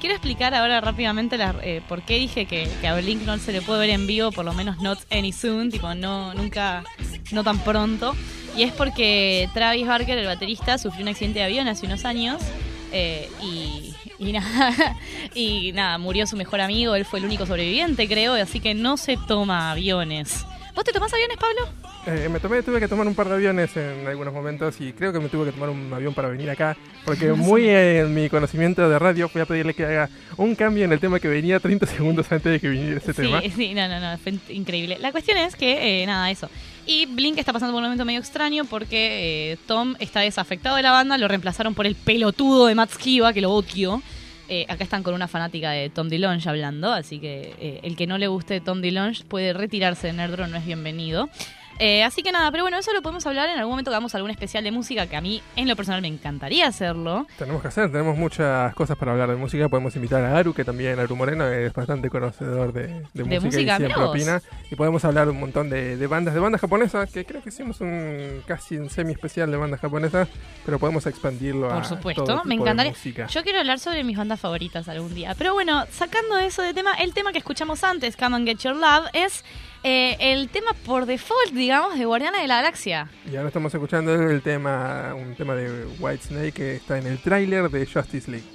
Quiero 0.00 0.14
explicar 0.14 0.54
ahora 0.54 0.80
rápidamente 0.80 1.36
eh, 1.62 1.82
por 1.88 2.02
qué 2.02 2.18
dije 2.18 2.46
que, 2.46 2.68
que 2.80 2.86
a 2.86 2.94
Blink 2.94 3.22
no 3.22 3.36
se 3.38 3.52
le 3.52 3.62
puede 3.62 3.80
ver 3.80 3.90
en 3.90 4.06
vivo, 4.06 4.30
por 4.30 4.44
lo 4.44 4.52
menos 4.52 4.80
not 4.80 4.98
any 5.10 5.32
soon, 5.32 5.70
tipo 5.70 5.92
no 5.94 6.34
nunca, 6.34 6.84
no 7.32 7.42
tan 7.42 7.58
pronto. 7.58 8.14
Y 8.56 8.62
es 8.62 8.72
porque 8.72 9.48
Travis 9.54 9.86
Barker, 9.86 10.16
el 10.18 10.26
baterista, 10.26 10.78
sufrió 10.78 11.02
un 11.02 11.08
accidente 11.08 11.40
de 11.40 11.46
avión 11.46 11.66
hace 11.66 11.86
unos 11.86 12.04
años 12.04 12.40
eh, 12.92 13.28
y, 13.42 13.94
y 14.18 14.32
nada, 14.32 14.96
y 15.34 15.72
nada, 15.72 15.98
murió 15.98 16.26
su 16.26 16.36
mejor 16.36 16.60
amigo, 16.60 16.94
él 16.94 17.04
fue 17.04 17.18
el 17.18 17.24
único 17.24 17.46
sobreviviente, 17.46 18.06
creo, 18.08 18.34
así 18.34 18.60
que 18.60 18.74
no 18.74 18.96
se 18.96 19.16
toma 19.16 19.72
aviones. 19.72 20.44
¿Vos 20.74 20.84
te 20.84 20.92
tomás 20.92 21.12
aviones, 21.12 21.36
Pablo? 21.38 21.87
Eh, 22.08 22.28
me 22.30 22.40
tomé, 22.40 22.62
tuve 22.62 22.80
que 22.80 22.88
tomar 22.88 23.06
un 23.06 23.14
par 23.14 23.28
de 23.28 23.34
aviones 23.34 23.76
en 23.76 24.06
algunos 24.06 24.32
momentos 24.32 24.80
y 24.80 24.92
creo 24.92 25.12
que 25.12 25.20
me 25.20 25.28
tuve 25.28 25.46
que 25.46 25.52
tomar 25.52 25.68
un 25.68 25.92
avión 25.92 26.14
para 26.14 26.28
venir 26.28 26.48
acá, 26.48 26.76
porque 27.04 27.32
muy 27.34 27.68
eh, 27.68 28.00
en 28.00 28.14
mi 28.14 28.30
conocimiento 28.30 28.88
de 28.88 28.98
radio 28.98 29.28
fui 29.28 29.42
a 29.42 29.46
pedirle 29.46 29.74
que 29.74 29.84
haga 29.84 30.08
un 30.38 30.54
cambio 30.54 30.84
en 30.84 30.92
el 30.92 31.00
tema 31.00 31.20
que 31.20 31.28
venía 31.28 31.60
30 31.60 31.86
segundos 31.96 32.32
antes 32.32 32.50
de 32.50 32.60
que 32.60 32.68
viniera 32.68 32.98
ese 32.98 33.12
tema. 33.12 33.42
Sí, 33.42 33.50
sí, 33.50 33.74
no, 33.74 33.86
no, 33.88 34.00
no, 34.00 34.16
fue 34.18 34.34
increíble. 34.48 34.96
La 34.98 35.12
cuestión 35.12 35.36
es 35.38 35.54
que, 35.54 36.02
eh, 36.02 36.06
nada, 36.06 36.30
eso. 36.30 36.48
Y 36.88 37.04
Blink 37.04 37.36
está 37.36 37.52
pasando 37.52 37.74
por 37.74 37.80
un 37.80 37.84
momento 37.84 38.06
medio 38.06 38.18
extraño 38.18 38.64
porque 38.64 39.52
eh, 39.52 39.58
Tom 39.66 39.94
está 39.98 40.20
desafectado 40.20 40.76
de 40.76 40.82
la 40.82 40.90
banda, 40.90 41.18
lo 41.18 41.28
reemplazaron 41.28 41.74
por 41.74 41.86
el 41.86 41.94
pelotudo 41.94 42.64
de 42.64 42.74
Matt 42.74 42.92
Skiba, 42.92 43.34
que 43.34 43.42
lo 43.42 43.52
odio. 43.52 44.02
Eh, 44.48 44.64
acá 44.70 44.84
están 44.84 45.02
con 45.02 45.12
una 45.12 45.28
fanática 45.28 45.72
de 45.72 45.90
Tom 45.90 46.08
DeLonge 46.08 46.48
hablando, 46.48 46.90
así 46.90 47.18
que 47.18 47.54
eh, 47.60 47.80
el 47.82 47.94
que 47.96 48.06
no 48.06 48.16
le 48.16 48.28
guste 48.28 48.62
Tom 48.62 48.80
DeLonge 48.80 49.24
puede 49.24 49.52
retirarse 49.52 50.06
de 50.06 50.14
Nerdro, 50.14 50.46
no 50.46 50.56
es 50.56 50.64
bienvenido. 50.64 51.28
Eh, 51.78 52.02
así 52.02 52.22
que 52.22 52.32
nada, 52.32 52.50
pero 52.50 52.64
bueno, 52.64 52.78
eso 52.78 52.92
lo 52.92 53.02
podemos 53.02 53.24
hablar 53.26 53.48
en 53.48 53.58
algún 53.58 53.72
momento 53.72 53.90
que 53.90 53.94
hagamos 53.94 54.14
algún 54.14 54.30
especial 54.30 54.64
de 54.64 54.70
música 54.70 55.06
que 55.06 55.16
a 55.16 55.20
mí 55.20 55.42
en 55.56 55.68
lo 55.68 55.76
personal 55.76 56.02
me 56.02 56.08
encantaría 56.08 56.66
hacerlo. 56.66 57.26
Tenemos 57.38 57.62
que 57.62 57.68
hacer, 57.68 57.90
tenemos 57.90 58.16
muchas 58.16 58.74
cosas 58.74 58.96
para 58.96 59.12
hablar 59.12 59.28
de 59.28 59.36
música. 59.36 59.68
Podemos 59.68 59.94
invitar 59.96 60.24
a 60.24 60.36
Aru, 60.36 60.54
que 60.54 60.64
también 60.64 60.98
Aru 60.98 61.14
Moreno 61.16 61.46
es 61.46 61.72
bastante 61.72 62.10
conocedor 62.10 62.72
de, 62.72 63.04
de 63.14 63.24
música, 63.24 63.40
música, 63.40 63.74
y 63.74 63.76
siempre 63.76 64.02
opina. 64.02 64.42
Y 64.70 64.74
podemos 64.74 65.04
hablar 65.04 65.28
un 65.28 65.38
montón 65.38 65.70
de, 65.70 65.96
de 65.96 66.06
bandas, 66.06 66.34
de 66.34 66.40
bandas 66.40 66.60
japonesas, 66.60 67.10
que 67.10 67.24
creo 67.24 67.42
que 67.42 67.50
hicimos 67.50 67.80
un 67.80 68.42
casi 68.46 68.76
un 68.76 68.90
semi 68.90 69.12
especial 69.12 69.50
de 69.50 69.56
bandas 69.56 69.80
japonesas, 69.80 70.28
pero 70.64 70.78
podemos 70.78 71.06
expandirlo 71.06 71.70
a 71.70 71.74
Por 71.74 71.84
supuesto, 71.84 72.24
todo 72.24 72.44
me 72.44 72.54
tipo 72.54 72.64
de 72.64 72.70
encantaría. 72.70 73.26
Yo 73.28 73.42
quiero 73.42 73.60
hablar 73.60 73.78
sobre 73.78 74.04
mis 74.04 74.16
bandas 74.16 74.40
favoritas 74.40 74.88
algún 74.88 75.14
día. 75.14 75.34
Pero 75.36 75.54
bueno, 75.54 75.84
sacando 75.90 76.38
eso 76.38 76.62
de 76.62 76.74
tema, 76.74 76.94
el 76.94 77.14
tema 77.14 77.32
que 77.32 77.38
escuchamos 77.38 77.84
antes, 77.84 78.16
Come 78.16 78.36
and 78.36 78.48
Get 78.48 78.58
Your 78.58 78.74
Love, 78.74 79.06
es 79.12 79.44
eh, 79.82 80.16
el 80.20 80.48
tema 80.48 80.72
por 80.84 81.06
default, 81.06 81.52
digamos, 81.52 81.98
de 81.98 82.04
Guardiana 82.04 82.40
de 82.40 82.48
la 82.48 82.56
Galaxia. 82.56 83.08
Y 83.30 83.36
ahora 83.36 83.48
estamos 83.48 83.72
escuchando 83.72 84.12
el 84.14 84.42
tema, 84.42 85.14
un 85.14 85.34
tema 85.34 85.54
de 85.54 85.86
Whitesnake 85.98 86.52
que 86.52 86.76
está 86.76 86.98
en 86.98 87.06
el 87.06 87.18
tráiler 87.18 87.70
de 87.70 87.86
Justice 87.86 88.30
League. 88.30 88.46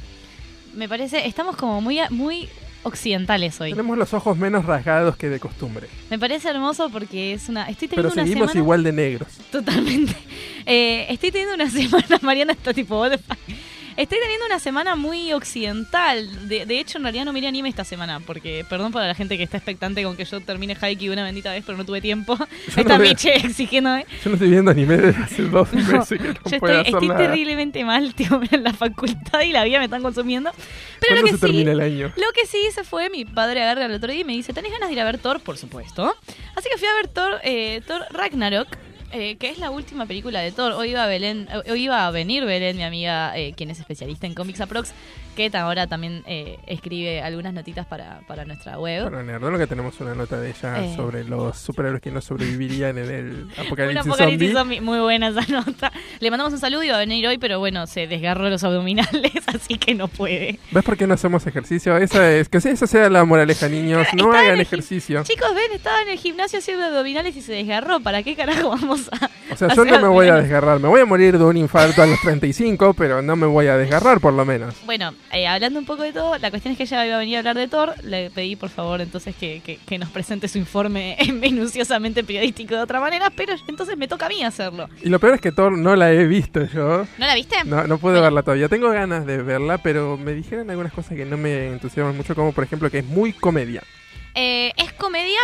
Me 0.74 0.90
parece, 0.90 1.28
estamos 1.28 1.56
como 1.56 1.82
muy, 1.82 2.00
muy 2.10 2.50
occidentales 2.84 3.60
hoy. 3.62 3.72
Tenemos 3.72 3.98
los 3.98 4.14
ojos 4.14 4.38
menos 4.38 4.66
rasgados 4.66 5.16
que 5.16 5.30
de 5.30 5.40
costumbre, 5.40 5.88
Me 6.10 6.20
parece 6.20 6.50
hermoso 6.50 6.90
porque 6.90 7.34
es 7.34 7.48
una. 7.50 7.70
Estoy 7.70 7.88
pero 7.88 8.10
teniendo 8.10 8.14
una 8.14 8.24
seguimos 8.24 8.52
semana. 8.52 8.64
igual 8.64 8.84
de 8.84 8.92
negros. 8.92 9.28
Totalmente. 9.52 10.16
Eh, 10.66 11.08
estoy 11.10 11.30
teniendo 11.30 11.56
una 11.56 11.70
semana, 11.70 12.20
Mariana 12.22 12.54
está 12.54 12.74
tipo, 12.74 12.98
what 12.98 13.12
the 13.12 13.18
fuck? 13.18 13.38
Estoy 13.96 14.18
teniendo 14.20 14.46
una 14.48 14.60
semana 14.60 14.96
muy 14.96 15.34
occidental. 15.34 16.48
De, 16.48 16.66
de 16.66 16.80
hecho, 16.80 16.98
en 16.98 17.04
realidad 17.04 17.26
no 17.26 17.34
miré 17.34 17.48
anime 17.48 17.70
esta 17.70 17.84
semana, 17.84 18.20
porque, 18.20 18.66
perdón 18.68 18.92
para 18.92 19.08
la 19.08 19.16
gente 19.16 19.38
que 19.38 19.44
está 19.44 19.58
expectante 19.58 20.04
con 20.04 20.18
que 20.18 20.26
yo 20.26 20.40
termine 20.42 20.76
Haikyuu 20.80 21.14
una 21.14 21.24
bendita 21.24 21.52
vez, 21.52 21.64
pero 21.66 21.78
no 21.78 21.86
tuve 21.86 22.02
tiempo. 22.02 22.38
Está 22.76 22.98
no 22.98 23.04
Miche 23.04 23.36
exigiéndome. 23.36 24.06
Yo 24.24 24.30
no 24.30 24.34
estoy 24.36 24.50
viendo 24.50 24.72
anime 24.72 24.98
desde 24.98 25.24
hace 25.24 25.44
dos 25.44 25.72
No, 25.74 25.82
meses 26.00 26.20
que 26.20 26.28
no 26.28 26.34
yo 26.34 26.42
puedo 26.42 26.54
estoy, 26.54 26.72
hacer 26.82 26.88
estoy 26.94 27.08
nada. 27.08 27.20
terriblemente 27.20 27.84
mal, 27.86 28.14
tío, 28.16 28.42
en 28.52 28.64
la 28.64 28.74
facultad 28.74 29.42
y 29.42 29.52
la 29.52 29.64
vida 29.64 29.78
me 29.80 29.86
están 29.86 30.02
consumiendo. 30.02 30.52
Pero 31.00 31.16
lo 31.16 31.22
¿Cuándo 31.22 31.26
que 31.26 31.32
se 31.32 31.36
sí, 31.38 31.42
termina 31.42 31.72
el 31.74 31.80
año? 31.82 32.14
lo 32.16 32.32
que 32.34 32.46
sí 32.48 32.58
hice 32.68 32.84
fue, 32.84 33.10
mi 33.10 33.26
padre 33.26 33.62
agarra 33.62 33.86
el 33.86 33.94
otro 33.94 34.12
día 34.12 34.22
y 34.22 34.24
me 34.24 34.34
dice, 34.34 34.54
¿tenés 34.54 34.72
ganas 34.72 34.90
de 34.90 34.94
ir 34.94 35.00
a 35.02 35.04
ver 35.06 35.18
Thor? 35.20 35.40
Por 35.40 35.58
supuesto. 35.58 36.14
Así 36.56 36.68
que 36.72 36.78
fui 36.78 36.88
a 36.88 36.94
ver 36.96 37.08
Thor, 37.10 37.40
eh, 37.44 37.82
Thor 37.86 38.02
Ragnarok, 38.12 38.68
eh, 39.14 39.38
que 39.38 39.50
es 39.50 39.60
la 39.60 39.70
última 39.70 40.06
película 40.06 40.40
de 40.42 40.52
Thor. 40.52 40.74
Hoy 40.74 40.90
iba 40.90 41.04
a, 41.04 41.08
Belén, 41.08 41.48
eh, 41.52 41.72
hoy 41.72 41.84
iba 41.84 42.06
a 42.06 42.12
venir 42.12 42.46
Belén, 42.46 42.76
mi 42.76 42.84
amiga, 42.84 43.38
eh, 43.38 43.54
quien 43.56 43.70
es 43.70 43.80
especialista 43.80 44.28
en 44.28 44.34
cómics 44.34 44.60
aprox, 44.60 44.92
que 45.34 45.52
ahora 45.58 45.88
también 45.88 46.24
eh, 46.26 46.60
escribe 46.68 47.22
algunas 47.22 47.54
notitas 47.54 47.86
para, 47.86 48.22
para 48.28 48.46
nuestra 48.46 48.78
web. 48.80 49.04
Para 49.06 49.24
Nerdolo 49.24 49.58
que 49.58 49.68
tenemos 49.68 50.00
una 50.00 50.16
nota 50.16 50.40
de 50.40 50.50
ella 50.50 50.84
Eh. 50.84 50.94
sobre 50.96 51.24
los 51.24 51.58
superhéroes 51.58 52.02
que 52.02 52.12
no 52.12 52.22
sobrevivirían 52.22 52.98
en 52.98 53.10
el 53.10 53.48
apocalipsis, 53.58 54.06
apocalipsis 54.08 54.54
zombie. 54.54 54.82
Muy 54.82 55.00
buena 55.00 55.28
esa 55.30 55.42
nota. 55.52 55.92
Le 56.20 56.30
mandamos 56.32 56.54
un 56.54 56.60
saludo, 56.60 56.84
iba 56.84 56.96
a 56.96 57.00
venir 57.00 57.28
hoy, 57.28 57.38
pero 57.38 57.60
bueno, 57.60 57.86
se 57.88 58.08
desgarró 58.08 58.50
los 58.50 58.64
abdominales, 58.64 59.32
así 59.48 59.78
que 59.78 59.94
no 59.96 60.08
puede. 60.08 60.60
¿Ves 60.72 60.84
por 60.84 60.98
qué 60.98 61.08
no 61.08 61.14
hacemos 61.14 61.46
ejercicio? 61.48 61.98
Esa 61.98 62.32
es, 62.32 62.50
que 62.50 62.58
esa 62.58 62.88
sea 62.88 63.10
la 63.10 63.24
moraleja, 63.26 63.68
niños. 63.70 64.08
No 64.14 64.32
hagan 64.32 64.60
ejercicio. 64.60 65.24
Chicos, 65.24 65.54
ven, 65.56 65.72
estaba 65.74 66.02
en 66.02 66.10
el 66.10 66.18
gimnasio 66.18 66.60
haciendo 66.60 66.86
abdominales 66.86 67.36
y 67.36 67.42
se 67.42 67.54
desgarró. 67.54 68.00
¿Para 68.00 68.24
qué 68.24 68.36
carajo 68.36 68.70
vamos 68.70 69.10
a.? 69.12 69.30
O 69.52 69.58
sea, 69.58 69.68
yo 69.76 69.86
no 69.86 70.00
me 70.00 70.08
voy 70.08 70.28
a 70.28 70.36
desgarrar. 70.36 70.80
Me 70.80 70.88
voy 70.88 71.02
a 71.02 71.06
morir 71.06 71.38
de 71.38 71.44
un 71.44 71.58
infarto 71.58 72.02
a 72.02 72.06
los 72.06 72.20
35, 72.22 72.94
pero 72.94 73.22
no 73.22 73.36
me 73.36 73.46
voy 73.46 73.68
a 73.68 73.78
desgarrar 73.78 74.20
por 74.20 74.34
lo 74.34 74.46
menos. 74.46 74.76
Bueno, 74.86 75.14
eh, 75.34 75.48
hablando 75.48 75.80
un 75.80 75.86
poco 75.86 76.04
de 76.04 76.14
todo, 76.14 76.38
la 76.38 76.50
cuestión 76.50 76.72
es 76.74 76.78
que 76.78 76.84
ella 76.84 77.06
iba 77.06 77.16
a 77.16 77.20
venir 77.20 77.36
a 77.36 77.40
hablar 77.40 77.56
de 77.58 77.68
Thor. 77.68 77.94
Le 78.04 78.30
pedí, 78.30 78.56
por 78.56 78.70
favor, 78.70 79.02
entonces 79.02 79.36
que, 79.36 79.62
que- 79.66 79.78
que 79.78 79.98
nos 79.98 80.10
presente 80.10 80.48
su 80.48 80.58
informe 80.58 81.18
minuciosamente 81.34 82.24
periodístico 82.24 82.76
de 82.76 82.82
otra 82.82 83.00
manera, 83.00 83.30
pero 83.36 83.54
entonces 83.68 83.98
me 83.98 84.08
toca 84.08 84.28
a 84.28 84.30
mí 84.30 84.44
hacerlo. 84.44 84.90
Y 85.02 85.10
lo 85.10 85.20
peor 85.20 85.36
es 85.36 85.42
que 85.42 85.52
Thor 85.52 85.78
no 85.78 85.96
la 85.96 86.12
he 86.12 86.26
visto 86.26 86.64
yo. 86.66 87.06
¿No 87.18 87.26
la 87.26 87.36
viste? 87.36 87.56
No, 87.66 87.88
no 87.88 87.98
Bueno. 87.98 88.22
verla 88.22 88.44
todavía. 88.44 88.70
Tengo 88.70 88.90
ganas 88.92 89.26
de 89.26 89.42
verla, 89.42 89.78
pero 89.80 90.18
me 90.18 90.34
dijeron 90.34 90.70
algunas 90.70 90.94
cosas 90.94 91.18
que 91.18 91.26
no 91.26 91.38
me 91.38 91.68
entusiasman 91.68 92.16
mucho, 92.16 92.36
como 92.36 92.52
por 92.52 92.64
ejemplo 92.64 92.90
que 92.90 93.00
es 93.00 93.06
muy 93.06 93.34
comedia. 93.34 93.82
Eh, 94.36 94.72
es 94.78 94.94
comedia 94.94 95.40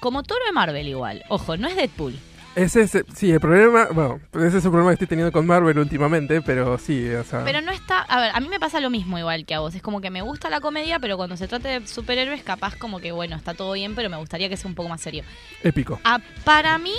como 0.00 0.22
Toro 0.22 0.44
de 0.46 0.52
Marvel 0.52 0.88
igual. 0.88 1.22
Ojo, 1.28 1.56
no 1.56 1.68
es 1.68 1.76
Deadpool. 1.76 2.18
Ese 2.62 2.82
es, 2.82 2.92
sí, 3.14 3.30
el 3.30 3.40
problema, 3.40 3.88
bueno, 3.92 4.20
ese 4.34 4.58
es 4.58 4.64
el 4.64 4.70
problema 4.70 4.90
que 4.90 4.94
estoy 4.94 5.06
teniendo 5.06 5.32
con 5.32 5.46
Marvel 5.46 5.78
últimamente, 5.78 6.42
pero 6.42 6.76
sí, 6.78 7.08
o 7.08 7.24
sea... 7.24 7.42
Pero 7.44 7.60
no 7.62 7.72
está. 7.72 8.00
A 8.02 8.20
ver, 8.20 8.30
a 8.34 8.40
mí 8.40 8.48
me 8.48 8.60
pasa 8.60 8.80
lo 8.80 8.90
mismo 8.90 9.18
igual 9.18 9.46
que 9.46 9.54
a 9.54 9.60
vos. 9.60 9.74
Es 9.74 9.82
como 9.82 10.00
que 10.00 10.10
me 10.10 10.20
gusta 10.22 10.50
la 10.50 10.60
comedia, 10.60 10.98
pero 10.98 11.16
cuando 11.16 11.36
se 11.36 11.48
trata 11.48 11.68
de 11.68 11.86
superhéroes, 11.86 12.42
capaz 12.42 12.76
como 12.76 13.00
que 13.00 13.12
bueno, 13.12 13.36
está 13.36 13.54
todo 13.54 13.72
bien, 13.72 13.94
pero 13.94 14.10
me 14.10 14.16
gustaría 14.18 14.48
que 14.48 14.56
sea 14.56 14.68
un 14.68 14.74
poco 14.74 14.88
más 14.88 15.00
serio. 15.00 15.22
épico. 15.62 16.00
Ah, 16.04 16.20
para 16.44 16.76
mí, 16.78 16.94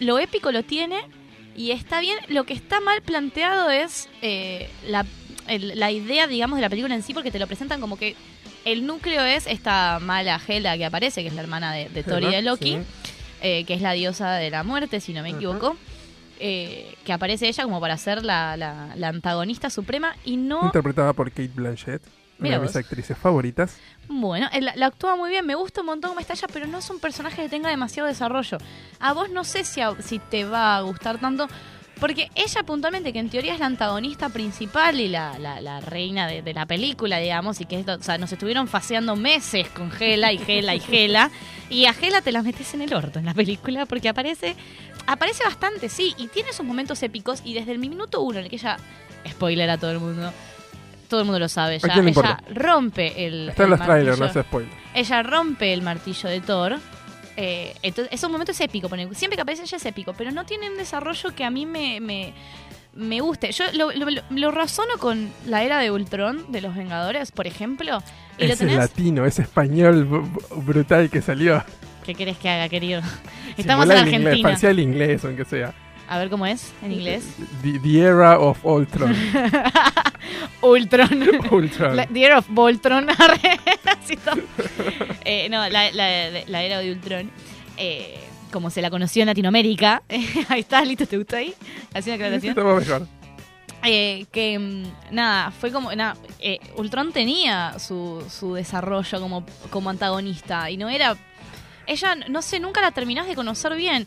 lo 0.00 0.18
épico 0.18 0.50
lo 0.50 0.62
tiene 0.64 0.98
y 1.54 1.70
está 1.70 2.00
bien. 2.00 2.18
Lo 2.28 2.44
que 2.44 2.54
está 2.54 2.80
mal 2.80 3.00
planteado 3.02 3.70
es 3.70 4.08
eh, 4.22 4.68
la, 4.88 5.06
el- 5.46 5.78
la 5.78 5.90
idea, 5.92 6.26
digamos, 6.26 6.56
de 6.56 6.62
la 6.62 6.68
película 6.68 6.94
en 6.94 7.02
sí, 7.02 7.14
porque 7.14 7.30
te 7.30 7.38
lo 7.38 7.46
presentan 7.46 7.80
como 7.80 7.96
que 7.96 8.16
el 8.64 8.84
núcleo 8.86 9.22
es 9.24 9.46
esta 9.46 10.00
mala 10.00 10.40
Hela 10.48 10.76
que 10.76 10.84
aparece, 10.84 11.22
que 11.22 11.28
es 11.28 11.34
la 11.34 11.42
hermana 11.42 11.72
de, 11.72 11.88
de 11.90 12.02
Thor 12.02 12.22
y 12.24 12.26
de 12.26 12.42
Loki, 12.42 12.72
Sí. 12.72 12.78
Eh, 13.42 13.64
que 13.64 13.74
es 13.74 13.80
la 13.82 13.92
diosa 13.92 14.32
de 14.34 14.50
la 14.50 14.62
muerte, 14.64 15.00
si 15.00 15.12
no 15.12 15.22
me 15.22 15.30
equivoco. 15.30 15.76
eh, 16.38 16.94
que 17.04 17.14
aparece 17.14 17.48
ella 17.48 17.64
como 17.64 17.80
para 17.80 17.96
ser 17.96 18.22
la, 18.22 18.56
la- 18.58 18.92
la 18.94 19.08
antagonista 19.08 19.70
suprema 19.70 20.14
y 20.24 20.36
no 20.36 20.66
Interpretada 20.66 21.14
por 21.14 21.30
Kate 21.30 21.48
Blanchett, 21.54 22.02
Mira 22.38 22.56
una 22.56 22.64
de 22.64 22.68
mis 22.68 22.76
actrices 22.76 23.16
favoritas. 23.16 23.78
Bueno, 24.08 24.46
la 24.76 24.86
actúa 24.86 25.16
muy 25.16 25.30
bien, 25.30 25.46
me 25.46 25.54
gusta 25.54 25.80
un 25.80 25.86
montón 25.86 26.10
cómo 26.10 26.20
está 26.20 26.34
ella, 26.34 26.46
pero 26.52 26.66
no 26.66 26.76
es 26.78 26.90
un 26.90 27.00
personaje 27.00 27.40
que 27.42 27.48
tenga 27.48 27.70
demasiado 27.70 28.06
desarrollo. 28.06 28.58
A 29.00 29.14
vos 29.14 29.30
no 29.30 29.44
sé 29.44 29.64
si, 29.64 29.80
a- 29.80 29.96
si 30.02 30.18
te 30.18 30.44
va 30.44 30.76
a 30.76 30.82
gustar 30.82 31.18
tanto, 31.18 31.48
porque 31.98 32.30
ella 32.34 32.62
puntualmente, 32.62 33.12
que 33.12 33.18
en 33.18 33.30
teoría 33.30 33.54
es 33.54 33.60
la 33.60 33.66
antagonista 33.66 34.28
principal 34.28 35.00
y 35.00 35.08
la, 35.08 35.38
la- 35.38 35.60
la 35.60 35.80
reina 35.80 36.26
de, 36.26 36.42
de 36.42 36.52
la 36.54 36.66
película, 36.66 37.18
digamos, 37.18 37.60
y 37.60 37.64
que 37.64 37.80
es, 37.80 37.88
o 37.88 38.02
sea, 38.02 38.18
nos 38.18 38.30
estuvieron 38.32 38.68
faseando 38.68 39.16
meses 39.16 39.68
con 39.70 39.90
Gela 39.90 40.32
y 40.32 40.38
Gela 40.38 40.74
y 40.74 40.80
Gela, 40.80 41.30
y 41.70 41.86
a 41.86 41.92
Gela 41.94 42.20
te 42.20 42.32
la 42.32 42.42
metes 42.42 42.74
en 42.74 42.82
el 42.82 42.92
orto 42.94 43.18
en 43.18 43.24
la 43.24 43.34
película, 43.34 43.86
porque 43.86 44.08
aparece, 44.10 44.54
aparece 45.06 45.42
bastante, 45.44 45.88
sí, 45.88 46.14
y 46.18 46.28
tiene 46.28 46.52
sus 46.52 46.66
momentos 46.66 47.02
épicos, 47.02 47.40
y 47.44 47.54
desde 47.54 47.72
el 47.72 47.78
minuto 47.78 48.20
uno 48.20 48.38
en 48.38 48.44
el 48.44 48.50
que 48.50 48.56
ella, 48.56 48.76
spoiler 49.28 49.70
a 49.70 49.78
todo 49.78 49.90
el 49.92 50.00
mundo, 50.00 50.32
todo 51.08 51.20
el 51.20 51.26
mundo 51.26 51.38
lo 51.38 51.48
sabe, 51.48 51.78
ya, 51.78 51.94
ella 51.94 52.02
importa? 52.08 52.42
rompe 52.52 53.26
el... 53.26 53.48
Está 53.50 53.62
en 53.62 53.72
el 53.72 53.78
los 53.78 53.86
trailers, 53.86 54.18
no 54.18 54.26
es 54.26 54.32
spoiler. 54.46 54.72
Ella 54.92 55.22
rompe 55.22 55.72
el 55.72 55.82
martillo 55.82 56.28
de 56.28 56.40
Thor. 56.40 56.78
Eh, 57.36 57.74
entonces, 57.82 58.12
ese 58.12 58.28
momento 58.28 58.52
es 58.52 58.60
épico. 58.60 58.88
Siempre 59.12 59.36
que 59.36 59.42
aparece 59.42 59.62
ella 59.64 59.76
es 59.76 59.84
épico, 59.86 60.14
pero 60.14 60.30
no 60.30 60.44
tiene 60.46 60.70
un 60.70 60.76
desarrollo 60.76 61.34
que 61.34 61.44
a 61.44 61.50
mí 61.50 61.66
me, 61.66 62.00
me, 62.00 62.32
me 62.94 63.20
guste. 63.20 63.52
Yo 63.52 63.64
lo, 63.74 63.92
lo- 63.92 64.08
lo- 64.10 64.22
lo 64.30 64.50
razono 64.50 64.96
con 64.98 65.30
la 65.46 65.62
era 65.62 65.78
de 65.78 65.90
Ultron 65.90 66.50
de 66.50 66.60
los 66.62 66.74
Vengadores, 66.74 67.32
por 67.32 67.46
ejemplo. 67.46 68.02
Y 68.38 68.46
lo 68.46 68.52
Ese 68.54 68.64
tenés. 68.64 68.78
latino, 68.78 69.26
ese 69.26 69.42
español 69.42 70.06
brutal 70.56 71.10
que 71.10 71.20
salió. 71.22 71.62
¿Qué 72.04 72.14
querés 72.14 72.36
que 72.38 72.48
haga, 72.48 72.68
querido? 72.68 73.02
Estamos 73.56 73.84
en 73.84 73.88
volá 73.90 74.00
el 74.00 74.14
inglés, 74.14 74.44
Argentina. 74.44 74.70
el 74.70 74.78
inglés, 74.80 75.24
aunque 75.24 75.44
sea. 75.44 75.74
A 76.08 76.18
ver 76.18 76.30
cómo 76.30 76.46
es 76.46 76.72
en 76.82 76.92
inglés. 76.92 77.24
The, 77.62 77.78
the 77.80 78.00
Era 78.00 78.38
of 78.38 78.64
Ultron. 78.64 79.14
Ultron. 80.62 81.28
Ultron. 81.50 81.96
La- 81.96 82.06
The 82.06 82.24
Era 82.24 82.38
of 82.38 82.46
Voltron. 82.48 83.06
Eh, 85.24 85.48
no, 85.50 85.68
la, 85.68 85.90
la- 85.90 86.30
la 86.46 86.62
era 86.62 86.78
de 86.78 86.92
Ultron. 86.92 87.30
eh, 87.76 88.18
como 88.52 88.70
se 88.70 88.80
la 88.80 88.90
conoció 88.90 89.22
en 89.22 89.26
Latinoamérica. 89.26 90.02
ahí 90.48 90.60
está, 90.60 90.84
listo, 90.84 91.06
¿te 91.06 91.18
gustó 91.18 91.36
ahí? 91.36 91.52
Así 91.92 92.08
una 92.10 92.14
aclaración. 92.14 92.54
Mejor. 92.54 93.06
Eh, 93.84 94.26
que 94.32 94.58
mm, 94.58 95.14
nada, 95.14 95.50
fue 95.50 95.72
como. 95.72 95.92
Nada, 95.94 96.16
eh, 96.38 96.60
Ultron 96.76 97.12
tenía 97.12 97.78
su, 97.78 98.24
su 98.30 98.54
desarrollo 98.54 99.20
como, 99.20 99.44
como 99.70 99.90
antagonista. 99.90 100.70
Y 100.70 100.76
no 100.76 100.88
era. 100.88 101.16
Ella, 101.88 102.14
no 102.28 102.42
sé, 102.42 102.58
nunca 102.60 102.80
la 102.80 102.90
terminás 102.92 103.26
de 103.26 103.34
conocer 103.34 103.74
bien. 103.76 104.06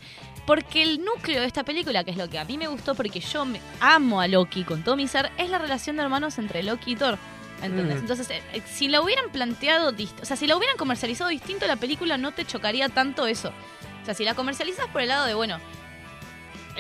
Porque 0.49 0.81
el 0.81 1.05
núcleo 1.05 1.41
de 1.41 1.45
esta 1.45 1.63
película, 1.63 2.03
que 2.03 2.09
es 2.09 2.17
lo 2.17 2.27
que 2.27 2.39
a 2.39 2.43
mí 2.43 2.57
me 2.57 2.65
gustó, 2.65 2.95
porque 2.95 3.19
yo 3.19 3.45
me 3.45 3.62
amo 3.79 4.19
a 4.19 4.27
Loki 4.27 4.63
con 4.63 4.83
todo 4.83 4.95
mi 4.95 5.07
ser, 5.07 5.29
es 5.38 5.47
la 5.51 5.59
relación 5.59 5.95
de 5.95 6.01
hermanos 6.01 6.39
entre 6.39 6.63
Loki 6.63 6.93
y 6.93 6.95
Thor. 6.95 7.19
¿Entendés? 7.62 7.97
Mm. 7.97 7.99
Entonces, 7.99 8.31
eh, 8.31 8.41
eh, 8.53 8.63
si 8.65 8.88
la 8.88 8.99
hubieran 8.99 9.29
planteado, 9.29 9.91
o 9.91 10.25
sea, 10.25 10.35
si 10.35 10.47
la 10.47 10.57
hubieran 10.57 10.75
comercializado 10.75 11.29
distinto 11.29 11.67
la 11.67 11.75
película, 11.75 12.17
no 12.17 12.31
te 12.31 12.45
chocaría 12.45 12.89
tanto 12.89 13.27
eso. 13.27 13.49
O 14.01 14.05
sea, 14.05 14.15
si 14.15 14.23
la 14.23 14.33
comercializas 14.33 14.88
por 14.88 15.01
el 15.01 15.09
lado 15.09 15.27
de, 15.27 15.35
bueno, 15.35 15.59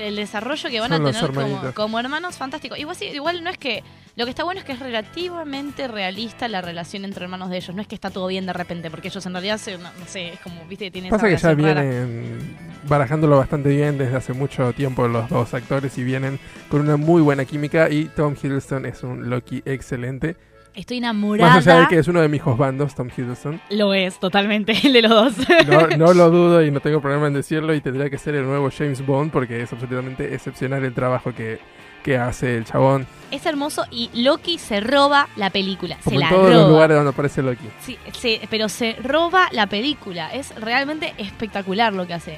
el 0.01 0.15
desarrollo 0.15 0.69
que 0.69 0.79
van 0.79 0.91
Son 0.91 1.05
a 1.05 1.11
tener 1.11 1.73
como, 1.73 1.99
hermanos, 1.99 2.37
fantástico. 2.37 2.75
Igual, 2.75 2.95
sí, 2.95 3.05
igual 3.05 3.43
no 3.43 3.49
es 3.49 3.57
que. 3.57 3.83
Lo 4.15 4.25
que 4.25 4.31
está 4.31 4.43
bueno 4.43 4.59
es 4.59 4.65
que 4.65 4.73
es 4.73 4.79
relativamente 4.79 5.87
realista 5.87 6.49
la 6.49 6.61
relación 6.61 7.05
entre 7.05 7.23
hermanos 7.23 7.49
de 7.49 7.57
ellos. 7.57 7.73
No 7.73 7.81
es 7.81 7.87
que 7.87 7.95
está 7.95 8.09
todo 8.09 8.27
bien 8.27 8.45
de 8.45 8.53
repente, 8.53 8.91
porque 8.91 9.07
ellos 9.07 9.25
en 9.25 9.31
realidad, 9.31 9.57
se, 9.57 9.77
no, 9.77 9.89
no 9.97 10.05
sé, 10.05 10.33
es 10.33 10.39
como, 10.41 10.65
viste, 10.65 10.91
tienen 10.91 11.09
Pasa 11.09 11.27
que 11.27 11.35
esa 11.35 11.51
ya 11.51 11.55
relación 11.55 11.75
rara. 11.77 11.81
vienen 11.81 12.57
barajándolo 12.87 13.37
bastante 13.37 13.69
bien 13.69 13.97
desde 13.97 14.17
hace 14.17 14.33
mucho 14.33 14.73
tiempo 14.73 15.07
los 15.07 15.29
dos 15.29 15.53
actores 15.53 15.97
y 15.97 16.03
vienen 16.03 16.39
con 16.69 16.81
una 16.81 16.97
muy 16.97 17.21
buena 17.21 17.45
química 17.45 17.89
y 17.89 18.05
Tom 18.05 18.35
Hiddleston 18.41 18.85
es 18.85 19.03
un 19.03 19.29
Loki 19.29 19.61
excelente. 19.65 20.35
Estoy 20.79 20.97
enamorada. 20.99 21.55
Más 21.55 21.67
allá 21.67 21.81
de 21.81 21.87
que 21.87 21.97
es 21.97 22.07
uno 22.07 22.21
de 22.21 22.29
mis 22.29 22.41
bandos, 22.43 22.95
Tom 22.95 23.09
Hiddleston. 23.15 23.59
Lo 23.69 23.93
es, 23.93 24.17
totalmente, 24.17 24.71
el 24.83 24.93
de 24.93 25.01
los 25.01 25.35
dos. 25.35 25.47
No, 25.67 25.87
no 25.97 26.13
lo 26.13 26.29
dudo 26.31 26.63
y 26.63 26.71
no 26.71 26.79
tengo 26.79 27.01
problema 27.01 27.27
en 27.27 27.33
decirlo 27.33 27.73
y 27.73 27.81
tendría 27.81 28.09
que 28.09 28.17
ser 28.17 28.35
el 28.35 28.45
nuevo 28.45 28.69
James 28.75 29.05
Bond 29.05 29.29
porque 29.31 29.61
es 29.61 29.73
absolutamente 29.73 30.33
excepcional 30.33 30.85
el 30.85 30.93
trabajo 30.93 31.33
que, 31.33 31.59
que 32.01 32.17
hace 32.17 32.55
el 32.55 32.63
chabón. 32.63 33.05
es 33.29 33.45
hermoso 33.45 33.83
y 33.91 34.09
Loki 34.13 34.57
se 34.57 34.79
roba 34.79 35.27
la 35.35 35.49
película. 35.49 35.97
Como 36.01 36.11
se 36.11 36.15
en 36.15 36.21
la 36.21 36.29
todos 36.29 36.49
roba. 36.49 36.61
los 36.61 36.69
lugares 36.69 36.95
donde 36.95 37.11
aparece 37.11 37.41
Loki. 37.43 37.67
Sí, 37.81 37.97
sí, 38.13 38.39
pero 38.49 38.69
se 38.69 38.95
roba 39.03 39.49
la 39.51 39.67
película. 39.67 40.33
Es 40.33 40.55
realmente 40.55 41.13
espectacular 41.17 41.91
lo 41.93 42.07
que 42.07 42.13
hace 42.13 42.37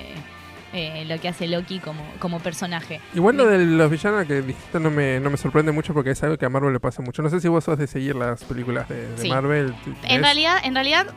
eh, 0.74 1.06
lo 1.08 1.20
que 1.20 1.28
hace 1.30 1.48
Loki 1.48 1.80
como, 1.80 2.04
como 2.20 2.40
personaje. 2.40 3.02
Igual 3.14 3.38
lo 3.38 3.46
Me- 3.46 3.58
de 3.58 3.66
los 3.66 3.92
villanos 3.92 4.26
que 4.26 4.42
dijiste 4.42 4.80
no 4.80 4.90
me, 4.90 5.20
no 5.20 5.30
me 5.30 5.38
sorprende 5.38 5.72
mucho 5.72 5.94
porque 5.94 6.12
es 6.12 6.24
algo 6.24 6.38
que 6.38 6.46
a 6.46 6.50
Marvel 6.50 6.74
le 6.74 6.80
pasa 6.80 7.02
mucho. 7.02 7.22
No 7.22 7.30
sé 7.30 7.40
si 7.40 7.48
vos 7.48 7.64
sos 7.64 7.78
de 7.78 7.88
seguir 7.88 8.16
las 8.16 8.44
películas 8.44 8.88
de, 8.90 9.08
de 9.10 9.18
Sí. 9.18 9.30
Marvel. 9.30 9.74
En 10.04 10.22
realidad, 10.24 10.58
en 10.64 10.74
realidad, 10.76 11.08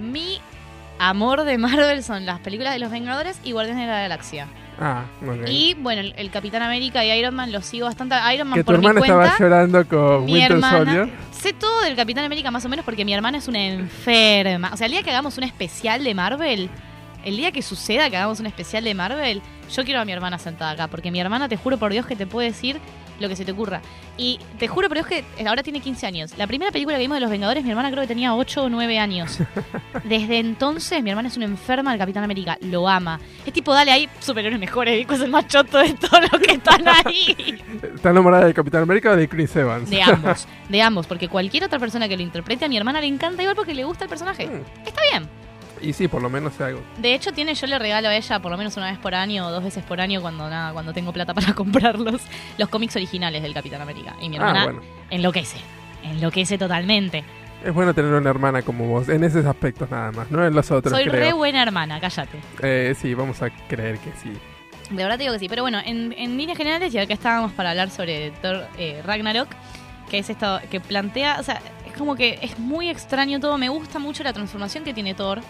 mi 0.00 0.40
amor 0.98 1.44
de 1.44 1.56
Marvel 1.58 2.02
son 2.02 2.26
las 2.26 2.40
películas 2.40 2.72
de 2.74 2.78
los 2.78 2.90
Vengadores 2.90 3.40
y 3.42 3.52
Guardianes 3.52 3.86
de 3.86 3.92
la 3.92 4.00
Galaxia. 4.00 4.46
Ah, 4.82 5.04
ok. 5.26 5.46
Y 5.48 5.74
bueno, 5.74 6.00
el, 6.00 6.14
el 6.16 6.30
Capitán 6.30 6.62
América 6.62 7.04
y 7.04 7.10
Iron 7.18 7.34
Man 7.34 7.52
los 7.52 7.66
sigo 7.66 7.86
bastante. 7.86 8.14
Iron 8.34 8.48
Man 8.48 8.58
que 8.58 8.64
tu 8.64 8.72
por 8.72 8.78
mi 8.78 8.86
hermana 8.86 9.00
cuenta. 9.00 9.24
estaba 9.26 9.38
llorando 9.38 9.86
con 9.86 10.24
mi 10.24 10.32
Winter 10.34 10.52
hermana. 10.52 10.76
Soldier. 10.78 11.10
Sé 11.32 11.52
todo 11.52 11.80
del 11.82 11.96
Capitán 11.96 12.24
América 12.24 12.50
más 12.50 12.64
o 12.64 12.68
menos 12.70 12.84
porque 12.84 13.04
mi 13.04 13.12
hermana 13.14 13.38
es 13.38 13.48
una 13.48 13.62
enferma. 13.66 14.70
O 14.72 14.76
sea, 14.76 14.86
el 14.86 14.92
día 14.92 15.02
que 15.02 15.10
hagamos 15.10 15.36
un 15.38 15.44
especial 15.44 16.02
de 16.04 16.14
Marvel, 16.14 16.70
el 17.24 17.36
día 17.36 17.52
que 17.52 17.62
suceda 17.62 18.10
que 18.10 18.16
hagamos 18.16 18.40
un 18.40 18.46
especial 18.46 18.84
de 18.84 18.94
Marvel, 18.94 19.42
yo 19.72 19.84
quiero 19.84 20.00
a 20.00 20.04
mi 20.04 20.12
hermana 20.12 20.38
sentada 20.38 20.72
acá. 20.72 20.88
Porque 20.88 21.10
mi 21.10 21.20
hermana, 21.20 21.48
te 21.48 21.56
juro 21.56 21.78
por 21.78 21.92
Dios, 21.92 22.06
que 22.06 22.16
te 22.16 22.26
puede 22.26 22.48
decir 22.48 22.80
lo 23.20 23.28
que 23.28 23.36
se 23.36 23.44
te 23.44 23.52
ocurra. 23.52 23.80
Y 24.16 24.40
te 24.58 24.66
juro 24.66 24.88
por 24.88 24.96
Dios 24.96 25.06
que 25.06 25.24
ahora 25.46 25.62
tiene 25.62 25.80
15 25.80 26.06
años. 26.06 26.34
La 26.36 26.46
primera 26.46 26.70
película 26.72 26.96
que 26.96 27.02
vimos 27.02 27.16
de 27.16 27.20
los 27.20 27.30
Vengadores, 27.30 27.62
mi 27.64 27.70
hermana 27.70 27.90
creo 27.90 28.02
que 28.02 28.08
tenía 28.08 28.34
8 28.34 28.64
o 28.64 28.68
9 28.68 28.98
años. 28.98 29.38
Desde 30.04 30.38
entonces, 30.38 31.02
mi 31.02 31.10
hermana 31.10 31.28
es 31.28 31.36
una 31.36 31.46
enferma 31.46 31.90
del 31.90 32.00
Capitán 32.00 32.24
América. 32.24 32.58
Lo 32.62 32.88
ama. 32.88 33.20
Es 33.46 33.52
tipo, 33.52 33.72
dale 33.72 33.92
ahí 33.92 34.08
superhéroes 34.20 34.60
mejores. 34.60 34.96
Dico, 34.96 35.14
es 35.14 35.20
el 35.20 35.30
más 35.30 35.46
choto 35.46 35.78
de 35.78 35.94
todos 35.94 36.20
los 36.32 36.40
que 36.40 36.52
están 36.52 36.86
ahí. 36.88 37.62
¿Está 37.94 38.10
enamorada 38.10 38.46
de 38.46 38.54
Capitán 38.54 38.82
América 38.82 39.10
o 39.10 39.16
de 39.16 39.28
Chris 39.28 39.54
Evans? 39.56 39.88
De 39.88 40.02
ambos, 40.02 40.48
de 40.68 40.82
ambos, 40.82 41.06
porque 41.06 41.28
cualquier 41.28 41.64
otra 41.64 41.78
persona 41.78 42.08
que 42.08 42.16
lo 42.16 42.22
interprete 42.22 42.64
a 42.64 42.68
mi 42.68 42.76
hermana 42.76 43.00
le 43.00 43.06
encanta 43.06 43.42
igual 43.42 43.56
porque 43.56 43.74
le 43.74 43.84
gusta 43.84 44.04
el 44.04 44.10
personaje. 44.10 44.46
Mm. 44.46 44.86
Está 44.86 45.00
bien. 45.10 45.39
Y 45.82 45.92
sí, 45.92 46.08
por 46.08 46.20
lo 46.22 46.30
menos 46.30 46.60
algo. 46.60 46.80
De 46.98 47.14
hecho, 47.14 47.32
tiene, 47.32 47.54
yo 47.54 47.66
le 47.66 47.78
regalo 47.78 48.08
a 48.08 48.16
ella 48.16 48.38
por 48.40 48.50
lo 48.50 48.56
menos 48.58 48.76
una 48.76 48.90
vez 48.90 48.98
por 48.98 49.14
año 49.14 49.46
o 49.46 49.50
dos 49.50 49.62
veces 49.64 49.82
por 49.84 50.00
año 50.00 50.20
cuando 50.20 50.48
nada, 50.48 50.72
cuando 50.72 50.92
tengo 50.92 51.12
plata 51.12 51.34
para 51.34 51.52
comprarlos, 51.54 52.20
los 52.58 52.68
cómics 52.68 52.96
originales 52.96 53.42
del 53.42 53.54
Capitán 53.54 53.80
América. 53.80 54.16
Y 54.20 54.28
mi 54.28 54.36
hermana 54.36 54.62
Ah, 54.62 54.64
bueno. 54.64 54.80
enloquece. 55.10 55.58
Enloquece 56.02 56.56
totalmente. 56.58 57.24
Es 57.64 57.74
bueno 57.74 57.92
tener 57.92 58.12
una 58.14 58.30
hermana 58.30 58.62
como 58.62 58.86
vos, 58.86 59.08
en 59.10 59.22
esos 59.22 59.44
aspectos 59.44 59.90
nada 59.90 60.10
más, 60.12 60.30
no 60.30 60.46
en 60.46 60.54
los 60.54 60.70
otros, 60.70 60.94
Soy 60.94 61.04
re 61.04 61.10
creo. 61.18 61.36
buena 61.36 61.62
hermana, 61.62 62.00
cállate. 62.00 62.38
Eh, 62.62 62.94
sí, 62.98 63.12
vamos 63.12 63.42
a 63.42 63.50
creer 63.68 63.98
que 63.98 64.10
sí. 64.12 64.32
De 64.88 64.96
verdad 65.02 65.18
te 65.18 65.24
digo 65.24 65.34
que 65.34 65.40
sí. 65.40 65.48
Pero 65.48 65.62
bueno, 65.62 65.78
en, 65.84 66.14
en 66.16 66.38
líneas 66.38 66.56
generales, 66.56 66.94
y 66.94 66.98
acá 66.98 67.12
estábamos 67.12 67.52
para 67.52 67.70
hablar 67.70 67.90
sobre 67.90 68.30
Thor 68.42 68.66
eh, 68.78 69.02
Ragnarok, 69.04 69.48
que 70.10 70.18
es 70.18 70.30
esto 70.30 70.58
que 70.70 70.80
plantea, 70.80 71.36
o 71.38 71.42
sea, 71.42 71.60
es 71.86 71.92
como 71.92 72.16
que 72.16 72.38
es 72.40 72.58
muy 72.58 72.88
extraño 72.88 73.38
todo. 73.40 73.58
Me 73.58 73.68
gusta 73.68 73.98
mucho 73.98 74.24
la 74.24 74.32
transformación 74.32 74.82
que 74.82 74.94
tiene 74.94 75.12
Thor. 75.14 75.40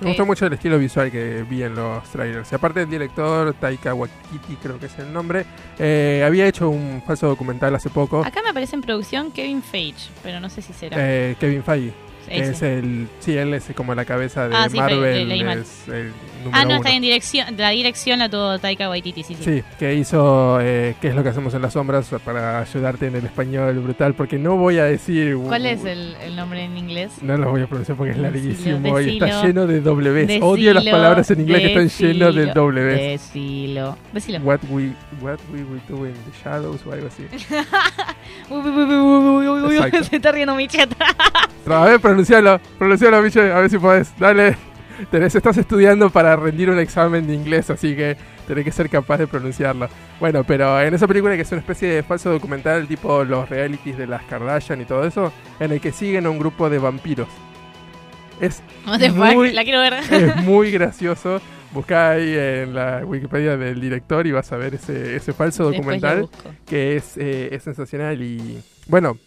Me 0.00 0.08
gustó 0.08 0.26
mucho 0.26 0.46
el 0.46 0.52
estilo 0.52 0.78
visual 0.78 1.10
que 1.10 1.44
vi 1.48 1.62
en 1.62 1.74
los 1.74 2.02
trailers. 2.10 2.50
Y 2.50 2.54
aparte 2.54 2.82
el 2.82 2.90
director, 2.90 3.54
Taika 3.54 3.94
Waititi 3.94 4.56
creo 4.62 4.78
que 4.78 4.86
es 4.86 4.98
el 4.98 5.12
nombre, 5.12 5.46
eh, 5.78 6.22
había 6.26 6.46
hecho 6.46 6.68
un 6.68 7.02
falso 7.06 7.26
documental 7.28 7.74
hace 7.74 7.90
poco. 7.90 8.24
Acá 8.24 8.42
me 8.42 8.50
aparece 8.50 8.76
en 8.76 8.82
producción 8.82 9.30
Kevin 9.30 9.62
Feige, 9.62 10.10
pero 10.22 10.40
no 10.40 10.50
sé 10.50 10.62
si 10.62 10.72
será. 10.72 10.96
Eh, 10.98 11.36
Kevin 11.38 11.62
Feige. 11.62 12.03
Ese. 12.28 12.50
Es 12.50 12.62
el, 12.62 13.08
sí, 13.20 13.36
él 13.36 13.54
es 13.54 13.64
como 13.74 13.94
la 13.94 14.04
cabeza 14.04 14.48
de 14.48 14.54
Ah, 14.56 14.68
sí, 14.70 14.76
Marvel. 14.76 15.28
le- 15.28 15.44
mal. 15.44 15.58
es 15.58 15.88
el 15.88 16.12
número 16.44 16.50
Ah, 16.52 16.62
no, 16.62 16.66
uno. 16.70 16.76
está 16.76 16.90
en 16.90 17.02
dirección. 17.02 17.56
La 17.56 17.70
dirección 17.70 18.18
la 18.18 18.28
tuvo 18.28 18.58
Taika 18.58 18.88
Waititi, 18.88 19.22
sí, 19.22 19.34
sí. 19.34 19.44
Sí, 19.44 19.62
que 19.78 19.94
hizo 19.94 20.58
eh, 20.60 20.94
qué 21.00 21.08
es 21.08 21.14
lo 21.14 21.22
que 21.22 21.30
hacemos 21.30 21.54
en 21.54 21.62
las 21.62 21.72
sombras 21.72 22.10
para 22.24 22.60
ayudarte 22.60 23.06
en 23.06 23.16
el 23.16 23.24
español 23.24 23.78
brutal, 23.80 24.14
porque 24.14 24.38
no 24.38 24.56
voy 24.56 24.78
a 24.78 24.84
decir... 24.84 25.36
¿Cuál 25.36 25.66
es 25.66 25.84
el, 25.84 26.14
el 26.22 26.36
nombre 26.36 26.64
en 26.64 26.76
inglés? 26.76 27.12
No 27.22 27.36
lo 27.36 27.50
voy 27.50 27.62
a 27.62 27.66
pronunciar 27.66 27.96
porque 27.96 28.12
es 28.12 28.18
Decilo, 28.18 28.30
larguísimo 28.32 29.00
y 29.00 29.14
está 29.14 29.26
decilo. 29.26 29.42
lleno 29.46 29.66
de. 29.66 29.80
Decilo, 30.26 30.46
Odio 30.46 30.74
las 30.74 30.84
palabras 30.84 31.30
en 31.30 31.40
inglés 31.40 31.60
que 31.60 31.66
están 31.68 31.82
decilo, 31.84 32.30
llenas 32.30 32.54
de 32.54 32.60
Ws. 32.60 33.00
Decilo. 33.00 33.96
Decilo. 34.12 34.38
What 34.40 34.60
we, 34.70 34.92
what 35.20 35.38
we 35.52 35.62
will 35.64 35.80
do 35.88 36.06
in 36.06 36.12
the 36.14 36.38
shadows 36.42 36.80
o 36.86 36.92
algo 36.92 37.06
así. 37.08 37.24
Uy, 38.50 38.60
uy, 38.60 38.70
uy, 38.70 38.94
uy, 38.94 39.48
uy, 39.48 39.60
uy, 39.62 39.78
uy. 39.78 40.04
Se 40.04 40.16
está 40.16 40.32
riendo 40.32 40.54
mi 40.54 40.66
chat. 40.68 40.90
Pero, 41.64 41.76
a 41.76 41.84
ver, 41.86 42.00
pronuncialo, 42.14 42.60
pronuncialo, 42.78 43.16
a 43.16 43.60
ver 43.60 43.70
si 43.70 43.78
podés. 43.78 44.14
Dale. 44.18 44.56
Tenés, 45.10 45.34
estás 45.34 45.56
estudiando 45.56 46.08
para 46.08 46.36
rendir 46.36 46.70
un 46.70 46.78
examen 46.78 47.26
de 47.26 47.34
inglés, 47.34 47.68
así 47.68 47.96
que 47.96 48.16
tenés 48.46 48.64
que 48.64 48.70
ser 48.70 48.88
capaz 48.88 49.18
de 49.18 49.26
pronunciarlo. 49.26 49.88
Bueno, 50.20 50.44
pero 50.44 50.80
en 50.80 50.94
esa 50.94 51.08
película 51.08 51.34
que 51.34 51.42
es 51.42 51.50
una 51.50 51.60
especie 51.60 51.88
de 51.88 52.02
falso 52.04 52.30
documental 52.30 52.86
tipo 52.86 53.24
los 53.24 53.48
realities 53.48 53.98
de 53.98 54.06
las 54.06 54.22
Kardashian 54.22 54.80
y 54.80 54.84
todo 54.84 55.04
eso, 55.04 55.32
en 55.58 55.72
el 55.72 55.80
que 55.80 55.90
siguen 55.90 56.26
a 56.26 56.30
un 56.30 56.38
grupo 56.38 56.70
de 56.70 56.78
vampiros. 56.78 57.26
Es 58.40 58.62
Muy- 59.14 59.52
la 59.52 59.64
quiero 59.64 59.80
ver. 59.80 59.94
es 60.10 60.36
muy 60.44 60.70
gracioso. 60.70 61.40
Buscá 61.72 62.10
ahí 62.10 62.32
en 62.36 62.72
la 62.72 63.02
Wikipedia 63.04 63.56
del 63.56 63.80
director 63.80 64.24
y 64.28 64.30
vas 64.30 64.52
a 64.52 64.56
ver 64.56 64.74
ese, 64.74 65.16
ese 65.16 65.32
falso 65.32 65.64
documental 65.64 66.28
que 66.64 66.94
es, 66.94 67.16
eh, 67.16 67.48
es 67.50 67.64
sensacional 67.64 68.22
y 68.22 68.62
bueno, 68.86 69.18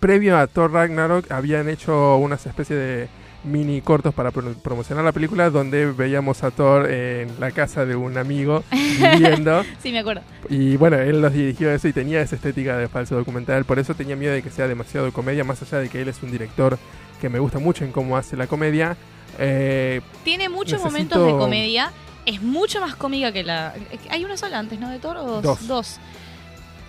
previo 0.00 0.36
a 0.38 0.46
Thor 0.46 0.72
Ragnarok 0.72 1.30
habían 1.30 1.68
hecho 1.68 2.16
unas 2.16 2.44
especie 2.46 2.76
de 2.76 3.08
mini 3.44 3.80
cortos 3.80 4.14
para 4.14 4.30
pro- 4.30 4.54
promocionar 4.62 5.04
la 5.04 5.10
película 5.12 5.50
donde 5.50 5.86
veíamos 5.86 6.44
a 6.44 6.50
Thor 6.52 6.88
en 6.90 7.28
la 7.40 7.50
casa 7.50 7.84
de 7.84 7.96
un 7.96 8.16
amigo 8.16 8.62
viviendo 8.70 9.64
Sí, 9.82 9.90
me 9.90 9.98
acuerdo. 9.98 10.22
y 10.48 10.76
bueno, 10.76 10.96
él 10.98 11.20
los 11.20 11.32
dirigió 11.32 11.72
eso 11.72 11.88
y 11.88 11.92
tenía 11.92 12.20
esa 12.20 12.36
estética 12.36 12.76
de 12.76 12.86
falso 12.88 13.16
documental, 13.16 13.64
por 13.64 13.78
eso 13.80 13.94
tenía 13.94 14.14
miedo 14.14 14.32
de 14.32 14.42
que 14.42 14.50
sea 14.50 14.68
demasiado 14.68 15.12
comedia, 15.12 15.42
más 15.42 15.60
allá 15.62 15.78
de 15.78 15.88
que 15.88 16.00
él 16.02 16.08
es 16.08 16.22
un 16.22 16.30
director 16.30 16.78
que 17.20 17.28
me 17.28 17.38
gusta 17.40 17.58
mucho 17.58 17.84
en 17.84 17.90
cómo 17.92 18.16
hace 18.16 18.36
la 18.36 18.46
comedia. 18.46 18.96
Eh, 19.38 20.00
Tiene 20.24 20.48
muchos 20.48 20.80
Necesito- 20.80 20.84
momentos 20.84 21.26
de 21.26 21.32
comedia. 21.32 21.92
Es 22.26 22.42
mucho 22.42 22.80
más 22.80 22.94
cómica 22.96 23.32
que 23.32 23.42
la. 23.42 23.74
Hay 24.10 24.24
una 24.24 24.36
sola 24.36 24.58
antes, 24.60 24.78
¿no? 24.78 24.88
De 24.90 24.98
Thor 25.00 25.16
o 25.16 25.40
dos. 25.40 25.66
Dos. 25.66 25.98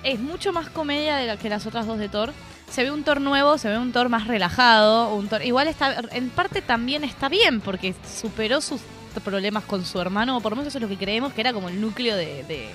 Es 0.04 0.20
mucho 0.20 0.52
más 0.54 0.70
comedia 0.70 1.16
de 1.18 1.26
la 1.28 1.38
que 1.38 1.50
las 1.50 1.66
otras 1.66 1.88
dos 1.88 1.98
de 1.98 2.10
Thor. 2.10 2.32
Se 2.74 2.84
ve 2.84 2.90
un 2.92 3.04
Thor 3.04 3.22
nuevo, 3.22 3.58
se 3.60 3.70
ve 3.70 3.78
un 3.78 3.92
Thor 3.92 4.10
más 4.10 4.26
relajado. 4.28 5.14
Un 5.14 5.28
Thor... 5.28 5.44
Igual 5.46 5.68
está. 5.68 5.96
En 6.12 6.30
parte 6.30 6.62
también 6.62 7.04
está 7.04 7.30
bien, 7.30 7.62
porque 7.62 7.94
superó 8.20 8.62
sus 8.62 8.82
problemas 9.24 9.64
con 9.66 9.86
su 9.86 10.02
hermano, 10.02 10.38
o 10.38 10.42
por 10.42 10.54
lo 10.54 10.56
menos 10.56 10.70
eso 10.70 10.80
es 10.80 10.82
lo 10.82 10.88
que 10.90 10.98
creemos 10.98 11.34
que 11.34 11.42
era 11.42 11.54
como 11.54 11.70
el 11.70 11.80
núcleo 11.80 12.16
de, 12.16 12.44
de, 12.46 12.70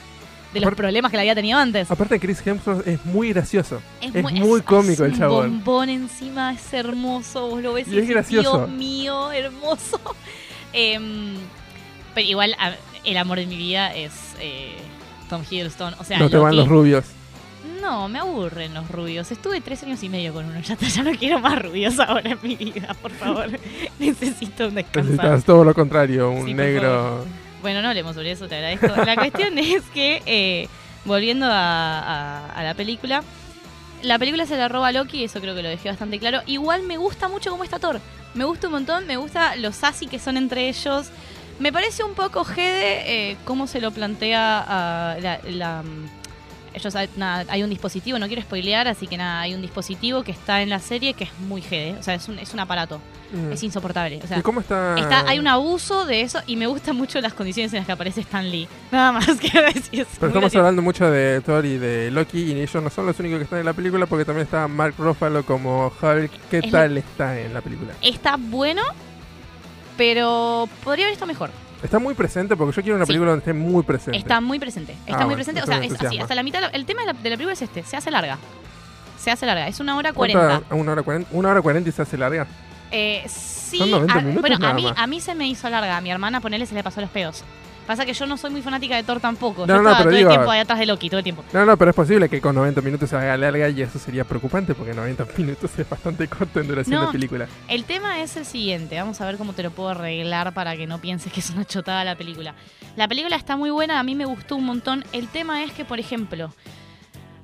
de 0.52 0.60
los 0.60 0.62
Aparte- 0.62 0.76
problemas 0.76 1.10
que 1.10 1.16
le 1.16 1.22
había 1.22 1.34
tenido 1.34 1.58
antes. 1.58 1.90
aparte 1.90 2.20
Chris 2.20 2.46
Hemsworth 2.46 2.86
es 2.86 3.04
muy 3.06 3.30
gracioso. 3.32 3.82
es 4.00 4.12
muy 4.22 4.60
cómico 4.62 5.04
el 5.04 5.12
un 5.14 5.18
chabón. 5.18 5.50
bombón 5.64 5.88
encima, 5.88 6.52
es 6.52 6.72
hermoso, 6.72 7.48
vos 7.48 7.60
lo 7.60 7.72
ves 7.72 7.88
Y 7.88 7.98
es 7.98 8.08
gracioso. 8.08 8.56
Dios 8.58 8.70
mío, 8.70 9.32
hermoso. 9.32 10.00
Em, 10.72 11.34
pero 12.14 12.26
igual, 12.28 12.54
el 13.02 13.16
amor 13.16 13.38
de 13.38 13.46
mi 13.46 13.56
vida 13.56 13.92
es 13.96 14.12
eh, 14.38 14.76
Tom 15.28 15.42
Hiddleston. 15.50 15.94
O 15.98 16.04
sea, 16.04 16.18
no 16.20 16.30
te 16.30 16.36
van 16.36 16.54
los 16.54 16.68
rubios. 16.68 17.04
No, 17.80 18.08
me 18.08 18.18
aburren 18.18 18.74
los 18.74 18.88
rubios. 18.90 19.30
Estuve 19.30 19.60
tres 19.60 19.82
años 19.82 20.02
y 20.02 20.08
medio 20.08 20.32
con 20.32 20.44
uno. 20.46 20.60
Ya, 20.60 20.74
está, 20.74 20.86
ya 20.88 21.02
no 21.02 21.12
quiero 21.12 21.38
más 21.40 21.60
rubios 21.60 21.98
ahora 22.06 22.30
en 22.30 22.38
mi 22.42 22.56
vida, 22.56 22.94
por 23.00 23.10
favor. 23.12 23.46
Necesito 23.98 24.68
un 24.68 24.74
descansar. 24.74 25.04
Necesitas 25.12 25.44
todo 25.44 25.64
lo 25.64 25.74
contrario, 25.74 26.30
un 26.30 26.46
Sí, 26.46 26.54
negro. 26.54 27.24
Bueno, 27.62 27.82
no 27.82 27.88
hablemos 27.88 28.14
sobre 28.14 28.30
eso, 28.32 28.48
te 28.48 28.56
agradezco. 28.56 28.86
La 29.04 29.14
cuestión 29.16 29.58
es 29.58 29.82
que, 29.94 30.22
eh, 30.26 30.68
volviendo 31.04 31.46
a, 31.46 31.50
a- 32.00 32.52
a 32.52 32.62
la 32.62 32.74
película, 32.74 33.22
la 34.02 34.18
película 34.18 34.46
se 34.46 34.56
la 34.56 34.68
roba 34.68 34.88
a 34.88 34.92
Loki, 34.92 35.24
eso 35.24 35.40
creo 35.40 35.54
que 35.54 35.62
lo 35.62 35.68
dejé 35.68 35.88
bastante 35.88 36.18
claro. 36.18 36.40
Igual 36.46 36.82
me 36.84 36.96
gusta 36.96 37.28
mucho 37.28 37.50
cómo 37.50 37.64
está 37.64 37.78
Thor. 37.78 38.00
Me 38.34 38.44
gusta 38.44 38.68
un 38.68 38.74
montón, 38.74 39.06
me 39.06 39.16
gusta 39.16 39.56
los 39.56 39.74
sassy 39.74 40.06
que 40.06 40.18
son 40.18 40.36
entre 40.36 40.68
ellos. 40.68 41.08
Me 41.58 41.72
parece 41.72 42.04
un 42.04 42.14
poco 42.14 42.44
jede 42.44 43.30
eh, 43.30 43.36
cómo 43.44 43.66
se 43.66 43.80
lo 43.80 43.90
plantea 43.90 45.16
la, 45.50 45.82
mm, 45.82 46.17
ellos, 46.78 46.94
hay- 46.96 47.08
nada, 47.16 47.44
hay 47.48 47.62
un 47.62 47.70
dispositivo, 47.70 48.18
no 48.18 48.26
quiero 48.26 48.42
spoilear, 48.42 48.88
así 48.88 49.06
que 49.06 49.16
nada, 49.16 49.40
hay 49.40 49.54
un 49.54 49.60
dispositivo 49.62 50.22
que 50.22 50.32
está 50.32 50.62
en 50.62 50.70
la 50.70 50.78
serie 50.78 51.14
que 51.14 51.24
es 51.24 51.30
muy 51.40 51.60
jede. 51.62 51.96
O 51.98 52.02
sea, 52.02 52.14
es 52.14 52.26
un, 52.28 52.38
es 52.38 52.52
un 52.54 52.60
aparato. 52.60 53.00
Mm. 53.32 53.52
Es 53.52 53.62
insoportable. 53.62 54.20
O 54.24 54.26
sea, 54.26 54.38
¿Y 54.38 54.42
cómo 54.42 54.60
está? 54.60 54.96
Está, 54.98 55.28
hay 55.28 55.38
un 55.38 55.46
abuso 55.48 56.06
de 56.06 56.22
eso 56.22 56.40
y 56.46 56.56
me 56.56 56.66
gustan 56.66 56.96
mucho 56.96 57.20
las 57.20 57.34
condiciones 57.34 57.70
en 57.74 57.78
las 57.80 57.86
que 57.86 57.92
aparece 57.92 58.22
Stan 58.22 58.50
Lee. 58.50 58.66
Nada 58.90 59.12
más 59.12 59.26
quiero 59.40 59.66
decir. 59.66 59.80
es 59.82 59.90
Pero 59.90 60.28
estamos 60.28 60.32
gracioso. 60.32 60.58
hablando 60.60 60.80
mucho 60.80 61.10
de 61.10 61.42
Thor 61.42 61.66
y 61.66 61.76
de 61.76 62.10
Loki 62.10 62.40
y 62.40 62.52
ellos 62.60 62.82
no 62.82 62.88
son 62.88 63.04
los 63.04 63.18
únicos 63.20 63.36
que 63.38 63.44
están 63.44 63.58
en 63.58 63.66
la 63.66 63.74
película 63.74 64.06
porque 64.06 64.24
también 64.24 64.46
está 64.46 64.66
Mark 64.66 64.94
Ruffalo 64.96 65.44
como 65.44 65.92
Hulk. 66.00 66.30
¿Qué 66.50 66.58
Es 66.60 66.70
tal 66.70 66.96
está 66.96 67.38
en 67.38 67.52
la 67.52 67.60
película? 67.60 67.92
Está 68.00 68.36
bueno, 68.38 68.80
pero 69.96 70.68
podría 70.84 71.06
haber 71.06 71.12
estado 71.14 71.26
mejor. 71.28 71.50
Está 71.82 71.98
muy 71.98 72.14
presente 72.14 72.56
porque 72.56 72.74
yo 72.76 72.82
quiero 72.82 72.96
una 72.96 73.04
Sí. 73.06 73.10
película 73.10 73.30
donde 73.30 73.40
esté 73.42 73.52
muy 73.52 73.82
presente. 73.84 74.18
Está 74.18 74.40
muy 74.40 74.58
presente. 74.58 74.92
Está 74.92 75.04
Ah, 75.06 75.16
muy 75.18 75.24
bueno, 75.26 75.34
presente. 75.36 75.62
O 75.62 75.66
sea, 75.66 75.78
es 75.84 75.92
así. 76.02 76.18
Hasta 76.18 76.34
la 76.34 76.42
mitad. 76.42 76.62
El 76.72 76.84
tema 76.86 77.02
de 77.02 77.06
la, 77.06 77.12
de 77.12 77.30
la 77.30 77.36
película 77.36 77.52
es 77.52 77.62
este: 77.62 77.82
se 77.84 77.96
hace 77.96 78.10
larga. 78.10 78.38
Se 79.18 79.30
hace 79.30 79.46
larga. 79.46 79.68
Es 79.68 79.78
una 79.80 79.96
hora 79.96 80.12
cuarenta. 80.12 80.62
¿Una 80.70 80.92
hora 80.92 81.02
cuarenta? 81.02 81.28
¿Una 81.32 81.50
hora 81.50 81.62
cuarenta 81.62 81.88
y 81.88 81.92
se 81.92 82.02
hace 82.02 82.16
larga? 82.18 82.46
Eh, 82.90 83.24
sí, 83.28 83.78
Son 83.78 83.90
90 83.90 84.14
a- 84.14 84.20
minutos 84.22 84.40
bueno, 84.40 84.66
a 84.66 84.72
mí, 84.72 84.82
más. 84.84 84.94
a 84.96 85.06
mí 85.06 85.20
se 85.20 85.34
me 85.34 85.46
hizo 85.46 85.68
larga. 85.70 85.96
A 85.96 86.00
mi 86.00 86.10
hermana, 86.10 86.40
ponele, 86.40 86.66
se 86.66 86.74
le 86.74 86.82
pasó 86.82 87.00
los 87.00 87.10
pedos. 87.10 87.44
Pasa 87.88 88.04
que 88.06 88.12
yo 88.12 88.26
no 88.26 88.36
soy 88.36 88.50
muy 88.50 88.62
fanática 88.62 88.94
de 88.94 89.02
Thor 89.02 89.18
tampoco. 89.18 89.66
No, 89.66 89.74
yo 89.74 89.82
no, 89.82 89.88
estaba 89.88 89.96
pero 89.98 90.10
todo 90.10 90.16
digo- 90.18 90.30
el 90.30 90.36
tiempo 90.36 90.50
ahí 90.52 90.60
atrás 90.60 90.78
de 90.78 90.86
Loki, 90.86 91.08
todo 91.08 91.18
el 91.18 91.24
tiempo. 91.24 91.42
No, 91.52 91.64
no, 91.64 91.76
pero 91.76 91.90
es 91.90 91.96
posible 91.96 92.28
que 92.28 92.40
con 92.40 92.54
90 92.54 92.82
minutos 92.82 93.08
se 93.08 93.16
haga 93.16 93.36
larga 93.36 93.68
y 93.70 93.80
eso 93.82 93.98
sería 93.98 94.24
preocupante 94.24 94.74
porque 94.74 94.92
90 94.94 95.26
minutos 95.38 95.70
es 95.78 95.88
bastante 95.88 96.28
corto 96.28 96.60
en 96.60 96.68
duración 96.68 97.00
No. 97.00 97.06
de 97.06 97.12
película. 97.12 97.48
El 97.66 97.84
tema 97.84 98.20
es 98.20 98.36
el 98.36 98.44
siguiente, 98.44 98.96
vamos 99.00 99.20
a 99.22 99.26
ver 99.26 99.38
cómo 99.38 99.54
te 99.54 99.62
lo 99.62 99.70
puedo 99.70 99.88
arreglar 99.88 100.52
para 100.52 100.76
que 100.76 100.86
no 100.86 100.98
pienses 101.00 101.32
que 101.32 101.40
es 101.40 101.50
una 101.50 101.64
chotada 101.64 102.04
la 102.04 102.14
película. 102.14 102.54
La 102.94 103.08
película 103.08 103.34
está 103.36 103.56
muy 103.56 103.70
buena, 103.70 103.98
a 103.98 104.02
mí 104.02 104.14
me 104.14 104.26
gustó 104.26 104.54
un 104.56 104.66
montón. 104.66 105.02
El 105.12 105.26
tema 105.28 105.64
es 105.64 105.72
que, 105.72 105.84
por 105.86 105.98
ejemplo, 105.98 106.52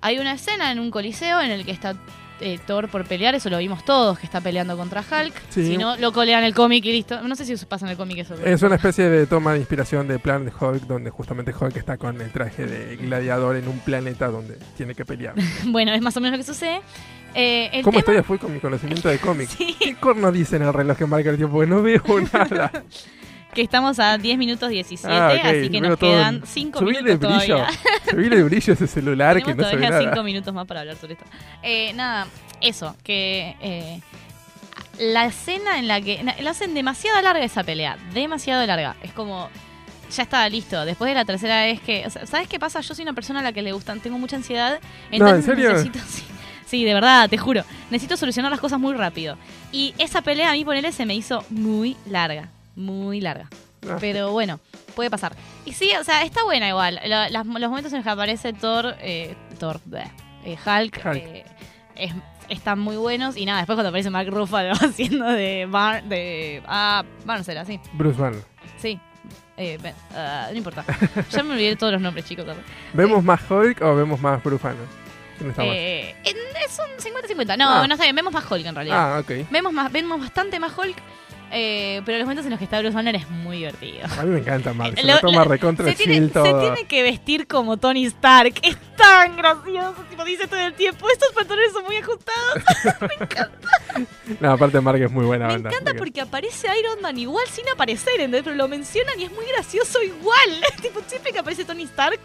hay 0.02 0.18
una 0.18 0.32
escena 0.32 0.70
en 0.72 0.78
un 0.78 0.90
coliseo 0.90 1.40
en 1.40 1.50
el 1.52 1.64
que 1.64 1.72
está 1.72 1.94
eh, 2.40 2.58
Thor 2.66 2.88
por 2.88 3.04
pelear, 3.06 3.34
eso 3.34 3.48
lo 3.50 3.58
vimos 3.58 3.84
todos, 3.84 4.18
que 4.18 4.26
está 4.26 4.40
peleando 4.40 4.76
contra 4.76 5.00
Hulk. 5.02 5.34
Sí. 5.50 5.66
Si 5.66 5.76
no, 5.76 5.96
lo 5.96 6.12
colean 6.12 6.44
el 6.44 6.54
cómic 6.54 6.84
y 6.84 6.92
listo. 6.92 7.20
No 7.22 7.36
sé 7.36 7.44
si 7.44 7.52
eso 7.52 7.66
pasa 7.68 7.86
en 7.86 7.92
el 7.92 7.96
cómic 7.96 8.18
eso. 8.18 8.34
pero- 8.36 8.46
Es 8.54 8.62
una 8.62 8.74
especie 8.76 9.08
de 9.08 9.26
toma 9.26 9.52
de 9.52 9.58
inspiración 9.60 10.08
de 10.08 10.18
Planet 10.18 10.52
Hulk 10.60 10.82
donde 10.82 11.10
justamente 11.10 11.52
Hulk 11.58 11.76
está 11.76 11.96
con 11.96 12.20
el 12.20 12.30
traje 12.30 12.66
de 12.66 12.96
gladiador 12.96 13.56
en 13.56 13.68
un 13.68 13.78
planeta 13.80 14.28
donde 14.28 14.58
tiene 14.76 14.94
que 14.94 15.04
pelear. 15.04 15.34
Bueno, 15.66 15.92
es 15.94 16.00
más 16.02 16.16
o 16.16 16.20
menos 16.20 16.38
lo 16.38 16.44
que 16.44 16.52
sucede. 16.52 16.80
Eh, 17.36 17.68
el 17.72 17.82
¿Cómo 17.82 18.00
tema- 18.00 18.16
estoy 18.18 18.22
full 18.24 18.38
con 18.38 18.52
mi 18.54 18.60
conocimiento 18.60 19.08
de 19.08 19.18
cómics? 19.18 19.52
Sí. 19.58 19.74
¿Qué 19.78 19.96
corno 19.96 20.30
dice 20.30 20.56
en 20.56 20.62
el 20.62 20.72
reloj 20.72 20.96
que 20.98 21.06
marca 21.06 21.30
el 21.30 21.36
tiempo? 21.36 21.56
Porque 21.56 21.70
no 21.70 21.82
veo 21.82 22.02
nada. 22.32 22.70
Que 23.54 23.62
estamos 23.62 23.98
a 24.00 24.18
10 24.18 24.36
minutos 24.38 24.68
17, 24.68 25.14
Ah, 25.14 25.28
ok, 25.32 25.44
así 25.44 25.70
que 25.70 25.80
veo 25.80 25.90
nos 25.90 25.98
quedan 25.98 26.34
en- 26.36 26.46
5 26.46 26.78
Subile 26.80 27.02
minutos 27.02 27.36
brillo. 27.38 27.56
todavía. 27.56 27.78
Subile 28.10 28.42
brillo 28.42 28.72
ese 28.72 28.86
celular 28.86 29.36
que 29.36 29.42
no 29.42 29.46
se 29.48 29.54
ve 29.54 29.62
todavía 29.62 29.90
nada. 29.90 30.02
cinco 30.02 30.22
minutos 30.24 30.52
más 30.54 30.66
para 30.66 30.80
hablar 30.80 30.96
sobre 30.96 31.12
esto. 31.14 31.24
Eh, 31.62 31.92
nada, 31.94 32.26
eso, 32.60 32.96
que 33.04 33.54
eh, 33.60 34.00
la 34.98 35.26
escena 35.26 35.78
en 35.78 35.86
la 35.88 36.00
que... 36.00 36.22
na- 36.24 36.34
La 36.40 36.50
hacen 36.50 36.74
demasiado 36.74 37.20
larga 37.22 37.44
esa 37.44 37.62
pelea, 37.64 37.96
demasiado 38.12 38.66
larga. 38.66 38.96
Es 39.02 39.12
como... 39.12 39.48
Ya 40.14 40.22
está, 40.24 40.48
listo. 40.48 40.84
Después 40.84 41.08
de 41.10 41.14
la 41.14 41.24
tercera 41.24 41.62
vez 41.64 41.80
que... 41.80 42.04
o 42.06 42.10
sea, 42.10 42.26
¿Sabes 42.26 42.46
qué 42.48 42.58
pasa? 42.60 42.80
Yo 42.80 42.94
soy 42.94 43.02
una 43.04 43.14
persona 43.14 43.40
a 43.40 43.42
la 43.42 43.52
que 43.52 43.62
le 43.62 43.72
gustan, 43.72 44.00
tengo 44.00 44.18
mucha 44.18 44.36
ansiedad. 44.36 44.78
No, 45.10 45.16
¿en 45.16 45.22
Entonces 45.22 45.44
serio? 45.44 45.70
necesito... 45.72 45.98
Sí, 46.66 46.80
sí, 46.80 46.84
de 46.84 46.94
verdad, 46.94 47.28
te 47.30 47.38
juro. 47.38 47.62
Necesito 47.90 48.16
solucionar 48.16 48.50
las 48.50 48.60
cosas 48.60 48.80
muy 48.80 48.94
rápido. 48.94 49.36
Y 49.70 49.94
esa 49.98 50.22
pelea 50.22 50.50
a 50.50 50.52
mí, 50.54 50.64
ponele, 50.64 50.90
se 50.92 51.06
me 51.06 51.14
hizo 51.14 51.44
muy 51.50 51.96
larga. 52.06 52.50
Muy 52.76 53.20
larga. 53.20 53.48
Ah. 53.88 53.96
Pero 54.00 54.32
bueno, 54.32 54.60
puede 54.94 55.10
pasar. 55.10 55.34
Y 55.64 55.72
sí, 55.72 55.90
o 56.00 56.04
sea, 56.04 56.22
está 56.22 56.42
buena 56.44 56.68
igual. 56.68 57.00
La- 57.04 57.28
las- 57.28 57.46
los 57.46 57.70
momentos 57.70 57.92
en 57.92 57.98
los 57.98 58.04
que 58.04 58.10
aparece 58.10 58.52
Thor, 58.52 58.96
eh, 59.00 59.34
Thor, 59.58 59.80
bleh, 59.84 60.10
eh, 60.44 60.56
Hulk, 60.64 61.00
Hulk. 61.04 61.16
eh, 61.16 61.44
es- 61.96 62.14
están 62.48 62.78
muy 62.78 62.96
buenos. 62.96 63.36
Y 63.36 63.44
nada, 63.46 63.58
después 63.58 63.76
cuando 63.76 63.88
aparece 63.90 64.10
Mark 64.10 64.28
Ruffalo 64.30 64.72
haciendo 64.80 65.26
de 65.26 65.66
Bar, 65.68 66.02
de 66.04 66.62
ah, 66.66 67.04
Barnes 67.24 67.48
era 67.48 67.60
así, 67.62 67.78
Bruce 67.92 68.20
Banner. 68.20 68.42
sí. 68.78 68.98
Eh, 69.56 69.78
ben- 69.80 69.94
ah, 70.16 70.48
no 70.50 70.56
importa. 70.58 70.84
Ya 71.30 71.42
me 71.44 71.52
olvidé 71.54 71.76
todos 71.76 71.92
los 71.92 72.02
nombres, 72.02 72.24
chicos. 72.26 72.44
¿Vemos 72.92 73.22
más 73.22 73.40
Hulk 73.48 73.82
o 73.82 73.94
vemos 73.94 74.20
más 74.20 74.42
Bruce 74.42 74.64
Banner? 74.66 74.84
¿Quién 75.38 75.50
está 75.50 75.62
más? 75.62 75.72
Eh, 75.76 76.14
en- 76.24 76.36
es 76.64 76.76
un 76.78 77.00
50-50. 77.00 77.56
No, 77.56 77.68
Ah. 77.70 77.86
no 77.86 77.94
está 77.94 78.02
bien. 78.04 78.16
Vemos 78.16 78.32
más 78.32 78.50
Hulk 78.50 78.66
en 78.66 78.74
realidad. 78.74 79.16
Ah, 79.16 79.20
ok. 79.20 79.48
Vemos, 79.50 79.72
más, 79.72 79.92
vemos 79.92 80.18
bastante 80.20 80.58
más 80.58 80.76
Hulk. 80.76 80.96
Eh, 81.56 82.02
pero 82.04 82.18
los 82.18 82.24
momentos 82.26 82.44
en 82.46 82.50
los 82.50 82.58
que 82.58 82.64
está 82.64 82.80
Bruce 82.80 82.94
Banner 82.96 83.14
es 83.14 83.30
muy 83.30 83.58
divertido. 83.58 84.06
A 84.18 84.24
mí 84.24 84.30
me 84.32 84.38
encanta 84.40 84.72
Mark. 84.74 84.96
Se 84.98 85.02
Lo- 85.06 85.14
lo 85.14 85.20
toma 85.20 85.44
recontra 85.44 85.86
se, 85.88 85.94
tiene, 85.94 86.14
chill 86.14 86.26
se 86.28 86.32
todo. 86.32 86.60
tiene 86.60 86.84
que 86.88 87.02
vestir 87.04 87.46
como 87.46 87.76
Tony 87.76 88.04
Stark. 88.06 88.54
Es 88.62 88.76
tan 88.96 89.36
gracioso. 89.36 89.94
Tipo, 90.10 90.24
dice 90.24 90.48
todo 90.48 90.58
el 90.60 90.74
tiempo: 90.74 91.08
Estos 91.08 91.30
pantalones 91.32 91.72
son 91.72 91.84
muy 91.84 91.96
ajustados. 91.96 93.48
No, 94.40 94.52
aparte 94.52 94.80
Mark 94.80 95.00
es 95.00 95.10
muy 95.10 95.24
buena 95.24 95.46
Me 95.46 95.52
banda. 95.54 95.70
encanta 95.70 95.94
porque 95.94 96.20
aparece 96.20 96.66
Iron 96.78 97.00
Man 97.02 97.16
igual 97.18 97.46
sin 97.48 97.68
aparecer, 97.68 98.14
¿entendés? 98.14 98.42
Pero 98.42 98.56
lo 98.56 98.66
mencionan 98.68 99.18
y 99.20 99.24
es 99.24 99.32
muy 99.32 99.44
gracioso 99.46 100.02
igual. 100.02 100.50
tipo, 100.82 101.00
siempre 101.06 101.32
que 101.32 101.38
aparece 101.38 101.64
Tony 101.64 101.84
Stark, 101.84 102.18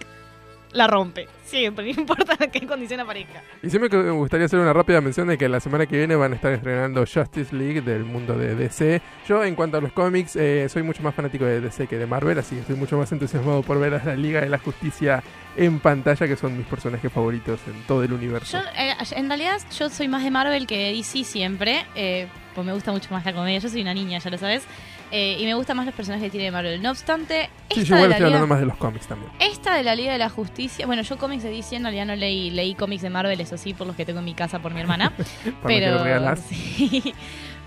la 0.72 0.88
rompe. 0.88 1.28
Siempre, 1.46 1.86
no 1.94 2.02
importa 2.02 2.38
en 2.40 2.52
qué 2.52 2.66
condición 2.66 3.00
aparezca. 3.00 3.42
Y 3.64 3.70
siempre 3.70 3.90
me 3.90 4.12
gustaría 4.12 4.46
hacer 4.46 4.60
una 4.60 4.74
rápida 4.74 5.02
mención 5.02 5.28
de 5.28 5.38
que 5.38 5.50
la 5.50 5.60
semana 5.60 5.86
que 5.86 5.98
viene 5.98 6.16
van 6.16 6.34
a 6.34 6.36
estar 6.36 6.52
estrenando 6.52 7.06
Justice 7.06 7.56
League 7.56 7.82
del 7.82 8.04
mundo 8.04 8.36
de 8.38 8.56
DC. 8.56 9.02
Yo, 9.28 9.44
en 9.44 9.56
cuanto 9.56 9.78
a 9.78 9.82
los 9.82 9.92
cómics, 9.92 10.36
eh, 10.36 10.68
soy 10.70 10.84
mucho 10.84 11.02
más 11.02 11.16
fanático 11.16 11.46
de 11.46 11.62
DC 11.62 11.88
que 11.88 11.98
de 11.98 12.06
Marvel, 12.06 12.38
así 12.38 12.56
que 12.56 12.62
estoy 12.62 12.76
mucho 12.76 12.98
más 12.98 13.12
entusiasmado 13.12 13.64
por 13.64 13.80
ver 13.80 13.96
a 13.96 14.04
la 14.04 14.16
Liga 14.16 14.42
de 14.42 14.50
la 14.50 14.60
Justicia 14.60 15.24
en 15.56 15.80
pantalla, 15.80 16.28
que 16.28 16.36
son 16.36 16.58
mis 16.58 16.68
personajes 16.68 17.12
favoritos 17.12 17.60
en 17.68 17.82
todo 17.84 18.04
el 18.04 18.14
universo. 18.14 18.58
Yo, 18.58 18.64
eh, 18.78 18.94
en 19.16 19.28
realidad, 19.28 19.60
yo 19.78 19.90
soy 19.90 20.08
más 20.08 20.24
de 20.24 20.32
Marvel 20.32 20.68
que 20.68 20.78
de 20.78 20.94
DC 20.94 21.24
siempre. 21.24 21.86
Eh, 21.96 22.28
pues 22.54 22.66
me 22.66 22.74
gusta 22.74 22.92
mucho 22.92 23.10
más 23.12 23.26
la 23.26 23.34
comedia. 23.34 23.60
Yo 23.60 23.70
soy 23.70 23.82
una 23.82 23.94
niña, 23.94 24.20
ya 24.20 24.30
lo 24.30 24.38
sabes. 24.38 24.64
Eh, 25.12 25.38
y 25.40 25.46
me 25.46 25.56
gustan 25.56 25.76
más 25.76 25.88
los 25.88 25.96
personajes 25.96 26.26
que 26.26 26.30
tiene 26.30 26.52
Marvel. 26.52 26.82
No 26.84 26.92
obstante, 26.92 27.50
sí, 27.72 27.82
esta, 27.82 27.84
yo 27.84 27.96
de 27.96 28.02
la 28.02 28.16
estoy 28.16 28.16
Liga, 28.18 28.26
hablando 28.28 28.48
más 28.48 28.60
de 28.60 28.66
los 28.68 28.78
cómics 28.78 29.08
también. 29.08 29.32
esta 29.40 29.74
de 29.76 29.84
la 29.84 29.96
Liga 29.96 30.12
de 30.12 30.20
la 30.20 30.30
Justicia. 30.30 30.86
Bueno, 30.86 31.02
yo 31.02 31.18
cómics 31.18 31.42
de 31.44 31.50
DC 31.50 31.78
en 31.78 31.84
realidad 31.84 32.06
no 32.06 32.16
leí. 32.16 32.52
Leí 32.52 32.76
cómics 32.76 33.02
de 33.02 33.10
Marvel, 33.10 33.40
eso 33.42 33.58
sí, 33.58 33.74
por 33.74 33.88
los 33.88 33.96
que 33.96 34.06
tengo 34.06 34.20
en 34.20 34.26
mi 34.26 34.34
casa 34.36 34.60
por 34.60 34.74
mi 34.74 34.82
hermana. 34.82 35.12
Que 35.44 35.54
pero 35.64 36.36
sí, 36.50 37.14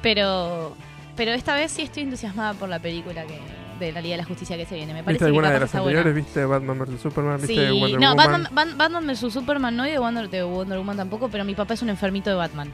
pero 0.03 0.77
pero 1.17 1.33
esta 1.33 1.55
vez 1.55 1.71
sí 1.73 1.83
estoy 1.83 2.05
entusiasmada 2.05 2.55
por 2.55 2.69
la 2.69 2.79
película 2.79 3.25
que 3.25 3.39
de 3.79 3.91
la 3.93 4.01
Liga 4.01 4.13
de 4.15 4.23
la 4.23 4.29
Justicia 4.29 4.57
que 4.57 4.65
se 4.65 4.77
viene. 4.77 4.93
Me 4.95 5.03
parece 5.03 5.13
¿Viste 5.13 5.25
que 5.25 5.27
alguna 5.27 5.49
capaz 5.49 5.55
de 5.55 5.61
las 5.61 5.69
está 5.71 5.81
buena. 5.81 5.99
anteriores? 5.99 6.25
¿Viste 6.25 6.45
Batman 6.45 6.79
vs 6.79 7.01
Superman? 7.01 7.37
¿Viste 7.39 7.55
Sí, 7.69 7.81
Wonder 7.81 8.01
no, 8.01 8.11
Woman? 8.11 8.17
Batman, 8.17 8.49
Bat- 8.55 8.77
Batman 8.77 9.07
vs 9.09 9.33
Superman 9.33 9.77
no 9.77 9.87
y 9.87 9.91
de 9.91 9.99
Wonder, 9.99 10.31
de 10.31 10.43
Wonder 10.45 10.79
Woman 10.79 10.97
tampoco, 10.97 11.29
pero 11.29 11.45
mi 11.45 11.55
papá 11.55 11.75
es 11.75 11.83
un 11.83 11.89
enfermito 11.89 12.31
de 12.31 12.37
Batman. 12.37 12.73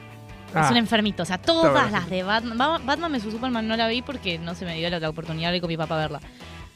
Es 0.50 0.56
Ah, 0.56 0.68
un 0.70 0.76
enfermito, 0.78 1.22
o 1.22 1.26
sea, 1.26 1.38
todas 1.38 1.92
las 1.92 2.08
de 2.08 2.22
Batman. 2.22 2.56
Ba- 2.58 2.78
Batman 2.84 3.12
vs 3.12 3.24
Superman 3.24 3.68
no 3.68 3.76
la 3.76 3.86
vi 3.88 4.02
porque 4.02 4.38
no 4.38 4.54
se 4.54 4.64
me 4.64 4.76
dio 4.76 4.88
la, 4.90 4.98
la 4.98 5.08
oportunidad 5.10 5.52
de 5.52 5.60
con 5.60 5.68
mi 5.68 5.76
papá 5.76 5.96
a 5.96 5.98
verla. 5.98 6.20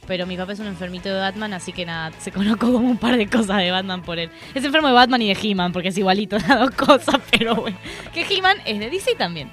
Pero 0.07 0.27
mi 0.27 0.37
papá 0.37 0.53
es 0.53 0.59
un 0.61 0.67
enfermito 0.67 1.09
de 1.09 1.15
Batman, 1.21 1.53
así 1.55 1.73
que 1.73 1.87
nada, 1.87 2.11
se 2.19 2.33
conozco 2.33 2.71
como 2.73 2.89
un 2.91 2.97
par 2.99 3.17
de 3.17 3.27
cosas 3.29 3.59
de 3.59 3.71
Batman 3.71 4.03
por 4.03 4.19
él. 4.19 4.31
Es 4.55 4.65
enfermo 4.65 4.89
de 4.89 4.95
Batman 4.95 5.23
y 5.23 5.33
de 5.33 5.41
He-Man, 5.41 5.73
porque 5.73 5.89
es 5.89 5.99
igualito 5.99 6.37
las 6.49 6.59
dos 6.59 6.71
cosas, 6.73 7.17
pero 7.31 7.55
bueno. 7.55 7.77
Que 8.13 8.23
He-Man 8.29 8.59
es 8.67 8.79
de 8.79 8.91
DC 8.91 9.15
también. 9.17 9.51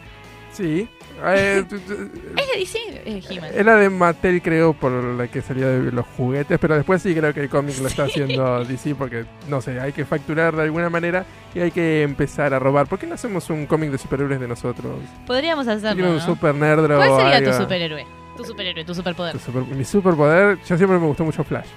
Sí. 0.60 0.88
Eh, 1.22 1.66
¿Es 1.70 2.74
DC? 2.74 3.02
Es 3.06 3.30
He-Man. 3.30 3.50
Era 3.54 3.76
de 3.76 3.90
Mattel, 3.90 4.42
creo, 4.42 4.72
por 4.72 4.90
la 4.94 5.28
que 5.28 5.42
salía 5.42 5.68
de 5.68 5.92
los 5.92 6.06
juguetes, 6.16 6.58
pero 6.62 6.76
después 6.76 7.02
sí 7.02 7.14
creo 7.14 7.34
que 7.34 7.42
el 7.42 7.50
cómic 7.50 7.78
lo 7.80 7.88
está 7.90 8.04
haciendo 8.06 8.64
DC 8.64 8.96
porque, 8.96 9.26
no 9.50 9.60
sé, 9.60 9.82
hay 9.82 9.92
que 9.92 10.06
facturar 10.06 10.56
de 10.56 10.62
alguna 10.64 10.90
manera 10.90 11.26
y 11.54 11.60
hay 11.60 11.72
que 11.72 12.04
empezar 12.04 12.54
a 12.54 12.60
robar. 12.60 12.88
¿Por 12.88 13.00
qué 13.00 13.06
no 13.06 13.16
hacemos 13.16 13.50
un 13.50 13.66
cómic 13.66 13.92
de 13.92 13.98
superhéroes 13.98 14.40
de 14.40 14.48
nosotros? 14.48 14.96
Podríamos 15.28 15.68
hacerlo, 15.68 15.94
quiero 15.94 16.12
un 16.12 16.20
¿no? 16.20 16.26
super 16.26 16.56
nerdro. 16.56 16.96
¿Cuál 16.96 17.10
sería 17.18 17.36
algo. 17.36 17.52
tu 17.52 17.58
superhéroe? 17.58 18.08
Tu 18.38 18.46
superhéroe, 18.46 18.86
tu 18.86 18.96
superpoder. 18.96 19.34
Tu 19.34 19.40
super- 19.40 19.64
mi 19.76 19.84
superpoder, 19.84 20.58
yo 20.66 20.78
siempre 20.78 20.98
me 21.00 21.06
gustó 21.06 21.26
mucho 21.26 21.44
Flash. 21.44 21.68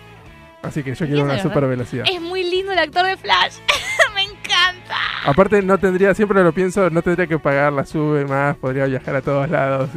Así 0.63 0.85
que 0.85 0.95
yo 0.95 1.05
quiero 1.05 1.25
una 1.25 1.43
super 1.43 1.67
velocidad. 1.67 2.05
Es 2.09 2.21
muy 2.21 2.45
lindo 2.49 2.71
el 2.71 2.79
actor 2.79 3.05
de 3.07 3.17
Flash. 3.17 3.55
Aparte, 5.25 5.63
no 5.63 5.79
tendría, 5.79 6.15
siempre 6.15 6.43
lo 6.43 6.53
pienso, 6.53 6.91
no 6.91 7.01
tendría 7.03 7.27
que 7.27 7.39
pagar 7.39 7.73
la 7.73 7.85
sube 7.87 8.25
más, 8.25 8.57
podría 8.57 8.87
viajar 8.87 9.17
a 9.17 9.23
todos 9.23 9.49
lados. 9.49 9.91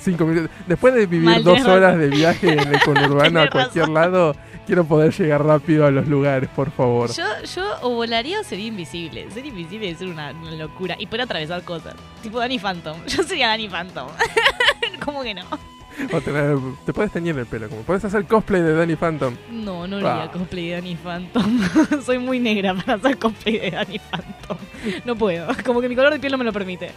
Cinco 0.00 0.24
minutos. 0.24 0.50
Después 0.66 0.94
de 0.94 1.06
vivir 1.06 1.28
Mal, 1.28 1.42
dos 1.44 1.60
horas 1.62 1.94
razón. 1.94 2.00
de 2.00 2.08
viaje 2.08 2.52
en 2.52 2.74
el 2.74 2.80
conurbano 2.82 3.40
a 3.40 3.50
cualquier 3.50 3.88
razón. 3.88 3.94
lado, 3.94 4.36
quiero 4.66 4.84
poder 4.84 5.12
llegar 5.12 5.44
rápido 5.44 5.84
a 5.86 5.90
los 5.90 6.06
lugares, 6.06 6.48
por 6.54 6.70
favor. 6.70 7.10
Yo, 7.12 7.24
yo 7.54 7.64
o 7.82 7.90
volaría 7.90 8.40
o 8.40 8.44
sería 8.44 8.66
invisible. 8.68 9.28
Ser 9.30 9.46
invisible 9.46 9.90
es 9.90 10.00
una, 10.00 10.30
una 10.30 10.52
locura. 10.52 10.94
Y 10.98 11.06
poder 11.06 11.22
atravesar 11.22 11.62
cosas. 11.64 11.94
Tipo 12.22 12.38
Danny 12.38 12.58
Phantom. 12.58 12.96
Yo 13.06 13.22
sería 13.24 13.48
Danny 13.48 13.68
Phantom. 13.68 14.08
¿Cómo 15.04 15.22
que 15.22 15.34
no? 15.34 15.42
O 16.12 16.20
tener, 16.20 16.56
te 16.86 16.92
puedes 16.92 17.10
teñir 17.12 17.36
el 17.38 17.46
pelo, 17.46 17.68
como 17.68 17.82
puedes 17.82 18.04
hacer 18.04 18.24
cosplay 18.24 18.62
de 18.62 18.74
Danny 18.74 18.96
Phantom. 18.96 19.34
No, 19.50 19.86
no 19.86 19.96
haría 19.96 20.24
Ah. 20.24 20.30
cosplay 20.32 20.68
de 20.68 20.74
Danny 20.76 20.96
Phantom. 20.96 21.60
Soy 22.06 22.18
muy 22.18 22.38
negra 22.38 22.74
para 22.74 22.94
hacer 22.94 23.18
cosplay 23.18 23.58
de 23.58 23.70
Danny 23.72 23.98
Phantom. 23.98 24.56
No 25.04 25.16
puedo. 25.16 25.48
Como 25.64 25.80
que 25.80 25.88
mi 25.88 25.96
color 25.96 26.12
de 26.12 26.18
piel 26.20 26.32
no 26.32 26.38
me 26.38 26.44
lo 26.44 26.52
permite. 26.52 26.90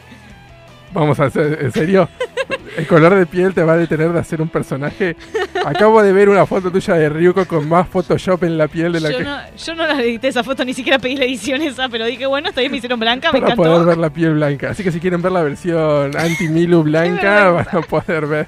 Vamos 0.93 1.19
a 1.21 1.25
hacer, 1.25 1.57
en 1.61 1.71
serio, 1.71 2.09
el 2.75 2.85
color 2.85 3.15
de 3.15 3.25
piel 3.25 3.53
te 3.53 3.63
va 3.63 3.73
a 3.73 3.77
detener 3.77 4.11
de 4.11 4.19
hacer 4.19 4.41
un 4.41 4.49
personaje. 4.49 5.15
Acabo 5.65 6.01
de 6.01 6.11
ver 6.11 6.29
una 6.29 6.45
foto 6.45 6.71
tuya 6.71 6.95
de 6.95 7.09
Ryuko 7.09 7.45
con 7.45 7.69
más 7.69 7.87
Photoshop 7.87 8.43
en 8.43 8.57
la 8.57 8.67
piel 8.67 8.93
de 8.93 8.99
la 8.99 9.11
Yo 9.11 9.17
que 9.19 9.23
no, 9.23 9.37
yo 9.55 9.75
no 9.75 9.85
la 9.87 10.01
edité 10.01 10.27
esa 10.29 10.43
foto, 10.43 10.65
ni 10.65 10.73
siquiera 10.73 10.97
pedí 10.97 11.15
la 11.15 11.25
edición 11.25 11.61
esa, 11.61 11.87
pero 11.89 12.05
dije, 12.05 12.25
bueno, 12.25 12.49
esta 12.49 12.61
vez 12.61 12.71
me 12.71 12.77
hicieron 12.77 12.99
blanca, 12.99 13.31
me 13.31 13.39
para 13.41 13.53
encantó. 13.53 13.69
poder 13.69 13.85
ver 13.85 13.97
la 13.97 14.09
piel 14.09 14.33
blanca. 14.33 14.71
Así 14.71 14.83
que 14.83 14.91
si 14.91 14.99
quieren 14.99 15.21
ver 15.21 15.31
la 15.31 15.43
versión 15.43 16.17
anti-Milu 16.17 16.83
blanca, 16.83 17.49
van 17.51 17.67
a 17.71 17.81
poder 17.81 18.25
ver 18.25 18.47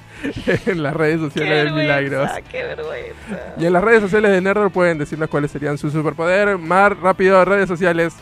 en 0.65 0.81
las 0.81 0.95
redes 0.95 1.19
sociales 1.19 1.65
de 1.65 1.81
Milagros. 1.81 2.31
qué 2.51 2.63
vergüenza. 2.63 3.53
Y 3.59 3.65
en 3.65 3.73
las 3.73 3.83
redes 3.83 4.01
sociales 4.01 4.31
de 4.31 4.41
Nerdor 4.41 4.71
pueden 4.71 4.97
decirnos 4.97 5.29
cuáles 5.29 5.51
serían 5.51 5.77
su 5.77 5.91
superpoder. 5.91 6.57
Mar, 6.57 6.97
rápido, 6.99 7.43
redes 7.45 7.67
sociales. 7.67 8.13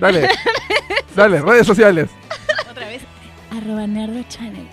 Dale. 0.00 0.28
Dale, 1.14 1.40
redes 1.42 1.66
sociales. 1.66 2.08
Otra 2.70 2.88
vez. 2.88 3.02
Arroba 3.56 3.86
Nerdo 3.86 4.22
Channel 4.28 4.66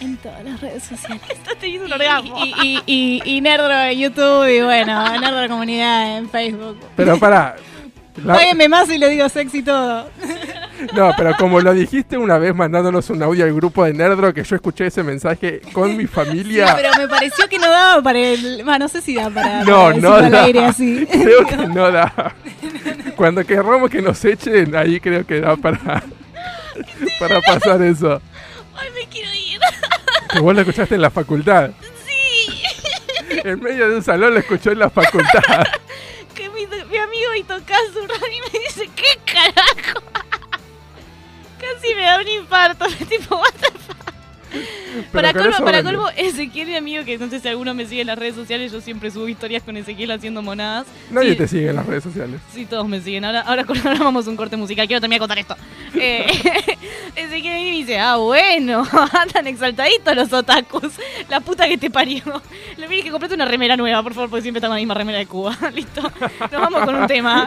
en 0.00 0.16
todas 0.18 0.44
las 0.44 0.60
redes 0.60 0.82
sociales. 0.84 1.22
Estás 1.30 1.56
teniendo 1.58 1.86
un 1.86 1.92
orgasmo. 1.92 2.44
Y, 2.44 2.54
y, 2.62 2.82
y, 2.86 3.22
y 3.36 3.40
Nerdro 3.40 3.72
en 3.72 3.98
YouTube 3.98 4.48
y 4.48 4.60
bueno, 4.62 5.18
Nerdro 5.20 5.48
Comunidad 5.48 6.18
en 6.18 6.28
Facebook. 6.30 6.78
Pero 6.96 7.18
para. 7.18 7.56
Páguenme 8.24 8.68
más 8.68 8.88
y 8.90 8.96
le 8.98 9.08
digo 9.08 9.28
sexy 9.28 9.62
todo. 9.64 10.08
No, 10.94 11.10
pero 11.16 11.34
como 11.36 11.60
lo 11.60 11.72
dijiste 11.74 12.16
una 12.16 12.38
vez 12.38 12.54
mandándonos 12.54 13.10
un 13.10 13.20
audio 13.24 13.44
al 13.44 13.52
grupo 13.52 13.84
de 13.84 13.92
Nerdro, 13.92 14.32
que 14.32 14.44
yo 14.44 14.54
escuché 14.54 14.86
ese 14.86 15.02
mensaje 15.02 15.60
con 15.72 15.96
mi 15.96 16.04
Sí, 16.04 16.08
familia. 16.08 16.74
pero 16.76 16.90
me 16.96 17.08
pareció 17.08 17.48
que 17.48 17.58
no 17.58 17.68
daba 17.68 18.00
para 18.02 18.18
el. 18.20 18.62
Bueno, 18.62 18.78
no 18.84 18.88
sé 18.88 19.00
si 19.00 19.16
da 19.16 19.30
para. 19.30 19.64
No, 19.64 19.86
para 19.86 19.96
no 19.98 20.30
da. 20.30 20.44
aire 20.44 20.64
así. 20.64 21.04
Creo 21.10 21.44
que 21.44 21.56
no 21.56 21.90
da. 21.90 22.34
Cuando 23.16 23.44
querramos 23.44 23.90
que 23.90 24.00
nos 24.00 24.24
echen, 24.24 24.76
ahí 24.76 25.00
creo 25.00 25.26
que 25.26 25.40
da 25.40 25.56
para, 25.56 26.02
para 27.18 27.40
pasar 27.40 27.82
eso. 27.82 28.20
Ay, 28.76 28.88
me 28.94 29.06
quiero. 29.08 29.28
Que 30.34 30.40
vos 30.40 30.52
lo 30.52 30.62
escuchaste 30.62 30.96
en 30.96 31.00
la 31.02 31.10
facultad. 31.10 31.70
Sí. 32.06 32.62
En 33.44 33.60
medio 33.62 33.88
de 33.88 33.96
un 33.96 34.02
salón 34.02 34.34
lo 34.34 34.40
escuchó 34.40 34.72
en 34.72 34.80
la 34.80 34.90
facultad. 34.90 35.64
que 36.34 36.48
mi, 36.50 36.66
mi 36.66 36.96
amigo 36.96 37.34
Ito 37.36 37.58
Kazura 37.64 38.14
y 38.16 38.40
me 38.52 38.58
dice, 38.58 38.90
¿qué 38.96 39.20
carajo? 39.24 40.00
Casi 41.60 41.94
me 41.94 42.02
da 42.02 42.18
un 42.20 42.26
infarto. 42.28 42.86
tipo, 43.08 43.36
what 43.36 43.52
the 43.60 43.70
fuck? 43.78 43.93
Para 45.12 45.32
colmo, 45.32 45.56
para 45.64 45.82
colmo, 45.82 46.08
Ezequiel, 46.16 46.68
mi 46.68 46.76
amigo, 46.76 47.04
que 47.04 47.18
no 47.18 47.28
sé 47.28 47.40
si 47.40 47.48
alguno 47.48 47.74
me 47.74 47.86
sigue 47.86 48.02
en 48.02 48.06
las 48.06 48.18
redes 48.18 48.34
sociales, 48.34 48.70
yo 48.72 48.80
siempre 48.80 49.10
subo 49.10 49.28
historias 49.28 49.62
con 49.62 49.76
Ezequiel 49.76 50.10
haciendo 50.12 50.42
monadas. 50.42 50.86
Nadie 51.10 51.30
Sí, 51.30 51.36
te 51.36 51.48
sigue 51.48 51.70
en 51.70 51.76
las 51.76 51.86
redes 51.86 52.04
sociales. 52.04 52.40
Sí, 52.52 52.64
todos 52.66 52.86
me 52.88 53.00
siguen. 53.00 53.24
Ahora, 53.24 53.40
ahora, 53.40 53.64
ahora 53.68 53.98
vamos 53.98 54.26
a 54.26 54.30
un 54.30 54.36
corte 54.36 54.56
musical. 54.56 54.86
Quiero 54.86 55.00
terminar 55.00 55.18
de 55.18 55.20
contar 55.20 55.38
esto. 55.38 55.56
Eh, 55.96 56.26
Ezequiel 57.16 57.54
me 57.54 57.70
dice, 57.72 57.98
ah, 57.98 58.16
bueno, 58.16 58.86
andan 59.12 59.46
exaltaditos 59.46 60.14
los 60.14 60.32
otakus. 60.32 60.92
La 61.28 61.40
puta 61.40 61.66
que 61.68 61.78
te 61.78 61.90
parió. 61.90 62.22
Le 62.76 62.88
dije 62.88 63.04
que 63.04 63.10
comprate 63.10 63.34
una 63.34 63.44
remera 63.44 63.76
nueva, 63.76 64.02
por 64.02 64.14
favor, 64.14 64.30
porque 64.30 64.42
siempre 64.42 64.58
está 64.58 64.68
con 64.68 64.76
la 64.76 64.80
misma 64.80 64.94
remera 64.94 65.18
de 65.18 65.26
Cuba. 65.26 65.56
Listo. 65.74 66.02
Nos 66.40 66.50
vamos 66.50 66.84
con 66.84 66.94
un 66.94 67.06
tema. 67.06 67.46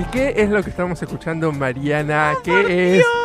¿Y 0.00 0.04
qué 0.04 0.32
es 0.34 0.48
lo 0.48 0.62
que 0.62 0.70
estamos 0.70 1.02
escuchando, 1.02 1.52
Mariana? 1.52 2.32
¿Qué 2.42 2.52
Por 2.52 2.70
es? 2.70 2.92
Dios, 2.94 3.06
es 3.06 3.19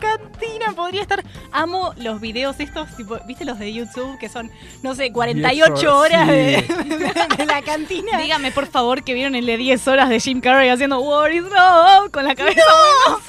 la 0.00 0.16
de 0.16 0.18
cantina. 0.18 0.72
Podría 0.74 1.02
estar. 1.02 1.22
Amo 1.52 1.92
los 1.96 2.20
videos 2.20 2.58
estos, 2.60 2.88
tipo, 2.96 3.18
¿viste 3.26 3.44
los 3.44 3.58
de 3.58 3.72
YouTube? 3.72 4.18
Que 4.18 4.28
son, 4.28 4.50
no 4.82 4.94
sé, 4.94 5.12
48 5.12 5.74
10 5.74 5.84
horas 5.84 6.12
horas, 6.12 6.28
de, 6.28 6.64
sí. 6.66 7.36
de 7.36 7.46
la 7.46 7.62
cantina. 7.62 8.18
Dígame, 8.18 8.50
por 8.52 8.66
favor, 8.66 9.02
que 9.04 9.14
vieron 9.14 9.34
el 9.34 9.46
de 9.46 9.56
10 9.56 9.88
horas 9.88 10.08
de 10.08 10.20
Jim 10.20 10.40
Carrey 10.40 10.68
haciendo 10.68 11.00
War 11.00 11.30
is 11.32 11.42
Love 11.42 12.10
con 12.10 12.24
la 12.24 12.34
cabeza. 12.34 12.60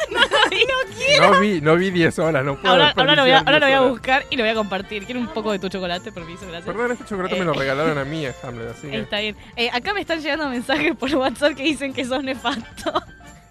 no, 0.09 0.19
no, 0.19 0.25
no 0.25 0.95
quiero. 0.97 1.31
No 1.33 1.39
vi, 1.39 1.61
no 1.61 1.75
vi 1.75 1.91
10 1.91 2.19
horas, 2.19 2.43
no 2.45 2.55
puedo. 2.59 2.73
Ahora, 2.73 2.93
ahora 2.95 3.15
lo 3.15 3.21
voy 3.23 3.31
a, 3.31 3.39
ahora 3.39 3.59
lo 3.59 3.65
voy 3.65 3.73
a 3.73 3.77
10 3.77 3.79
horas. 3.79 3.91
buscar 3.91 4.25
y 4.29 4.37
lo 4.37 4.43
voy 4.43 4.51
a 4.51 4.55
compartir. 4.55 5.05
Quiero 5.05 5.19
un 5.19 5.27
poco 5.27 5.51
de 5.51 5.59
tu 5.59 5.69
chocolate, 5.69 6.11
permiso, 6.11 6.41
gracias. 6.47 6.65
Perdón, 6.65 6.91
este 6.93 7.05
chocolate 7.05 7.35
me 7.35 7.41
Eh. 7.41 7.45
lo 7.45 7.53
regalaron 7.53 7.97
a 7.97 8.05
mí, 8.05 8.25
Hamlet, 8.43 8.69
así 8.71 8.87
que... 8.87 8.99
Está 8.99 9.19
bien. 9.19 9.35
Eh, 9.55 9.69
acá 9.73 9.93
me 9.93 10.01
están 10.01 10.21
llegando 10.21 10.47
mensajes 10.49 10.95
por 10.95 11.13
WhatsApp 11.15 11.53
que 11.55 11.63
dicen 11.63 11.93
que 11.93 12.05
sos 12.05 12.23
nefasto. 12.23 12.93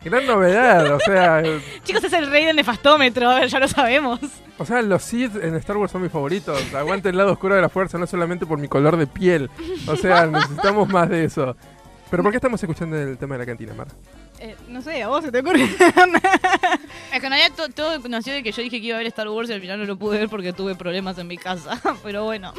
Gran 0.04 0.26
novedad, 0.26 0.94
o 0.94 1.00
sea, 1.00 1.40
eh, 1.44 1.60
Chicos, 1.84 2.02
es 2.04 2.12
el 2.12 2.28
rey 2.30 2.44
del 2.44 2.56
nefastómetro, 2.56 3.30
a 3.30 3.40
ver, 3.40 3.48
ya 3.48 3.58
lo 3.60 3.68
sabemos. 3.68 4.18
o 4.58 4.64
sea, 4.66 4.82
los 4.82 5.02
Sith 5.02 5.36
en 5.36 5.54
Star 5.56 5.76
Wars 5.76 5.92
son 5.92 6.02
mis 6.02 6.10
favoritos. 6.12 6.60
Aguante 6.74 7.08
el 7.10 7.16
lado 7.16 7.32
oscuro 7.32 7.54
de 7.54 7.60
la 7.62 7.68
fuerza, 7.68 7.98
no 7.98 8.06
solamente 8.06 8.44
por 8.46 8.58
mi 8.58 8.68
color 8.68 8.96
de 8.96 9.06
piel. 9.06 9.48
O 9.86 9.96
sea, 9.96 10.26
necesitamos 10.30 10.88
más 10.88 11.08
de 11.08 11.24
eso. 11.24 11.56
Pero 12.10 12.22
¿por 12.22 12.32
qué 12.32 12.36
estamos 12.36 12.62
escuchando 12.62 12.96
el 12.98 13.16
tema 13.16 13.36
de 13.36 13.38
la 13.38 13.46
cantina, 13.46 13.72
Mara? 13.74 13.90
Eh, 14.38 14.56
no 14.68 14.82
sé, 14.82 15.02
a 15.02 15.08
vos 15.08 15.24
se 15.24 15.30
te 15.32 15.38
ocurre. 15.38 15.62
Es 17.12 17.20
que 17.20 17.26
en 17.26 17.32
realidad 17.32 17.52
to- 17.56 17.68
todo 17.70 17.98
nació 18.08 18.32
de 18.32 18.42
que 18.42 18.52
yo 18.52 18.60
dije 18.62 18.80
que 18.80 18.86
iba 18.88 18.96
a 18.96 18.98
ver 18.98 19.06
Star 19.06 19.28
Wars 19.28 19.48
y 19.50 19.52
al 19.52 19.60
final 19.60 19.78
no 19.78 19.84
lo 19.84 19.96
pude 19.96 20.18
ver 20.18 20.28
porque 20.28 20.52
tuve 20.52 20.74
problemas 20.74 21.16
en 21.18 21.26
mi 21.28 21.36
casa. 21.38 21.80
Pero 22.02 22.24
bueno, 22.24 22.52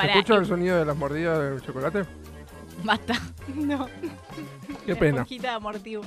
¿Se 0.00 0.06
escucha 0.06 0.34
el 0.34 0.46
sonido 0.46 0.78
de 0.78 0.84
las 0.84 0.96
mordidas 0.96 1.38
del 1.38 1.60
chocolate? 1.62 2.04
Basta. 2.84 3.14
no. 3.54 3.88
Qué 4.86 4.96
pena. 4.96 5.22
Esponjita 5.22 5.48
de 5.50 5.54
amortivo. 5.54 6.02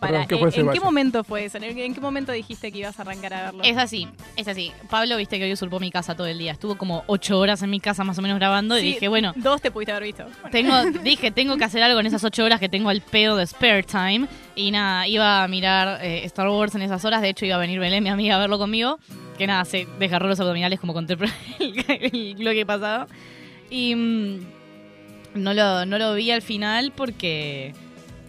Perdón, 0.00 0.26
Para, 0.26 0.26
¿qué 0.28 0.48
ese 0.48 0.60
¿En 0.60 0.70
qué 0.70 0.80
momento 0.80 1.24
fue 1.24 1.44
eso? 1.46 1.58
¿En 1.58 1.64
en 1.64 1.92
qué 1.92 2.00
momento 2.00 2.30
dijiste 2.30 2.70
que 2.70 2.78
ibas 2.78 2.96
a 3.00 3.02
arrancar 3.02 3.34
a 3.34 3.42
verlo? 3.46 3.64
Es 3.64 3.76
así, 3.76 4.06
es 4.36 4.46
así. 4.46 4.70
Pablo, 4.88 5.16
viste 5.16 5.38
que 5.38 5.44
hoy 5.44 5.52
usurpó 5.52 5.80
mi 5.80 5.90
casa 5.90 6.14
todo 6.14 6.28
el 6.28 6.38
día. 6.38 6.52
Estuvo 6.52 6.78
como 6.78 7.02
ocho 7.08 7.36
horas 7.38 7.62
en 7.62 7.70
mi 7.70 7.80
casa 7.80 8.04
más 8.04 8.16
o 8.16 8.22
menos 8.22 8.38
grabando 8.38 8.78
y 8.78 8.82
dije, 8.82 9.08
bueno, 9.08 9.32
Dos 9.34 9.60
te 9.60 9.72
pudiste 9.72 9.90
haber 9.90 10.04
visto. 10.04 10.24
tengo, 10.52 10.72
dije, 11.02 11.32
tengo 11.32 11.56
que 11.56 11.64
hacer 11.64 11.82
algo 11.82 11.98
en 11.98 12.06
esas 12.06 12.22
ocho 12.22 12.44
horas 12.44 12.60
que 12.60 12.68
tengo 12.68 12.90
al 12.90 13.00
pedo 13.00 13.36
de 13.36 13.46
spare 13.46 13.82
time. 13.82 14.28
Y 14.54 14.70
nada, 14.70 15.08
iba 15.08 15.42
a 15.42 15.48
mirar 15.48 16.04
eh, 16.04 16.24
Star 16.26 16.48
Wars 16.48 16.76
en 16.76 16.82
esas 16.82 17.04
horas. 17.04 17.20
De 17.20 17.30
hecho, 17.30 17.44
iba 17.44 17.56
a 17.56 17.58
venir 17.58 17.80
Belén, 17.80 18.04
mi 18.04 18.10
amiga, 18.10 18.36
a 18.36 18.38
verlo 18.38 18.58
conmigo. 18.58 19.00
Que 19.36 19.48
nada, 19.48 19.64
se 19.64 19.88
desgarró 19.98 20.28
los 20.28 20.38
abdominales 20.38 20.78
como 20.78 20.92
conté 20.92 21.14
el, 21.58 21.84
el 21.88 22.34
bloque 22.36 22.64
pasado. 22.64 23.08
Y 23.68 23.96
mm, 23.96 24.57
no, 25.38 25.54
lo, 25.54 25.86
no 25.86 25.98
lo 25.98 26.14
vi 26.14 26.30
al 26.30 26.42
final 26.42 26.92
porque, 26.96 27.74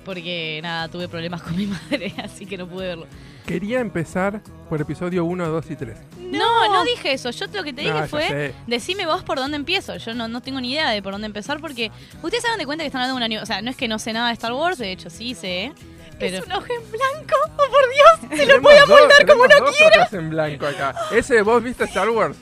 porque 0.05 0.59
nada, 0.63 0.87
tuve 0.87 1.07
problemas 1.07 1.41
con 1.41 1.55
mi 1.55 1.65
madre, 1.67 2.13
así 2.23 2.45
que 2.45 2.57
no 2.57 2.67
pude 2.67 2.87
verlo. 2.87 3.07
Quería 3.45 3.79
empezar 3.79 4.41
por 4.69 4.79
episodio 4.79 5.25
1, 5.25 5.47
2 5.49 5.71
y 5.71 5.75
3. 5.75 5.97
No, 6.19 6.71
no 6.71 6.83
dije 6.83 7.13
eso. 7.13 7.31
Yo 7.31 7.47
lo 7.51 7.63
que 7.63 7.73
te 7.73 7.81
No, 7.83 7.89
dije 7.93 7.99
ya 8.01 8.07
fue, 8.07 8.27
sé. 8.27 8.53
decime 8.67 9.07
vos 9.07 9.23
por 9.23 9.37
dónde 9.39 9.57
empiezo. 9.57 9.97
Yo 9.97 10.13
no, 10.13 10.27
no 10.27 10.41
tengo 10.41 10.61
ni 10.61 10.71
idea 10.71 10.91
de 10.91 11.01
por 11.01 11.13
dónde 11.13 11.25
empezar 11.25 11.59
porque 11.59 11.89
ustedes 12.21 12.43
se 12.43 12.49
dan 12.49 12.59
de 12.59 12.67
cuenta 12.67 12.83
que 12.83 12.87
están 12.87 13.01
hablando 13.01 13.15
de 13.19 13.25
un 13.25 13.31
año. 13.31 13.41
O 13.41 13.45
sea, 13.47 13.63
no 13.63 13.71
es 13.71 13.75
que 13.75 13.87
no 13.87 13.97
sé 13.97 14.13
nada 14.13 14.27
de 14.27 14.33
Star 14.33 14.53
Wars, 14.53 14.77
de 14.77 14.91
hecho 14.91 15.09
sí 15.09 15.33
sé. 15.33 15.71
Pero 16.19 16.37
Es 16.37 16.45
un 16.45 16.51
ojo 16.51 16.65
en 16.65 16.91
blanco. 16.91 17.35
¡Oh, 17.57 17.71
por 17.71 18.29
Dios! 18.29 18.39
Se 18.39 18.45
lo 18.45 18.61
puede 18.61 18.79
dos- 18.81 18.89
amoldar 18.91 19.25
como 19.25 19.47
no 19.47 19.55
hojas 19.65 20.13
en 20.13 20.29
blanco 20.29 20.67
acá. 20.67 20.93
¿Ese 21.11 21.41
vos 21.41 21.63
viste 21.63 21.85
Star 21.85 22.09
Wars? 22.11 22.37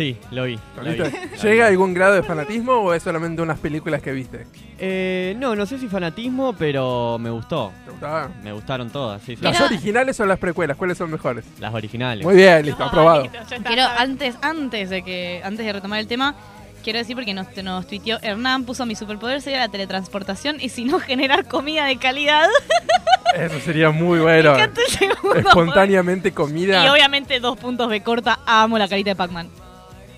Sí, 0.00 0.16
lo 0.30 0.44
vi. 0.44 0.58
lo 0.78 0.82
vi. 0.82 0.96
¿Lolita? 0.96 1.10
¿Llega 1.42 1.66
a 1.66 1.68
algún 1.68 1.92
grado 1.92 2.14
de 2.14 2.22
fanatismo 2.22 2.72
o 2.72 2.94
es 2.94 3.02
solamente 3.02 3.42
unas 3.42 3.58
películas 3.58 4.00
que 4.00 4.12
viste? 4.12 4.46
Eh, 4.78 5.36
no, 5.38 5.54
no 5.54 5.66
sé 5.66 5.78
si 5.78 5.88
fanatismo, 5.88 6.54
pero 6.54 7.18
me 7.20 7.28
gustó. 7.28 7.70
¿Te 7.84 7.90
gustaba? 7.90 8.30
Me 8.42 8.50
gustaron 8.54 8.88
todas, 8.88 9.20
sí, 9.20 9.36
sí. 9.36 9.42
¿Las 9.42 9.60
originales 9.60 10.18
o 10.18 10.24
las 10.24 10.38
precuelas? 10.38 10.78
¿Cuáles 10.78 10.96
son 10.96 11.10
mejores? 11.10 11.44
Las 11.58 11.74
originales. 11.74 12.24
Muy 12.24 12.34
bien, 12.34 12.64
listo, 12.64 12.82
aprobado. 12.82 13.24
Listo, 13.24 13.36
ya 13.46 13.56
está, 13.56 13.68
quiero 13.68 13.82
está. 13.82 14.00
antes, 14.00 14.36
antes 14.40 14.88
de 14.88 15.02
que, 15.02 15.42
antes 15.44 15.66
de 15.66 15.70
retomar 15.74 16.00
el 16.00 16.06
tema, 16.06 16.34
quiero 16.82 16.98
decir 16.98 17.14
porque 17.14 17.34
nos, 17.34 17.54
nos 17.62 17.86
tuiteó 17.86 18.16
Hernán, 18.22 18.64
puso 18.64 18.86
mi 18.86 18.94
superpoder 18.94 19.42
sería 19.42 19.58
la 19.58 19.68
teletransportación 19.68 20.62
y 20.62 20.70
si 20.70 20.86
no 20.86 20.98
generar 20.98 21.46
comida 21.46 21.84
de 21.84 21.98
calidad. 21.98 22.48
Eso 23.36 23.60
sería 23.60 23.90
muy 23.90 24.18
bueno. 24.20 24.52
Me 24.54 24.62
encanta 24.62 24.80
el 24.80 24.92
segundo 24.92 25.34
Espontáneamente 25.34 26.30
Y 26.30 26.32
comida. 26.32 26.90
obviamente 26.90 27.38
dos 27.38 27.58
puntos 27.58 27.90
de 27.90 28.02
corta, 28.02 28.38
amo 28.46 28.78
la 28.78 28.88
carita 28.88 29.10
de 29.10 29.16
Pac-Man. 29.16 29.50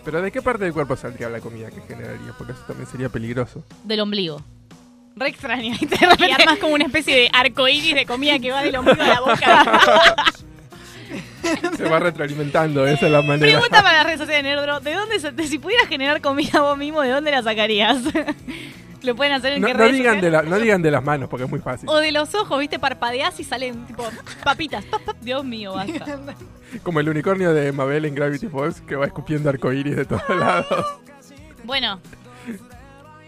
Pero 0.05 0.21
¿de 0.23 0.33
qué 0.33 0.43
parte 0.43 0.65
del 0.65 0.73
cuerpo 0.73 0.97
saldría 0.97 1.29
la 1.29 1.41
comida 1.41 1.71
que 1.71 1.81
generaría? 1.83 2.33
Porque 2.37 2.53
eso 2.53 2.63
también 2.67 2.89
sería 2.89 3.09
peligroso. 3.09 3.65
Del 3.85 4.01
ombligo. 4.01 4.43
Re 5.17 5.29
extraña. 5.29 5.77
Y 5.81 5.87
de 5.87 5.97
Y 6.27 6.31
armas 6.33 6.59
como 6.59 6.75
una 6.75 6.85
especie 6.87 7.15
de 7.17 7.31
arcoíris 7.33 7.95
de 7.95 8.07
comida 8.07 8.39
que 8.39 8.51
va 8.51 8.63
del 8.63 8.77
ombligo 8.77 9.03
a 9.03 9.07
la 9.07 9.21
boca. 9.21 10.25
Se 11.77 11.85
va 11.89 11.99
retroalimentando, 11.99 12.87
esa 12.87 13.07
es 13.07 13.13
la 13.13 13.21
manera. 13.21 13.59
Pregunta 13.59 13.83
para 13.83 13.97
las 13.99 14.07
redes 14.07 14.21
sociales 14.21 14.45
de 14.45 14.51
Nerdro, 14.51 14.79
¿de 14.81 14.95
dónde 14.95 15.19
se- 15.19 15.33
de 15.33 15.47
si 15.49 15.59
pudieras 15.59 15.89
generar 15.89 16.21
comida 16.21 16.61
vos 16.61 16.79
mismo, 16.79 17.03
¿de 17.03 17.11
dónde 17.11 17.31
la 17.33 17.43
sacarías? 17.43 17.99
Lo 19.07 19.17
pueden 19.17 19.33
hacer 19.33 19.55
en 19.55 19.63
No, 19.63 19.73
no 19.75 19.89
digan 19.89 20.21
de 20.21 20.31
la, 20.31 20.43
no 20.43 20.59
digan 20.59 20.81
de 20.83 20.91
las 20.91 21.03
manos 21.05 21.29
porque 21.29 21.45
es 21.45 21.51
muy 21.51 21.59
fácil. 21.61 21.89
O 21.89 21.97
de 21.99 22.13
los 22.13 22.35
ojos, 22.35 22.59
¿viste? 22.61 22.79
Parpadeás 22.79 23.39
y 23.41 23.45
salen 23.45 23.85
tipo 23.87 24.05
papitas. 24.45 24.85
Pap, 24.85 25.03
pap. 25.03 25.17
Dios 25.21 25.45
mío, 25.45 25.75
basta. 25.75 26.19
Como 26.83 27.01
el 27.01 27.09
unicornio 27.09 27.53
de 27.53 27.71
Mabel 27.73 28.05
en 28.07 28.15
Gravity 28.15 28.49
Falls 28.49 28.81
que 28.81 28.97
va 28.97 29.07
escupiendo 29.07 29.51
arcoíris 29.51 29.97
de 29.97 30.05
todos 30.05 30.29
lados. 30.31 30.87
Bueno, 31.65 32.01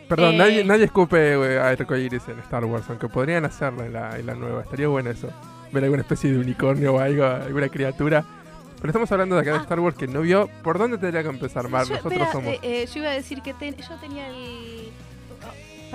Perdón, 0.08 0.34
Eh. 0.34 0.38
nadie, 0.38 0.64
nadie 0.64 0.84
escupe 0.84 1.32
eh, 1.32 1.58
arcoíris 1.58 2.28
en 2.28 2.38
Star 2.40 2.64
Wars, 2.66 2.84
aunque 2.88 3.08
podrían 3.08 3.44
hacerlo 3.46 3.84
en 3.84 3.92
la, 3.94 4.18
en 4.18 4.26
la 4.26 4.34
nueva. 4.34 4.62
Estaría 4.62 4.86
bueno 4.88 5.10
eso. 5.10 5.28
Ver 5.72 5.82
alguna 5.84 6.02
especie 6.02 6.30
de 6.30 6.38
unicornio 6.38 6.94
o 6.94 6.98
algo, 7.00 7.24
alguna 7.24 7.68
criatura. 7.68 8.24
Pero 8.76 8.88
estamos 8.90 9.10
hablando 9.12 9.34
de 9.34 9.40
acá 9.40 9.52
de 9.52 9.58
Star 9.60 9.80
Wars 9.80 9.96
que 9.96 10.06
no 10.06 10.20
vio. 10.20 10.48
¿Por 10.62 10.78
dónde 10.78 10.98
tendría 10.98 11.22
que 11.22 11.30
empezar, 11.30 11.68
Mar? 11.70 11.84
Yo, 11.86 11.94
Nosotros 11.94 12.12
espera, 12.12 12.32
somos. 12.32 12.52
eh, 12.54 12.60
eh, 12.62 12.86
yo 12.92 13.00
iba 13.00 13.10
a 13.10 13.14
decir 13.14 13.40
que 13.40 13.54
ten- 13.54 13.76
yo 13.76 13.96
tenía 14.00 14.28
el... 14.28 14.90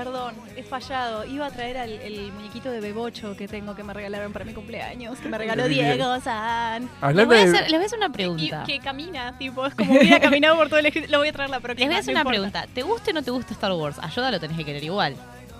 perdón, 0.03 0.35
he 0.55 0.63
fallado. 0.63 1.25
Iba 1.25 1.47
a 1.47 1.51
traer 1.51 1.77
al, 1.77 1.89
el 1.91 2.31
muñequito 2.31 2.71
de 2.71 2.79
Bebocho 2.79 3.35
que 3.35 3.47
tengo 3.47 3.75
que 3.75 3.83
me 3.83 3.93
regalaron 3.93 4.31
para 4.33 4.45
mi 4.45 4.53
cumpleaños. 4.53 5.19
Que 5.19 5.27
me 5.29 5.37
regaló. 5.37 5.67
Diego 5.67 6.19
San. 6.21 6.89
les 7.13 7.25
voy, 7.25 7.37
a 7.37 7.39
de. 7.45 7.49
hacer, 7.49 7.61
les 7.69 7.71
voy 7.71 7.83
a 7.83 7.85
hacer 7.85 7.97
una 7.99 8.07
Y 8.07 8.11
pregunta. 8.11 8.63
que 8.65 8.79
camina, 8.79 9.37
tipo, 9.37 9.65
es 9.65 9.75
como 9.75 9.91
hubiera 9.93 10.19
caminado 10.19 10.55
por 10.57 10.69
todo 10.69 10.79
el 10.79 10.85
escrito. 10.85 11.11
Lo 11.11 11.19
voy 11.19 11.27
a 11.27 11.33
traer 11.33 11.49
la 11.49 11.59
próxima. 11.59 11.79
Les 11.85 11.89
voy 11.89 11.95
a 11.95 11.99
hacer 11.99 12.13
no 12.13 12.21
una 12.21 12.29
importa. 12.35 12.51
pregunta. 12.61 12.73
¿Te 12.73 12.81
guste 12.83 13.11
o 13.11 13.13
no 13.13 13.23
te 13.23 13.31
gusta 13.31 13.53
Star 13.53 13.71
Wars? 13.73 13.99
A 13.99 14.09
Yoda 14.09 14.31
lo 14.31 14.39
tenés 14.39 14.57
que 14.57 14.65
querer 14.65 14.83
igual. 14.83 15.15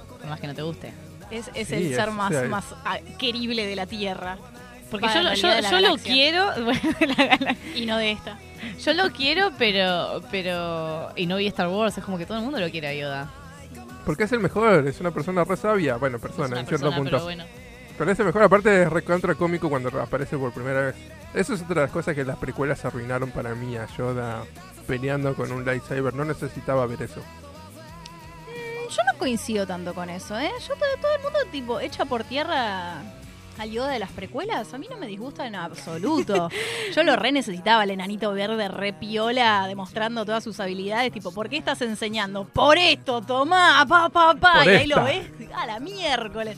Por 0.09 0.25
más 0.27 0.39
que 0.39 0.47
no 0.47 0.55
te 0.55 0.61
guste. 0.61 0.93
Es, 1.31 1.49
es 1.53 1.67
Sí, 1.67 1.75
el 1.75 1.85
es- 1.91 1.95
ser 1.95 2.09
o 2.09 2.13
más, 2.13 2.31
más 2.47 2.65
ah, 2.85 2.97
querible 3.17 3.65
de 3.67 3.75
la 3.75 3.85
Tierra. 3.85 4.37
Porque 4.89 5.07
yo, 5.13 5.21
yo, 5.35 5.59
yo 5.69 5.79
lo 5.81 5.97
quiero, 5.97 6.45
la. 6.57 7.55
Y 7.75 7.85
no 7.85 7.97
de 7.97 8.11
esta. 8.13 8.39
Yo 8.83 8.93
lo 8.93 9.11
quiero, 9.11 9.51
pero, 9.57 10.23
pero... 10.31 11.11
Y 11.15 11.27
no 11.27 11.37
vi 11.37 11.45
Star 11.47 11.67
Wars, 11.67 11.97
es 11.97 12.03
como 12.03 12.17
que 12.17 12.25
todo 12.25 12.37
el 12.39 12.43
mundo 12.43 12.59
lo 12.59 12.69
quiere 12.71 12.87
a 12.87 12.93
Yoda. 12.95 13.29
Porque 14.09 14.23
es 14.23 14.31
el 14.31 14.39
mejor, 14.39 14.87
es 14.87 14.99
una 15.01 15.11
persona 15.11 15.43
re 15.43 15.55
sabia. 15.55 15.97
Bueno, 15.97 16.17
persona, 16.17 16.59
en 16.59 16.65
cierto 16.65 16.91
punto. 16.91 17.11
pero 17.11 17.23
bueno. 17.25 17.43
El 17.99 18.25
mejor, 18.25 18.41
aparte 18.41 18.81
es 18.81 18.89
recontra 18.89 19.35
cómico 19.35 19.69
cuando 19.69 19.89
aparece 20.01 20.35
por 20.35 20.51
primera 20.51 20.81
vez. 20.81 20.95
Eso 21.35 21.53
es 21.53 21.61
otra 21.61 21.75
de 21.75 21.81
las 21.81 21.91
cosas 21.91 22.15
que 22.15 22.25
las 22.25 22.37
precuelas 22.37 22.83
arruinaron 22.85 23.29
para 23.29 23.53
mí 23.53 23.77
a 23.77 23.85
Yoda 23.85 24.45
peleando 24.87 25.35
con 25.35 25.51
un 25.51 25.63
lightsaber. 25.63 26.15
No 26.15 26.25
necesitaba 26.25 26.87
ver 26.87 27.03
eso. 27.03 27.21
Yo 28.89 29.03
no 29.03 29.19
coincido 29.19 29.67
tanto 29.67 29.93
con 29.93 30.09
eso, 30.09 30.39
¿eh? 30.39 30.49
Yo 30.59 30.73
todo, 30.73 30.89
todo 30.99 31.15
el 31.15 31.21
mundo, 31.21 31.39
tipo, 31.51 31.79
echa 31.79 32.05
por 32.05 32.23
tierra 32.23 33.03
al 33.59 33.71
Yoda 33.71 33.91
de 33.91 33.99
las 33.99 34.11
precuelas, 34.11 34.73
a 34.73 34.77
mí 34.77 34.87
no 34.89 34.97
me 34.97 35.07
disgusta 35.07 35.45
en 35.45 35.55
absoluto. 35.55 36.49
Yo 36.95 37.03
lo 37.03 37.15
re 37.15 37.31
necesitaba, 37.31 37.83
el 37.83 37.91
enanito 37.91 38.31
verde 38.33 38.67
re 38.69 38.93
piola, 38.93 39.65
demostrando 39.67 40.25
todas 40.25 40.43
sus 40.43 40.59
habilidades, 40.59 41.11
tipo, 41.11 41.33
¿por 41.33 41.49
qué 41.49 41.57
estás 41.57 41.81
enseñando? 41.81 42.45
Por 42.45 42.77
esto, 42.77 43.21
tomá, 43.21 43.85
pa, 43.87 44.09
pa, 44.09 44.33
pa. 44.35 44.63
Por 44.63 44.71
y 44.71 44.75
ahí 44.75 44.87
lo 44.87 45.03
ves, 45.03 45.27
a 45.53 45.65
la 45.65 45.79
miércoles. 45.79 46.57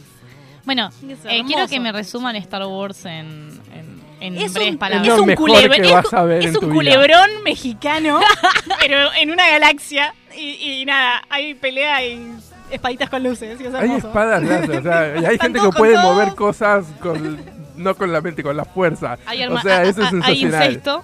Bueno, 0.63 0.89
eh, 1.25 1.43
quiero 1.47 1.67
que 1.67 1.79
me 1.79 1.91
resuman 1.91 2.35
Star 2.35 2.65
Wars 2.67 3.05
en, 3.05 3.59
en, 3.73 4.01
en 4.19 4.37
Es 4.37 4.53
breves 4.53 4.73
un, 4.73 4.77
palabras. 4.77 5.07
Es 5.13 5.19
un 5.19 5.25
mejor 5.25 5.49
culebrón, 5.49 5.81
que 5.81 5.87
es, 5.87 5.93
vas 5.93 6.13
a 6.13 6.23
ver 6.23 6.39
es 6.39 6.45
en 6.45 6.53
un 6.55 6.59
tu 6.59 6.65
vida. 6.67 6.75
culebrón 6.75 7.29
mexicano, 7.43 8.19
pero 8.79 9.11
en 9.19 9.31
una 9.31 9.49
galaxia. 9.49 10.13
Y, 10.37 10.81
y 10.81 10.85
nada, 10.85 11.23
hay 11.29 11.55
pelea 11.55 12.05
y 12.05 12.37
espaditas 12.71 13.09
con 13.09 13.23
luces. 13.23 13.59
y 13.59 13.65
es 13.65 13.73
Hay 13.73 13.91
espadas 13.91 14.43
láser, 14.43 14.77
o 14.79 14.81
sea, 14.83 15.17
y 15.21 15.25
hay 15.25 15.37
gente 15.41 15.59
que 15.59 15.69
puede 15.69 15.93
todo. 15.95 16.13
mover 16.13 16.35
cosas 16.35 16.85
con, 17.01 17.37
no 17.77 17.95
con 17.95 18.11
la 18.11 18.21
mente, 18.21 18.43
con 18.43 18.55
la 18.57 18.65
fuerza. 18.65 19.17
Hay, 19.25 19.43
o 19.45 19.59
sea, 19.61 19.77
a- 19.79 19.83
eso 19.83 20.01
es 20.01 20.07
a- 20.07 20.09
hay 20.09 20.11
sensacional. 20.39 20.67
incesto. 20.69 21.03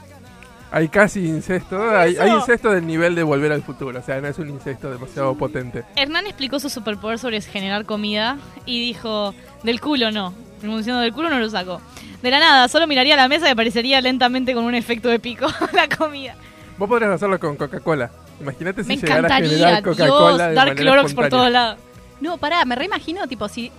Hay 0.70 0.90
casi 0.90 1.26
incesto, 1.26 1.82
hay, 1.98 2.18
hay 2.18 2.30
incesto 2.32 2.70
del 2.72 2.86
nivel 2.86 3.16
de 3.16 3.24
volver 3.24 3.54
al 3.54 3.64
futuro, 3.64 3.98
o 3.98 4.02
sea, 4.04 4.20
no 4.20 4.28
es 4.28 4.38
un 4.38 4.50
incesto 4.50 4.92
demasiado 4.92 5.34
potente. 5.36 5.86
Hernán 5.96 6.26
explicó 6.28 6.60
su 6.60 6.68
superpoder 6.70 7.20
sobre 7.20 7.40
generar 7.40 7.86
comida 7.86 8.36
y 8.66 8.82
dijo, 8.82 9.34
del 9.64 9.80
culo 9.80 10.12
no. 10.12 10.34
Pronunciando 10.60 11.02
del 11.02 11.14
culo 11.14 11.30
no 11.30 11.40
lo 11.40 11.50
saco. 11.50 11.80
De 12.22 12.32
la 12.32 12.40
nada, 12.40 12.68
solo 12.68 12.86
miraría 12.86 13.16
la 13.16 13.30
mesa 13.30 13.48
y 13.48 13.52
aparecería 13.52 14.02
lentamente 14.02 14.54
con 14.54 14.66
un 14.66 14.76
efecto 14.76 15.08
de 15.08 15.20
pico 15.20 15.46
la 15.74 15.88
comida. 15.88 16.36
Vos 16.78 16.90
podrías 16.90 17.12
hacerlo 17.12 17.40
con 17.40 17.56
Coca-Cola. 17.56 18.12
Imagínate 18.40 18.84
si 18.84 18.90
Me 18.90 18.96
llegara 18.98 19.16
a 19.16 19.20
encantaría, 19.20 19.50
generar 19.50 19.84
Dios, 19.84 19.98
Coca-Cola 19.98 20.54
dar 20.54 20.76
Clorox 20.76 21.14
por 21.14 21.30
todos 21.30 21.52
lados. 21.52 21.80
No, 22.22 22.38
pará, 22.38 22.66
me 22.66 22.76
reimagino, 22.76 23.28
tipo, 23.28 23.48
si. 23.48 23.72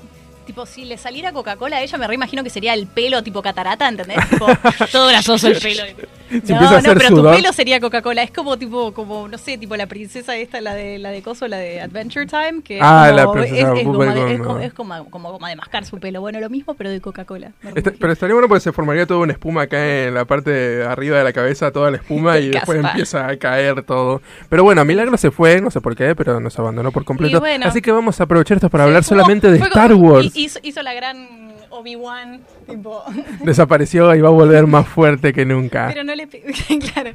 Tipo, 0.46 0.64
si 0.64 0.86
le 0.86 0.96
saliera 0.96 1.30
Coca-Cola 1.32 1.76
a 1.76 1.82
ella, 1.82 1.98
me 1.98 2.06
reimagino 2.06 2.42
que 2.42 2.48
sería 2.48 2.72
el 2.72 2.86
pelo 2.86 3.22
tipo 3.22 3.42
catarata, 3.42 3.86
¿entendés? 3.86 4.16
Tipo, 4.30 4.46
Todo 4.92 5.08
grasoso 5.08 5.48
el 5.48 5.58
pelo. 5.58 5.82
Si 6.44 6.52
no, 6.52 6.58
a 6.60 6.80
no, 6.80 6.94
pero 6.94 7.00
sudor, 7.08 7.30
tu 7.34 7.36
pelo 7.42 7.52
sería 7.52 7.80
Coca-Cola. 7.80 8.22
Es 8.22 8.30
como 8.30 8.56
tipo, 8.58 8.92
como, 8.92 9.28
no 9.28 9.38
sé, 9.38 9.58
tipo 9.58 9.76
la 9.76 9.86
princesa 9.86 10.36
esta, 10.36 10.60
la 10.60 10.74
de 10.74 10.98
la 10.98 11.10
de 11.10 11.22
Coso, 11.22 11.48
la 11.48 11.56
de 11.58 11.80
Adventure 11.80 12.26
Time, 12.26 12.62
que 12.62 12.76
es 12.78 12.82
Ah, 12.84 13.10
la 13.14 13.30
princesa 13.32 13.72
es, 13.74 13.78
es 13.80 13.84
Bubble 13.84 14.06
goma 14.08 14.14
de- 14.14 14.34
es 14.34 14.40
como, 14.40 14.58
es 14.60 14.72
como, 14.72 15.10
como 15.10 15.32
goma 15.32 15.48
de 15.48 15.56
mascar 15.56 15.84
su 15.84 15.98
pelo. 15.98 16.20
Bueno, 16.20 16.40
lo 16.40 16.50
mismo, 16.50 16.74
pero 16.74 16.90
de 16.90 17.00
Coca-Cola. 17.00 17.52
Pero 17.98 18.12
estaría 18.12 18.34
bueno 18.34 18.48
porque 18.48 18.60
se 18.60 18.72
formaría 18.72 19.06
toda 19.06 19.20
una 19.20 19.32
espuma 19.32 19.62
acá 19.62 20.04
en 20.06 20.14
la 20.14 20.24
parte 20.24 20.50
de 20.50 20.84
arriba 20.86 21.18
de 21.18 21.24
la 21.24 21.32
cabeza, 21.32 21.70
toda 21.70 21.90
la 21.90 21.96
espuma 21.98 22.38
y 22.38 22.50
después 22.50 22.78
empieza 22.78 23.26
a 23.28 23.36
caer 23.36 23.82
todo. 23.82 24.20
Pero 24.48 24.64
bueno, 24.64 24.84
Milagro 24.84 25.16
se 25.16 25.30
fue, 25.30 25.60
no 25.60 25.70
sé 25.70 25.80
por 25.80 25.96
qué, 25.96 26.14
pero 26.14 26.40
nos 26.40 26.58
abandonó 26.58 26.92
por 26.92 27.04
completo. 27.04 27.40
Bueno. 27.40 27.66
Así 27.66 27.80
que 27.80 27.90
vamos 27.92 28.20
a 28.20 28.24
aprovechar 28.24 28.56
esto 28.58 28.68
para 28.70 28.84
hablar 28.84 29.02
como- 29.04 29.08
solamente 29.20 29.50
de 29.50 29.58
Star 29.58 29.94
Wars. 29.94 30.26
hi- 30.34 30.44
Hizo, 30.44 30.58
hizo 30.62 30.82
la 30.82 30.94
gran 30.94 31.48
Obi-Wan, 31.70 32.40
tipo. 32.68 33.02
Desapareció 33.44 34.14
y 34.14 34.20
va 34.20 34.28
a 34.28 34.32
volver 34.32 34.66
más 34.66 34.86
fuerte 34.88 35.32
que 35.32 35.44
nunca. 35.44 35.88
Pero 35.88 36.04
no 36.04 36.14
le. 36.18 36.28
claro. 36.92 37.10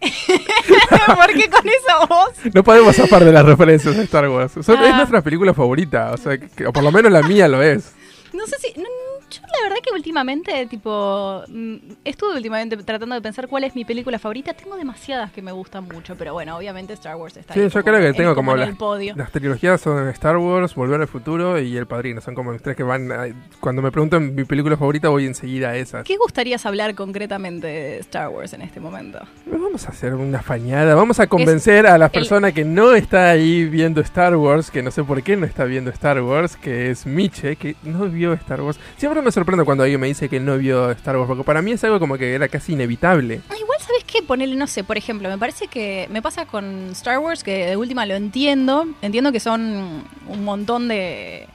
¿Por 0.00 1.32
qué 1.34 1.48
con 1.50 1.66
esa 1.68 2.06
voz? 2.06 2.32
No 2.54 2.62
podemos 2.62 2.94
zafar 2.96 3.24
de 3.24 3.32
las 3.32 3.44
referencias 3.44 3.96
de 3.96 4.04
Star 4.04 4.28
Wars. 4.28 4.52
Son- 4.52 4.82
Es 4.82 4.92
Ah. 4.92 4.96
nuestra 4.96 5.22
película 5.22 5.54
favorita, 5.54 6.12
o 6.12 6.16
sea, 6.16 6.38
que- 6.38 6.66
o 6.66 6.72
por 6.72 6.82
lo 6.82 6.92
menos 6.92 7.10
la 7.12 7.22
mía 7.22 7.48
lo 7.48 7.62
es. 7.62 7.92
No 8.32 8.46
sé 8.46 8.56
si. 8.60 8.80
no, 8.80 8.87
yo 9.30 9.40
la 9.42 9.68
verdad 9.68 9.76
que 9.82 9.92
últimamente, 9.94 10.66
tipo. 10.66 11.42
mm, 11.48 11.76
Estuve 12.04 12.34
últimamente 12.36 12.76
tratando 12.78 13.14
de 13.14 13.20
pensar 13.20 13.48
cuál 13.48 13.64
es 13.64 13.74
mi 13.74 13.84
película 13.84 14.18
favorita. 14.18 14.52
Tengo 14.54 14.76
demasiadas 14.76 15.30
que 15.32 15.42
me 15.42 15.52
gustan 15.52 15.84
mucho, 15.84 16.16
pero 16.16 16.32
bueno, 16.32 16.56
obviamente 16.56 16.92
Star 16.94 17.16
Wars 17.16 17.36
está 17.36 17.54
Sí, 17.54 17.60
ahí 17.60 17.66
yo 17.68 17.72
como- 17.72 17.84
creo 17.84 18.00
que 18.12 18.16
tengo 18.16 18.34
como 18.34 18.52
en 18.52 18.60
las, 18.60 18.68
el 18.70 18.76
podio. 18.76 19.14
las 19.16 19.30
trilogías 19.30 19.80
son 19.80 20.08
Star 20.08 20.36
Wars, 20.38 20.74
Volver 20.74 21.00
al 21.00 21.08
Futuro 21.08 21.58
y 21.60 21.76
El 21.76 21.86
Padrino. 21.86 22.20
Son 22.20 22.34
como 22.34 22.52
los 22.52 22.62
tres 22.62 22.76
que 22.76 22.82
van... 22.82 23.10
a- 23.12 23.26
cuando 23.60 23.82
me 23.82 23.90
preguntan 23.90 24.34
mi 24.34 24.44
película 24.44 24.76
favorita 24.76 25.08
voy 25.08 25.26
enseguida 25.26 25.70
a 25.70 25.76
esas. 25.76 26.04
¿Qué 26.04 26.16
gustarías 26.16 26.64
hablar 26.66 26.94
concretamente 26.94 27.66
de 27.66 27.98
Star 27.98 28.28
Wars 28.28 28.52
en 28.52 28.62
este 28.62 28.80
momento? 28.80 29.20
Vamos 29.46 29.86
a 29.86 29.90
hacer 29.90 30.14
una 30.14 30.42
fañada. 30.42 30.94
Vamos 30.94 31.20
a 31.20 31.26
convencer 31.26 31.86
a 31.86 31.98
la 31.98 32.06
el- 32.06 32.10
persona 32.12 32.52
que 32.52 32.64
no 32.64 32.94
está 32.94 33.30
ahí 33.30 33.64
viendo 33.66 34.00
Star 34.00 34.36
Wars, 34.36 34.70
que 34.70 34.82
no 34.82 34.90
sé 34.90 35.04
por 35.04 35.22
qué 35.22 35.36
no 35.36 35.44
está 35.46 35.64
viendo 35.64 35.90
Star 35.90 36.20
Wars, 36.22 36.56
que 36.56 36.90
es 36.90 37.06
Miche, 37.06 37.56
que 37.56 37.76
no 37.82 38.06
vio 38.08 38.32
Star 38.34 38.60
Wars. 38.62 38.78
Siempre 38.96 39.17
me 39.22 39.32
sorprende 39.32 39.64
cuando 39.64 39.84
alguien 39.84 40.00
me 40.00 40.06
dice 40.06 40.28
que 40.28 40.40
no 40.40 40.58
vio 40.58 40.90
Star 40.92 41.16
Wars, 41.16 41.28
porque 41.28 41.44
para 41.44 41.62
mí 41.62 41.72
es 41.72 41.84
algo 41.84 41.98
como 41.98 42.16
que 42.18 42.34
era 42.34 42.48
casi 42.48 42.72
inevitable. 42.72 43.40
Ah, 43.48 43.54
Igual, 43.58 43.78
¿sabes 43.80 44.04
qué? 44.04 44.22
Ponerle, 44.22 44.56
no 44.56 44.66
sé, 44.66 44.84
por 44.84 44.96
ejemplo, 44.96 45.28
me 45.28 45.38
parece 45.38 45.68
que 45.68 46.08
me 46.10 46.22
pasa 46.22 46.46
con 46.46 46.90
Star 46.92 47.18
Wars, 47.18 47.42
que 47.44 47.66
de 47.66 47.76
última 47.76 48.06
lo 48.06 48.14
entiendo. 48.14 48.86
Entiendo 49.02 49.32
que 49.32 49.40
son 49.40 50.04
un 50.26 50.44
montón 50.44 50.88
de, 50.88 51.46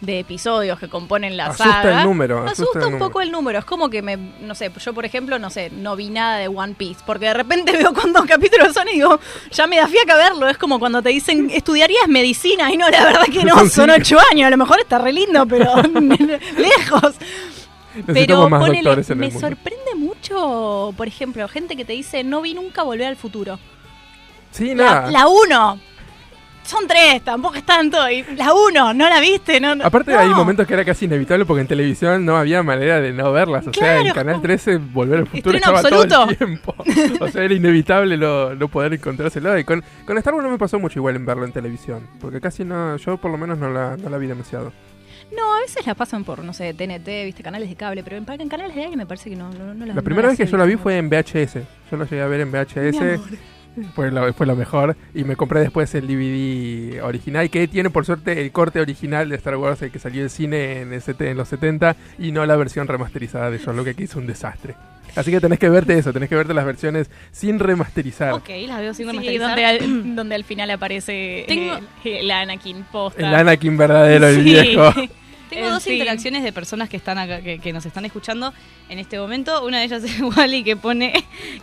de 0.00 0.18
episodios 0.20 0.78
que 0.78 0.88
componen 0.88 1.36
la 1.36 1.46
Asusta 1.48 1.64
saga. 1.82 2.00
el 2.00 2.06
número, 2.06 2.42
Me 2.42 2.50
asusta 2.52 2.62
asusta 2.62 2.78
el 2.78 2.84
un 2.86 2.90
número. 2.92 3.06
poco 3.08 3.20
el 3.20 3.30
número. 3.30 3.58
Es 3.58 3.64
como 3.66 3.90
que 3.90 4.00
me, 4.00 4.16
no 4.16 4.54
sé, 4.54 4.70
yo 4.82 4.94
por 4.94 5.04
ejemplo, 5.04 5.38
no 5.38 5.50
sé, 5.50 5.70
no 5.70 5.94
vi 5.94 6.08
nada 6.08 6.38
de 6.38 6.48
One 6.48 6.74
Piece. 6.74 7.00
Porque 7.04 7.26
de 7.26 7.34
repente 7.34 7.72
veo 7.76 7.92
cuántos 7.92 8.24
capítulos 8.24 8.72
son 8.72 8.88
y 8.88 8.92
digo, 8.94 9.20
ya 9.50 9.66
me 9.66 9.76
da 9.76 9.86
fiaca 9.88 10.16
verlo. 10.16 10.48
Es 10.48 10.56
como 10.56 10.78
cuando 10.78 11.02
te 11.02 11.10
dicen, 11.10 11.50
¿estudiarías 11.50 12.08
medicina? 12.08 12.72
Y 12.72 12.76
no, 12.78 12.88
la 12.88 13.04
verdad 13.04 13.24
que 13.30 13.44
no, 13.44 13.68
Son 13.68 13.90
ocho 13.90 14.16
años. 14.32 14.46
A 14.46 14.50
lo 14.50 14.56
mejor 14.56 14.80
está 14.80 14.98
re 14.98 15.12
lindo, 15.12 15.46
pero 15.46 15.74
lejos. 16.56 17.14
Pero 17.92 18.06
Necesitamos 18.06 18.60
ponele, 18.60 18.96
me 19.16 19.26
mundo. 19.26 19.40
sorprende 19.40 19.94
mucho, 19.96 20.94
por 20.96 21.08
ejemplo, 21.08 21.46
gente 21.48 21.76
que 21.76 21.84
te 21.84 21.92
dice, 21.92 22.22
no 22.24 22.40
vi 22.40 22.54
nunca 22.54 22.84
volver 22.84 23.08
al 23.08 23.16
futuro. 23.16 23.58
Sí, 24.52 24.74
nada. 24.74 25.10
la 25.10 25.28
uno. 25.28 25.78
Son 26.62 26.86
tres, 26.86 27.22
tampoco 27.24 27.56
es 27.56 27.64
tanto. 27.64 28.08
Y 28.08 28.22
la 28.36 28.52
uno, 28.54 28.94
¿no 28.94 29.08
la 29.08 29.18
viste? 29.18 29.58
No, 29.60 29.74
no- 29.74 29.84
Aparte 29.84 30.12
no. 30.12 30.18
hay 30.20 30.28
momentos 30.28 30.66
que 30.66 30.74
era 30.74 30.84
casi 30.84 31.06
inevitable 31.06 31.44
porque 31.44 31.62
en 31.62 31.66
televisión 31.66 32.24
no 32.24 32.36
había 32.36 32.62
manera 32.62 33.00
de 33.00 33.12
no 33.12 33.32
verlas. 33.32 33.66
O 33.66 33.72
sea, 33.72 34.00
en 34.00 34.12
Canal 34.12 34.34
como- 34.34 34.42
13 34.42 34.76
Volver 34.76 35.18
al 35.20 35.26
Futuro 35.26 35.56
Estreno 35.56 35.76
estaba 35.78 35.88
todo 35.88 36.02
absoluto. 36.22 36.30
el 36.30 36.36
tiempo. 36.36 36.74
O 37.24 37.28
sea, 37.28 37.42
era 37.44 37.54
inevitable 37.54 38.16
no, 38.16 38.54
no 38.54 38.68
poder 38.68 38.94
encontrárselo. 38.94 39.58
Y 39.58 39.64
con, 39.64 39.82
con 40.06 40.16
Star 40.18 40.34
Wars 40.34 40.44
no 40.44 40.50
me 40.52 40.58
pasó 40.58 40.78
mucho 40.78 40.98
igual 41.00 41.16
en 41.16 41.26
verlo 41.26 41.44
en 41.44 41.52
televisión. 41.52 42.06
Porque 42.20 42.40
casi 42.40 42.64
no, 42.64 42.96
yo 42.98 43.16
por 43.16 43.30
lo 43.32 43.38
menos 43.38 43.58
no 43.58 43.70
la, 43.70 43.96
no 43.96 44.08
la 44.08 44.18
vi 44.18 44.26
demasiado. 44.28 44.72
No, 45.36 45.54
a 45.56 45.60
veces 45.60 45.86
la 45.86 45.94
pasan 45.94 46.24
por, 46.24 46.42
no 46.44 46.52
sé, 46.52 46.74
TNT, 46.74 47.06
viste, 47.24 47.42
canales 47.42 47.68
de 47.68 47.76
cable, 47.76 48.02
pero 48.02 48.16
en, 48.16 48.26
en 48.40 48.48
canales 48.48 48.74
de 48.74 48.82
aire 48.82 48.96
me 48.96 49.06
parece 49.06 49.30
que 49.30 49.36
no, 49.36 49.48
no, 49.52 49.74
no 49.74 49.86
las 49.86 49.94
La 49.94 50.02
primera 50.02 50.26
vez 50.28 50.36
que 50.36 50.44
yo 50.46 50.56
la 50.56 50.64
vi 50.64 50.76
fue 50.76 50.98
en 50.98 51.08
VHS. 51.08 51.54
Yo 51.90 51.96
la 51.96 52.04
llegué 52.04 52.22
a 52.22 52.26
ver 52.26 52.40
en 52.40 52.50
VHS. 52.50 53.20
Fue 53.94 54.10
lo, 54.10 54.32
fue 54.34 54.46
lo 54.46 54.56
mejor. 54.56 54.96
Y 55.14 55.24
me 55.24 55.36
compré 55.36 55.60
después 55.60 55.94
el 55.94 56.06
DVD 56.06 57.02
original, 57.02 57.48
que 57.50 57.66
tiene 57.68 57.90
por 57.90 58.04
suerte 58.06 58.40
el 58.40 58.52
corte 58.52 58.80
original 58.80 59.28
de 59.28 59.36
Star 59.36 59.56
Wars, 59.56 59.82
el 59.82 59.90
que 59.90 59.98
salió 59.98 60.22
en 60.22 60.30
cine 60.30 60.80
en, 60.80 60.92
el 60.92 61.00
sete- 61.02 61.30
en 61.30 61.36
los 61.36 61.48
70, 61.48 61.96
y 62.18 62.32
no 62.32 62.44
la 62.46 62.56
versión 62.56 62.86
remasterizada 62.88 63.50
de 63.50 63.58
John 63.58 63.76
Lucas, 63.76 63.94
que 63.96 64.04
hizo 64.04 64.18
un 64.18 64.26
desastre. 64.26 64.74
Así 65.16 65.32
que 65.32 65.40
tenés 65.40 65.58
que 65.58 65.68
verte 65.68 65.98
eso, 65.98 66.12
tenés 66.12 66.28
que 66.28 66.36
verte 66.36 66.54
las 66.54 66.64
versiones 66.64 67.10
sin 67.32 67.58
remasterizar. 67.58 68.32
Ok, 68.32 68.48
las 68.68 68.78
veo 68.80 68.94
sin 68.94 69.06
Sí, 69.10 69.12
remasterizar. 69.12 69.48
donde, 69.48 69.64
al, 69.66 70.14
donde 70.16 70.34
al 70.36 70.44
final 70.44 70.70
aparece 70.70 71.44
Tengo- 71.48 71.78
el, 72.04 72.16
el 72.16 72.30
Anakin 72.30 72.84
posta. 72.92 73.20
El 73.28 73.34
Anakin 73.34 73.76
verdadero, 73.76 74.28
el 74.28 74.36
Sí. 74.36 74.42
viejo. 74.42 74.92
Tengo 75.50 75.66
En 75.66 75.72
dos 75.74 75.82
fin. 75.82 75.94
interacciones 75.94 76.42
de 76.44 76.52
personas 76.52 76.88
que 76.88 76.96
están 76.96 77.18
acá, 77.18 77.40
que, 77.42 77.58
que 77.58 77.72
nos 77.72 77.84
están 77.84 78.04
escuchando 78.04 78.54
en 78.88 78.98
este 79.00 79.18
momento. 79.18 79.64
Una 79.64 79.78
de 79.80 79.84
ellas 79.86 80.02
es 80.04 80.20
Wally 80.36 80.62
que 80.64 80.76
pone, 80.76 81.12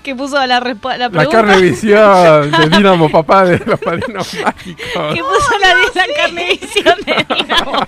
que 0.03 0.13
puso 0.13 0.45
la, 0.45 0.59
respu- 0.59 0.89
la 0.91 0.97
La 0.97 1.09
pregunta. 1.09 1.31
carne 1.45 1.61
visión 1.61 2.51
de 2.51 2.69
Dinamo 2.77 3.09
Papá 3.09 3.45
de 3.45 3.59
los 3.65 3.79
padrinos 3.79 4.33
mágicos. 4.35 5.13
Que 5.15 5.21
puso 5.21 5.57
la 5.59 5.75
de 5.75 5.83
la 5.95 6.05
carnevisión 6.15 6.95
de 7.05 7.25
Dinamo. 7.35 7.87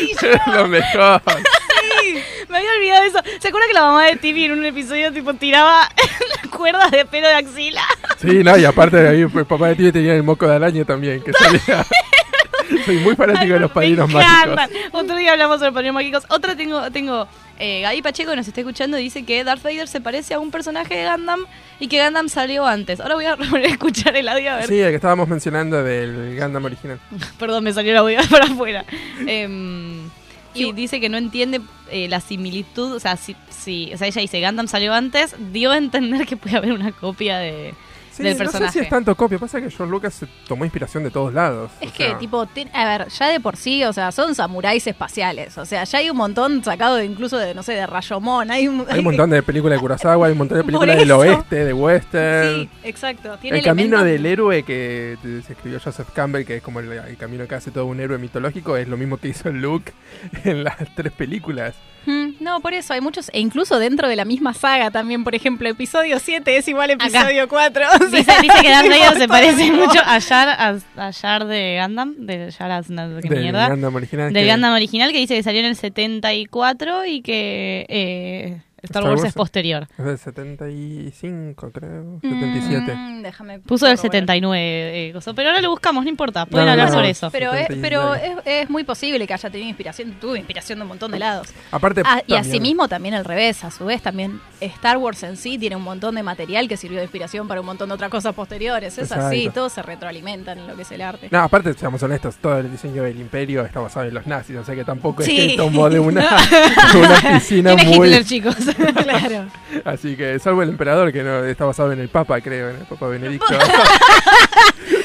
Es 0.00 0.46
lo 0.54 0.66
mejor. 0.66 1.22
Sí, 2.00 2.14
me 2.48 2.56
había 2.58 2.70
olvidado 2.76 3.04
eso. 3.04 3.18
¿Se 3.38 3.48
acuerda 3.48 3.66
que 3.68 3.74
la 3.74 3.82
mamá 3.82 4.04
de 4.06 4.16
Timmy 4.16 4.44
en 4.46 4.52
un 4.52 4.64
episodio 4.64 5.12
tipo 5.12 5.34
tiraba 5.34 5.88
cuerdas 6.56 6.90
de 6.90 7.04
pelo 7.04 7.28
de 7.28 7.34
axila? 7.34 7.82
Sí, 8.20 8.42
no, 8.42 8.56
y 8.56 8.64
aparte 8.64 9.06
ahí 9.06 9.20
el 9.20 9.46
papá 9.46 9.68
de 9.68 9.76
ti 9.76 9.92
tenía 9.92 10.14
el 10.14 10.22
moco 10.22 10.46
de 10.48 10.56
araña 10.56 10.84
también, 10.84 11.22
que 11.22 11.32
salía. 11.34 11.84
Soy 12.84 12.96
muy 12.98 13.16
fanático 13.16 13.54
de 13.54 13.60
los 13.60 13.70
padrinos 13.72 14.10
mágicos. 14.10 14.58
Otro 14.92 15.16
día 15.16 15.32
hablamos 15.32 15.58
sobre 15.58 15.72
padrinos 15.72 15.94
mágicos. 15.94 16.24
Otra 16.28 16.56
tengo, 16.56 16.90
tengo 16.90 17.28
eh, 17.58 17.80
Gaby 17.82 18.02
Pacheco 18.02 18.30
que 18.30 18.36
nos 18.36 18.48
está 18.48 18.60
escuchando 18.60 18.98
y 18.98 19.04
dice 19.04 19.24
que 19.24 19.42
Darth 19.44 19.62
Vader 19.62 19.88
se 19.88 20.00
parece 20.00 20.34
a 20.34 20.38
un 20.38 20.50
personaje 20.50 20.96
de 20.96 21.10
Gundam 21.10 21.40
y 21.80 21.88
que 21.88 22.02
Gundam 22.02 22.28
salió 22.28 22.66
antes. 22.66 23.00
Ahora 23.00 23.14
voy 23.14 23.24
a 23.24 23.34
volver 23.36 23.66
a 23.66 23.68
escuchar 23.68 24.16
el 24.16 24.28
audio 24.28 24.52
a 24.52 24.56
ver. 24.56 24.66
Sí, 24.66 24.78
el 24.78 24.90
que 24.90 24.96
estábamos 24.96 25.28
mencionando 25.28 25.82
del 25.82 26.38
Gundam 26.38 26.64
original. 26.64 27.00
Perdón, 27.38 27.64
me 27.64 27.72
salió 27.72 27.92
el 27.92 27.98
audio 27.98 28.20
para 28.30 28.44
afuera. 28.44 28.84
Em, 29.26 30.08
sí, 30.54 30.72
dice 30.72 31.00
que 31.00 31.08
no 31.08 31.16
entiende 31.16 31.60
eh, 31.90 32.08
la 32.08 32.20
similitud. 32.20 32.92
O 32.92 33.00
sea, 33.00 33.16
si, 33.16 33.34
si, 33.50 33.92
o 33.92 33.98
sea, 33.98 34.06
ella 34.06 34.20
dice 34.20 34.40
Gundam 34.40 34.68
salió 34.68 34.94
antes, 34.94 35.34
dio 35.52 35.72
a 35.72 35.78
entender 35.78 36.26
que 36.26 36.36
puede 36.36 36.56
haber 36.56 36.72
una 36.72 36.92
copia 36.92 37.38
de, 37.38 37.74
Sí, 38.18 38.22
del 38.24 38.38
no 38.38 38.50
sé 38.50 38.68
si 38.70 38.78
es 38.80 38.88
tanto 38.88 39.14
copia, 39.16 39.38
pasa 39.38 39.60
que 39.60 39.70
George 39.70 39.90
Lucas 39.90 40.14
se 40.14 40.26
tomó 40.46 40.64
inspiración 40.64 41.02
de 41.04 41.10
todos 41.10 41.32
lados. 41.32 41.70
Es 41.80 41.92
que, 41.92 42.04
sea, 42.08 42.18
tipo, 42.18 42.44
ten- 42.46 42.70
a 42.74 42.84
ver, 42.84 43.08
ya 43.08 43.28
de 43.28 43.40
por 43.40 43.56
sí, 43.56 43.82
o 43.84 43.92
sea, 43.92 44.12
son 44.12 44.34
samuráis 44.34 44.86
espaciales. 44.86 45.56
O 45.58 45.64
sea, 45.64 45.84
ya 45.84 45.98
hay 45.98 46.10
un 46.10 46.16
montón 46.16 46.62
sacado 46.62 46.96
de, 46.96 47.04
incluso 47.06 47.38
de, 47.38 47.54
no 47.54 47.62
sé, 47.62 47.72
de 47.74 47.86
Rayomon. 47.86 48.50
Hay 48.50 48.68
un, 48.68 48.84
Hay 48.88 48.98
un 48.98 49.04
montón 49.04 49.30
de 49.30 49.42
películas 49.42 49.76
de 49.78 49.80
Kurosawa, 49.80 50.26
hay 50.26 50.32
un 50.32 50.38
montón 50.38 50.58
de 50.58 50.64
películas 50.68 50.96
del 50.96 51.10
oeste, 51.12 51.64
de 51.64 51.72
western. 51.72 52.54
Sí, 52.62 52.68
exacto. 52.84 53.38
Tiene 53.40 53.58
el 53.58 53.64
camino 53.64 54.02
del 54.04 54.26
héroe 54.26 54.62
que 54.62 55.16
se 55.46 55.52
escribió 55.52 55.80
Joseph 55.82 56.08
Campbell, 56.14 56.44
que 56.44 56.56
es 56.56 56.62
como 56.62 56.80
el, 56.80 56.90
el 56.92 57.16
camino 57.16 57.46
que 57.46 57.54
hace 57.54 57.70
todo 57.70 57.86
un 57.86 58.00
héroe 58.00 58.18
mitológico, 58.18 58.76
es 58.76 58.88
lo 58.88 58.96
mismo 58.96 59.16
que 59.18 59.28
hizo 59.28 59.50
Luke 59.50 59.92
en 60.44 60.64
las 60.64 60.76
tres 60.94 61.12
películas. 61.12 61.74
Mm, 62.06 62.17
No, 62.40 62.60
por 62.60 62.72
eso 62.74 62.92
hay 62.94 63.00
muchos, 63.00 63.30
e 63.32 63.40
incluso 63.40 63.78
dentro 63.78 64.08
de 64.08 64.16
la 64.16 64.24
misma 64.24 64.54
saga 64.54 64.90
también, 64.90 65.24
por 65.24 65.34
ejemplo, 65.34 65.68
episodio 65.68 66.18
7 66.18 66.56
es 66.56 66.68
igual 66.68 66.90
a 66.90 66.92
episodio 66.94 67.48
4. 67.48 67.84
o 68.00 68.04
Dice, 68.06 68.24
sea, 68.24 68.40
dice 68.40 68.54
que 68.62 68.70
Darth 68.70 68.88
Vader 68.90 69.18
se 69.18 69.28
parece 69.28 69.72
mucho 69.72 70.00
a 70.04 70.20
Jar, 70.20 70.48
a, 70.48 70.78
a 71.08 71.12
Jar 71.12 71.46
de 71.46 71.78
Gundam, 71.82 72.14
de 72.18 72.52
no, 72.88 73.20
qué 73.20 73.28
Del 73.28 73.42
mierda. 73.42 73.68
Gundam 73.68 73.94
original. 73.94 74.32
Del 74.32 74.44
que- 74.46 74.50
Gundam 74.52 74.74
original 74.74 75.12
que 75.12 75.18
dice 75.18 75.34
que 75.34 75.42
salió 75.42 75.60
en 75.60 75.66
el 75.66 75.76
74 75.76 77.06
y 77.06 77.22
que 77.22 77.86
eh, 77.88 78.60
Star, 78.88 79.04
Wars, 79.04 79.24
es 79.24 79.32
posterior. 79.34 79.86
Es 79.98 80.04
del 80.04 80.18
75, 80.18 81.70
creo. 81.72 82.18
77. 82.22 82.94
Mm, 82.94 83.22
déjame 83.22 83.58
Puso 83.60 83.86
el 83.86 83.96
corroborar. 83.96 83.98
79, 83.98 85.08
eh, 85.08 85.14
pero 85.34 85.48
ahora 85.50 85.60
lo 85.60 85.70
buscamos, 85.70 86.04
no 86.04 86.10
importa, 86.10 86.46
pueden 86.46 86.66
No, 86.66 86.66
no, 86.66 86.72
hablar 86.72 86.88
no. 86.88 86.94
sobre 86.94 87.10
eso. 87.10 87.30
Pero, 87.30 87.52
es, 87.54 87.66
76. 87.68 87.80
pero 87.82 88.14
es, 88.14 88.62
es 88.64 88.70
muy 88.70 88.84
posible 88.84 89.26
que 89.26 89.34
haya 89.34 89.50
tenido 89.50 89.68
inspiración, 89.68 90.12
tuvo 90.20 90.36
inspiración 90.36 90.78
de 90.78 90.82
un 90.82 90.88
montón 90.88 91.10
de 91.10 91.18
lados. 91.18 91.48
Aparte, 91.70 92.02
Ah, 92.04 92.22
y 92.26 92.34
asimismo 92.34 92.88
también 92.88 93.14
al 93.14 93.24
revés, 93.24 93.64
a 93.64 93.70
su 93.70 93.84
vez 93.84 94.02
también 94.02 94.40
Star 94.60 94.96
Wars 94.98 95.22
en 95.22 95.36
sí 95.36 95.58
tiene 95.58 95.76
un 95.76 95.82
montón 95.82 96.14
de 96.14 96.22
material 96.22 96.68
que 96.68 96.76
sirvió 96.76 96.98
de 96.98 97.04
inspiración 97.04 97.46
para 97.48 97.60
un 97.60 97.66
montón 97.66 97.88
de 97.88 97.94
otras 97.94 98.10
cosas 98.10 98.34
posteriores. 98.34 98.96
Es 98.98 99.12
así, 99.12 99.50
todos 99.52 99.72
se 99.72 99.82
retroalimentan 99.82 100.58
en 100.58 100.66
lo 100.66 100.76
que 100.76 100.82
es 100.82 100.90
el 100.92 101.02
arte. 101.02 101.28
No, 101.30 101.38
aparte, 101.40 101.74
seamos 101.74 102.02
honestos, 102.02 102.36
todo 102.36 102.58
el 102.58 102.70
diseño 102.70 103.02
del 103.02 103.20
imperio 103.20 103.64
está 103.64 103.80
basado 103.80 104.06
en 104.06 104.14
los 104.14 104.26
nazis, 104.26 104.56
o 104.56 104.64
sea 104.64 104.74
que 104.74 104.84
tampoco 104.84 105.22
Sí. 105.22 105.38
es 105.38 105.46
que 105.52 105.56
tomó 105.56 105.88
de 105.90 105.98
una, 106.00 106.22
de 106.92 106.98
una 106.98 107.20
piscina 107.34 107.76
Tiene 107.76 107.96
muy... 107.96 108.06
Hitler, 108.08 108.24
chicos. 108.24 108.56
claro. 109.02 109.46
Así 109.84 110.16
que, 110.16 110.38
salvo 110.38 110.62
el 110.62 110.70
emperador, 110.70 111.12
que 111.12 111.22
no 111.22 111.44
está 111.44 111.64
basado 111.64 111.92
en 111.92 112.00
el 112.00 112.08
papa, 112.08 112.40
creo, 112.40 112.70
en 112.70 112.76
el 112.76 112.82
papa 112.86 113.08
Benedicto. 113.08 113.46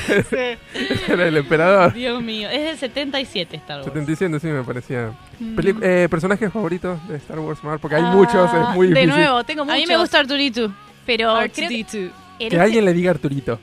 Era 1.07 1.28
el 1.28 1.38
emperador. 1.38 1.93
Dios 1.93 2.21
mío, 2.21 2.49
es 2.49 2.61
del 2.63 2.78
77 2.78 3.55
Star 3.57 3.78
Wars. 3.78 3.86
77, 3.88 4.39
sí, 4.39 4.47
me 4.47 4.63
parecía. 4.63 5.11
Mm. 5.39 5.59
Eh, 5.82 6.07
¿Personajes 6.09 6.51
favoritos 6.51 7.05
de 7.07 7.17
Star 7.17 7.39
Wars, 7.39 7.63
Mar? 7.63 7.80
Porque 7.80 7.95
hay 7.95 8.03
muchos, 8.03 8.49
es 8.53 8.76
muy 8.76 8.91
Ah, 8.91 8.93
De 8.93 9.07
nuevo, 9.07 9.43
tengo 9.43 9.61
A 9.63 9.65
muchos. 9.65 9.80
mí 9.80 9.88
me 9.88 9.97
gusta 9.97 10.19
Arturito. 10.19 10.71
pero 11.05 11.36
creo 11.53 11.69
que 11.69 11.82
R2D2. 11.84 11.93
en 11.95 12.11
Que 12.39 12.45
este- 12.47 12.59
alguien 12.59 12.86
le 12.86 12.93
diga 12.93 13.11
Arturito. 13.11 13.59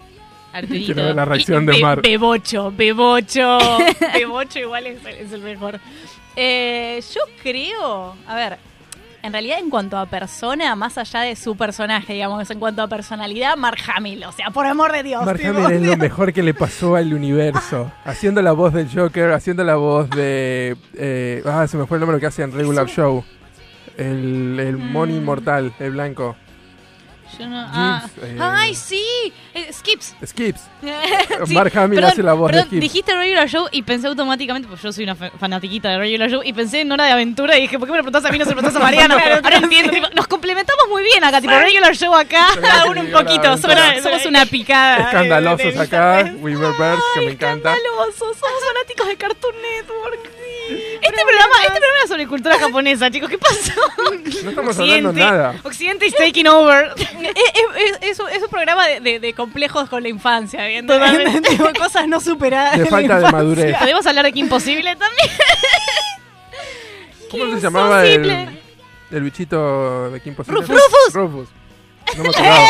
Arturito. 0.52 0.86
Quiero 0.86 1.04
ver 1.04 1.14
la 1.14 1.24
reacción 1.24 1.66
de 1.66 1.80
Mar. 1.80 2.02
Bebocho, 2.02 2.72
Bebocho. 2.76 3.58
Bebocho 4.14 4.58
igual 4.58 4.86
es, 4.86 4.98
es 5.06 5.32
el 5.32 5.42
mejor. 5.42 5.78
Eh, 6.36 7.00
yo 7.14 7.20
creo, 7.42 8.16
a 8.26 8.34
ver, 8.34 8.58
en 9.22 9.32
realidad 9.32 9.58
en 9.58 9.70
cuanto 9.70 9.96
a 9.98 10.06
persona, 10.06 10.74
más 10.76 10.98
allá 10.98 11.20
de 11.20 11.36
su 11.36 11.56
personaje, 11.56 12.12
digamos, 12.14 12.50
en 12.50 12.58
cuanto 12.58 12.82
a 12.82 12.88
personalidad, 12.88 13.56
Mark 13.56 13.78
Hamill, 13.94 14.24
o 14.24 14.32
sea, 14.32 14.50
por 14.50 14.66
amor 14.66 14.92
de 14.92 15.02
Dios. 15.02 15.24
Mark 15.24 15.38
tipo, 15.38 15.50
Hamill 15.58 15.72
es 15.72 15.82
lo 15.82 15.96
mejor 15.96 16.32
que 16.32 16.42
le 16.42 16.54
pasó 16.54 16.96
al 16.96 17.12
universo. 17.12 17.90
Haciendo 18.04 18.42
la 18.42 18.52
voz 18.52 18.72
del 18.72 18.88
Joker, 18.92 19.32
haciendo 19.32 19.64
la 19.64 19.76
voz 19.76 20.08
de. 20.10 20.76
eh, 20.94 21.42
ah, 21.46 21.66
se 21.66 21.76
me 21.76 21.86
fue 21.86 21.96
el 21.96 22.00
nombre 22.00 22.18
que 22.20 22.26
hace 22.26 22.42
en 22.42 22.52
Regular 22.52 22.86
Show. 22.86 23.24
El, 23.96 24.58
el 24.60 24.76
Money 24.78 25.16
Mm. 25.16 25.18
Inmortal, 25.18 25.72
el 25.78 25.90
blanco. 25.90 26.36
Yo 27.38 27.46
no- 27.46 27.66
ah. 27.72 28.06
eh, 28.22 28.36
¡Ay, 28.40 28.74
sí! 28.74 29.32
Eh, 29.54 29.72
Skips. 29.72 30.14
Skips. 30.26 30.60
Sí, 31.46 31.54
Mark 31.54 31.72
Hamill 31.76 31.96
perdón, 31.96 32.12
hace 32.12 32.22
la 32.22 32.32
voz 32.34 32.50
perdón, 32.50 32.64
de 32.64 32.68
Skips. 32.68 32.80
dijiste 32.82 33.16
Regular 33.16 33.48
Show 33.48 33.66
y 33.72 33.82
pensé 33.82 34.06
automáticamente, 34.08 34.68
pues 34.68 34.80
yo 34.82 34.92
soy 34.92 35.04
una 35.04 35.14
fa- 35.14 35.30
fanatiquita 35.38 35.88
de 35.90 35.98
Regular 35.98 36.28
Show, 36.30 36.42
y 36.44 36.52
pensé 36.52 36.80
en 36.80 36.92
Hora 36.92 37.04
de 37.06 37.12
Aventura 37.12 37.56
y 37.58 37.62
dije, 37.62 37.78
¿por 37.78 37.86
qué 37.88 37.92
me 37.92 37.98
lo 37.98 38.04
preguntás 38.04 38.28
a 38.28 38.32
mí 38.32 38.38
no 38.38 38.44
se 38.44 38.50
lo 38.50 38.56
preguntás 38.56 38.80
a 38.80 38.84
Mariano? 38.84 39.14
Ahora 39.42 39.56
entiendo, 39.56 39.90
tipo, 39.92 40.06
nos 40.14 40.26
complementamos 40.26 40.84
muy 40.88 41.02
bien 41.02 41.22
acá, 41.24 41.40
tipo 41.40 41.52
Regular 41.54 41.94
Show 41.96 42.14
acá, 42.14 42.46
Cada 42.60 42.86
uno 42.86 43.00
un 43.00 43.10
poquito, 43.10 43.56
somos, 43.58 43.76
somos 44.02 44.26
una 44.26 44.44
picada. 44.46 45.04
Escandalosos 45.04 45.76
acá, 45.78 46.32
Weaververse, 46.38 47.02
que 47.14 47.20
me 47.26 47.32
encanta. 47.32 47.74
Escandalosos, 47.74 48.36
somos 48.38 48.64
fanáticos 48.74 49.08
de 49.08 49.16
Cartoon 49.16 49.54
Network. 49.62 50.30
Este 50.72 51.22
programa, 51.22 51.54
este 51.62 51.78
programa 51.80 51.98
es 52.04 52.08
sobre 52.08 52.26
cultura 52.26 52.58
japonesa, 52.58 53.10
chicos, 53.10 53.28
¿qué 53.28 53.38
pasó? 53.38 53.72
No 54.44 54.50
estamos 54.50 54.78
hablando 54.78 55.12
nada. 55.12 55.54
Occidente 55.64 56.06
is 56.06 56.14
taking 56.14 56.46
over. 56.46 56.92
Es, 56.96 57.34
es- 57.76 57.98
es 58.10 58.20
un- 58.20 58.28
es 58.28 58.42
un 58.42 58.48
programa 58.48 58.86
de, 58.86 59.00
de- 59.00 59.20
de 59.20 59.32
complejos 59.34 59.88
con 59.88 60.02
la 60.02 60.08
infancia, 60.08 60.64
¿bien? 60.66 60.86
Totalmente. 60.86 61.48
Tipo, 61.50 61.68
cosas 61.78 62.06
no 62.08 62.20
superadas. 62.20 62.72
De 62.78 62.84
la 62.84 62.90
falta 62.90 63.14
de 63.14 63.20
infancia. 63.24 63.32
madurez. 63.32 63.76
Podemos 63.78 64.06
hablar 64.06 64.24
de 64.26 64.32
que 64.32 64.38
imposible 64.40 64.96
también. 64.96 65.28
¿Cómo 67.30 67.54
se 67.54 67.60
llamaba 67.60 68.04
el, 68.06 68.48
el 69.10 69.22
bichito 69.22 70.10
de 70.10 70.20
Kim 70.20 70.34
Possible? 70.34 70.60
Rufus. 70.60 70.76
Rufus. 70.76 71.14
Rufus. 71.14 71.48
No 72.16 72.22
me 72.24 72.28
acordaba. 72.30 72.66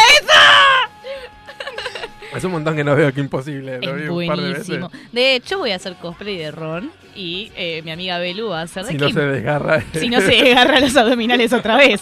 Hace 2.35 2.47
un 2.47 2.53
montón 2.53 2.77
que 2.77 2.85
no 2.85 2.95
veo 2.95 3.13
que 3.13 3.21
imposible. 3.21 3.81
Lo 3.81 3.95
vi 3.95 4.05
Es 4.05 4.09
un 4.11 4.27
par 4.27 4.37
de 4.39 4.49
veces. 4.53 4.67
buenísimo. 4.69 4.91
De 5.13 5.35
hecho, 5.35 5.59
voy 5.59 5.73
a 5.73 5.77
hacer 5.77 5.97
cosplay 5.97 6.37
de 6.39 6.51
Ron 6.51 6.91
y 7.17 7.51
eh, 7.57 7.83
mi 7.85 7.91
amiga 7.91 8.19
Belu 8.19 8.49
va 8.49 8.61
a 8.61 8.63
hacer 8.63 8.85
de 8.85 8.93
Si 8.93 8.99
no 8.99 9.11
se 9.11 9.21
desgarra. 9.21 9.83
Si 9.93 10.09
no 10.09 10.21
se 10.21 10.53
agarra 10.53 10.81
los 10.81 10.97
abdominales 10.97 11.53
otra 11.53 11.77
vez. 11.77 12.01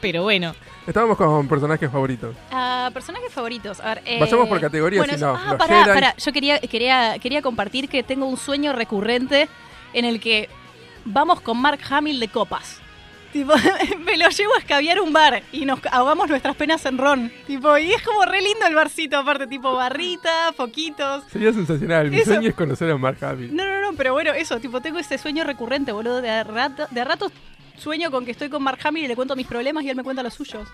Pero 0.00 0.22
bueno. 0.22 0.54
Estábamos 0.86 1.16
con 1.16 1.48
personajes 1.48 1.90
favoritos. 1.90 2.36
Ah, 2.52 2.90
personajes 2.92 3.32
favoritos. 3.32 3.80
A 3.80 3.94
ver, 3.94 4.02
eh, 4.04 4.18
Vayamos 4.20 4.46
por 4.48 4.60
categorías, 4.60 5.00
bueno, 5.00 5.14
si 5.14 5.20
no, 5.24 5.34
Ah, 5.34 5.46
los 5.52 5.56
pará, 5.56 5.84
Jedi. 5.84 5.94
pará. 5.94 6.14
Yo 6.18 6.32
quería, 6.32 6.58
quería, 6.60 7.18
quería 7.18 7.40
compartir 7.42 7.88
que 7.88 8.02
tengo 8.02 8.26
un 8.26 8.36
sueño 8.36 8.72
recurrente 8.74 9.48
en 9.94 10.04
el 10.04 10.20
que 10.20 10.48
vamos 11.06 11.40
con 11.40 11.58
Mark 11.58 11.80
Hamill 11.88 12.20
de 12.20 12.28
copas. 12.28 12.80
Tipo, 13.34 13.52
me 14.06 14.16
lo 14.16 14.28
llevo 14.28 14.54
a 14.54 14.58
escabiar 14.58 15.00
un 15.00 15.12
bar 15.12 15.42
y 15.50 15.64
nos 15.64 15.80
ahogamos 15.90 16.28
nuestras 16.28 16.54
penas 16.54 16.86
en 16.86 16.98
ron. 16.98 17.32
Tipo, 17.48 17.76
y 17.76 17.92
es 17.92 18.00
como 18.02 18.24
re 18.24 18.40
lindo 18.40 18.64
el 18.66 18.76
barcito, 18.76 19.18
aparte, 19.18 19.48
tipo 19.48 19.74
barrita, 19.74 20.52
foquitos. 20.56 21.24
Sería 21.32 21.52
sensacional. 21.52 22.10
Mi 22.12 22.18
Eso- 22.18 22.32
sueño 22.34 22.48
es 22.48 22.54
conocer 22.54 22.88
a 22.92 22.96
Mark 22.96 23.18
Hamill. 23.22 23.54
No, 23.54 23.66
no, 23.66 23.80
no, 23.80 23.96
pero 23.96 24.12
bueno, 24.12 24.32
eso, 24.32 24.60
tipo, 24.60 24.80
tengo 24.80 25.00
ese 25.00 25.18
sueño 25.18 25.42
recurrente, 25.42 25.90
boludo. 25.90 26.22
De 26.22 26.30
a 26.30 26.44
rato, 26.44 26.86
de 26.92 27.00
a 27.00 27.04
ratos 27.04 27.32
sueño 27.76 28.12
con 28.12 28.24
que 28.24 28.30
estoy 28.30 28.48
con 28.48 28.62
Mark 28.62 28.78
Hamill 28.84 29.04
y 29.04 29.08
le 29.08 29.16
cuento 29.16 29.34
mis 29.34 29.48
problemas 29.48 29.82
y 29.82 29.90
él 29.90 29.96
me 29.96 30.04
cuenta 30.04 30.22
los 30.22 30.32
suyos. 30.34 30.68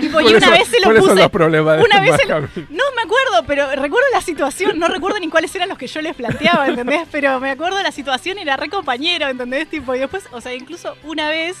Tipo, 0.00 0.20
y 0.20 0.24
¿Cuáles 0.24 0.42
una 0.42 0.50
vez 0.50 0.66
se 0.66 0.78
lo 0.80 0.84
cuáles 0.86 1.00
puse. 1.02 1.10
son 1.12 1.18
los 1.20 1.30
problemas 1.30 1.76
de 1.76 1.84
una 1.84 2.00
vez 2.00 2.10
Mark 2.10 2.50
se 2.52 2.60
lo-? 2.62 2.66
No 2.70 2.84
me 2.96 3.02
acuerdo, 3.02 3.44
pero 3.46 3.70
recuerdo 3.80 4.08
la 4.12 4.20
situación. 4.22 4.76
No 4.80 4.88
recuerdo 4.88 5.20
ni 5.20 5.28
cuáles 5.28 5.54
eran 5.54 5.68
los 5.68 5.78
que 5.78 5.86
yo 5.86 6.00
les 6.02 6.16
planteaba, 6.16 6.66
¿entendés? 6.66 7.06
Pero 7.12 7.38
me 7.38 7.50
acuerdo 7.52 7.80
la 7.80 7.92
situación 7.92 8.38
y 8.38 8.42
era 8.42 8.56
re 8.56 8.68
compañero, 8.68 9.28
¿entendés? 9.28 9.68
Tipo, 9.68 9.94
y 9.94 10.00
después, 10.00 10.24
o 10.32 10.40
sea, 10.40 10.52
incluso 10.52 10.96
una 11.04 11.28
vez 11.28 11.58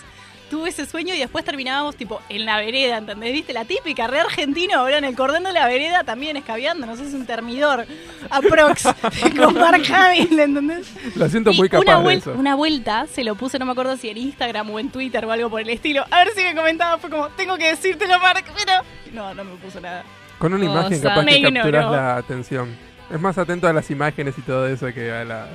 tuve 0.52 0.68
ese 0.68 0.84
sueño 0.84 1.14
y 1.14 1.18
después 1.18 1.46
terminábamos 1.46 1.96
tipo 1.96 2.20
en 2.28 2.44
la 2.44 2.58
vereda, 2.58 2.98
¿entendés? 2.98 3.32
¿Viste? 3.32 3.54
La 3.54 3.64
típica 3.64 4.06
re 4.06 4.20
argentino, 4.20 4.78
ahora 4.78 4.98
en 4.98 5.04
el 5.04 5.16
cordón 5.16 5.44
de 5.44 5.52
la 5.52 5.66
vereda 5.66 6.04
también 6.04 6.36
escabeando, 6.36 6.86
no 6.86 6.94
sé, 6.94 7.04
es 7.06 7.14
un 7.14 7.24
termidor 7.24 7.86
aprox 8.28 8.82
con 9.38 9.54
Mark 9.54 9.82
Hamill, 9.90 10.38
¿entendés? 10.38 10.92
Lo 11.16 11.26
siento 11.30 11.52
Y 11.52 11.56
muy 11.56 11.70
capaz 11.70 11.96
una, 11.96 12.08
de 12.10 12.14
eso. 12.16 12.32
una 12.34 12.54
vuelta 12.54 13.06
se 13.06 13.24
lo 13.24 13.34
puse, 13.34 13.58
no 13.58 13.64
me 13.64 13.72
acuerdo 13.72 13.96
si 13.96 14.10
en 14.10 14.18
Instagram 14.18 14.68
o 14.68 14.78
en 14.78 14.90
Twitter 14.90 15.24
o 15.24 15.32
algo 15.32 15.48
por 15.48 15.62
el 15.62 15.70
estilo. 15.70 16.04
A 16.10 16.18
ver 16.18 16.34
si 16.36 16.42
me 16.42 16.54
comentaba, 16.54 16.98
fue 16.98 17.08
como, 17.08 17.28
tengo 17.30 17.56
que 17.56 17.68
decírtelo, 17.68 18.20
Mark, 18.20 18.44
pero. 18.54 18.82
No, 19.14 19.32
no 19.34 19.44
me 19.44 19.56
puso 19.56 19.80
nada. 19.80 20.04
Con 20.38 20.52
una 20.52 20.66
imagen 20.66 21.00
capaz 21.00 21.22
Me 21.22 21.32
que 21.32 21.38
ignoró. 21.38 21.62
capturas 21.62 21.90
la 21.90 22.16
atención. 22.16 22.76
Es 23.10 23.18
más 23.18 23.38
atento 23.38 23.68
a 23.68 23.72
las 23.72 23.90
imágenes 23.90 24.34
y 24.36 24.42
todo 24.42 24.66
eso 24.66 24.92
que 24.92 25.10
a, 25.10 25.24
la, 25.24 25.46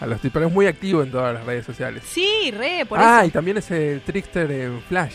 a 0.00 0.06
los 0.06 0.20
tipos. 0.20 0.42
Es 0.42 0.50
muy 0.50 0.66
activo 0.66 1.02
en 1.02 1.10
todas 1.10 1.34
las 1.34 1.44
redes 1.44 1.64
sociales. 1.64 2.02
Sí, 2.06 2.50
re, 2.56 2.84
por 2.88 2.98
ah, 2.98 3.18
eso. 3.18 3.28
y 3.28 3.30
también 3.30 3.58
es 3.58 3.70
el 3.70 4.00
Trickster 4.00 4.50
en 4.50 4.80
Flash. 4.82 5.14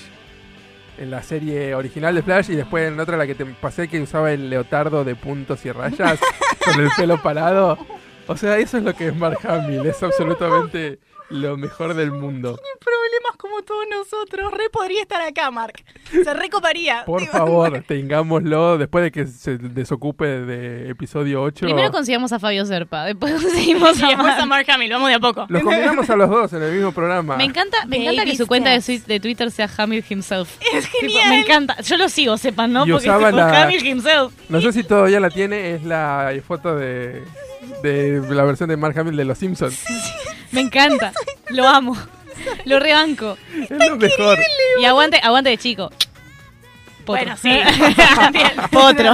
En 0.97 1.11
la 1.11 1.21
serie 1.21 1.75
original 1.75 2.15
de 2.15 2.21
Flash 2.21 2.51
y 2.51 2.55
después 2.55 2.88
en 2.88 2.99
otra 2.99 3.17
la 3.17 3.27
que 3.27 3.36
te 3.36 3.45
pasé 3.45 3.89
que 3.89 4.01
usaba 4.01 4.31
el 4.31 4.49
leotardo 4.49 5.03
de 5.03 5.15
puntos 5.15 5.65
y 5.65 5.71
rayas 5.71 6.19
con 6.63 6.79
el 6.81 6.89
pelo 6.95 7.21
parado. 7.21 7.77
O 8.27 8.38
sea, 8.38 8.57
eso 8.57 8.77
es 8.77 8.83
lo 8.83 8.93
que 8.93 9.09
es 9.09 9.15
Mark 9.15 9.39
Hamill. 9.43 9.86
Es 9.86 10.01
absolutamente 10.01 10.99
lo 11.30 11.57
mejor 11.57 11.93
del 11.95 12.11
mundo. 12.11 12.59
Problemas 12.80 13.38
como 13.38 13.61
todos 13.63 13.86
nosotros. 13.89 14.51
Re 14.51 14.69
podría 14.71 15.01
estar 15.01 15.21
acá, 15.21 15.49
Mark. 15.51 15.73
Se 16.11 16.34
recoparía. 16.34 17.03
Por 17.05 17.21
Digo, 17.21 17.32
favor, 17.32 17.84
tengámoslo 17.88 18.78
después 18.78 19.03
de 19.03 19.11
que 19.11 19.28
se 19.28 19.57
desocupe 19.57 20.26
de 20.26 20.89
episodio 20.89 21.41
8. 21.41 21.65
Primero 21.65 21.91
conseguimos 21.91 22.32
a 22.32 22.39
Fabio 22.39 22.65
Serpa, 22.65 23.05
después 23.05 23.34
conseguimos 23.41 24.01
a 24.03 24.07
después 24.07 24.34
a 24.34 24.45
Mark. 24.45 24.65
Hamill, 24.69 24.91
vamos 24.91 25.09
de 25.09 25.15
a 25.15 25.19
poco. 25.19 25.45
Los 25.49 25.63
combinamos 25.63 26.09
a 26.09 26.15
los 26.15 26.30
dos 26.30 26.53
en 26.53 26.63
el 26.63 26.71
mismo 26.73 26.91
programa. 26.91 27.38
Me 27.38 27.43
encanta, 27.45 27.86
me 27.86 27.97
encanta 27.97 28.26
que 28.26 28.36
su 28.36 28.47
cuenta 28.47 28.69
de, 28.71 29.19
Twitter 29.19 29.51
sea 29.51 29.69
Hamill 29.78 30.03
himself. 30.09 30.57
Es 30.73 30.86
Tipo, 30.86 30.99
genial. 31.01 31.30
me 31.30 31.39
encanta. 31.41 31.82
Yo 31.82 31.97
lo 31.97 32.09
sigo, 32.09 32.38
sepan, 32.38 32.71
¿no? 32.73 32.86
Y 32.86 32.91
Porque 32.91 33.07
es 33.07 33.11
usaba 33.13 33.28
tipo 33.30 33.38
la- 33.38 33.63
Hamill 33.63 33.86
himself. 33.86 34.34
No 34.49 34.61
sé 34.61 34.71
si 34.73 34.84
todavía 34.84 35.19
la 35.19 35.30
tiene, 35.30 35.76
es 35.76 35.84
la 35.84 36.32
foto 36.47 36.76
de, 36.76 37.23
de 37.84 38.22
la 38.30 38.43
versión 38.43 38.70
de 38.70 38.78
Mark 38.78 38.97
Hamill 38.97 39.16
de 39.16 39.26
Los 39.26 39.38
Simpsons. 39.38 39.84
Me 40.51 40.61
encanta. 40.61 41.11
Lo 41.49 41.68
amo. 41.68 41.97
Lo 42.66 42.80
rebanco. 42.80 43.38
Es 43.70 43.70
lo 43.89 43.95
mejor. 43.97 44.38
Y 44.80 44.86
aguante, 44.86 45.20
aguante 45.22 45.49
de 45.49 45.57
chico. 45.57 45.89
Potro. 47.05 47.24
Bueno, 47.26 47.38
sí. 47.38 47.59
Potro. 48.72 49.13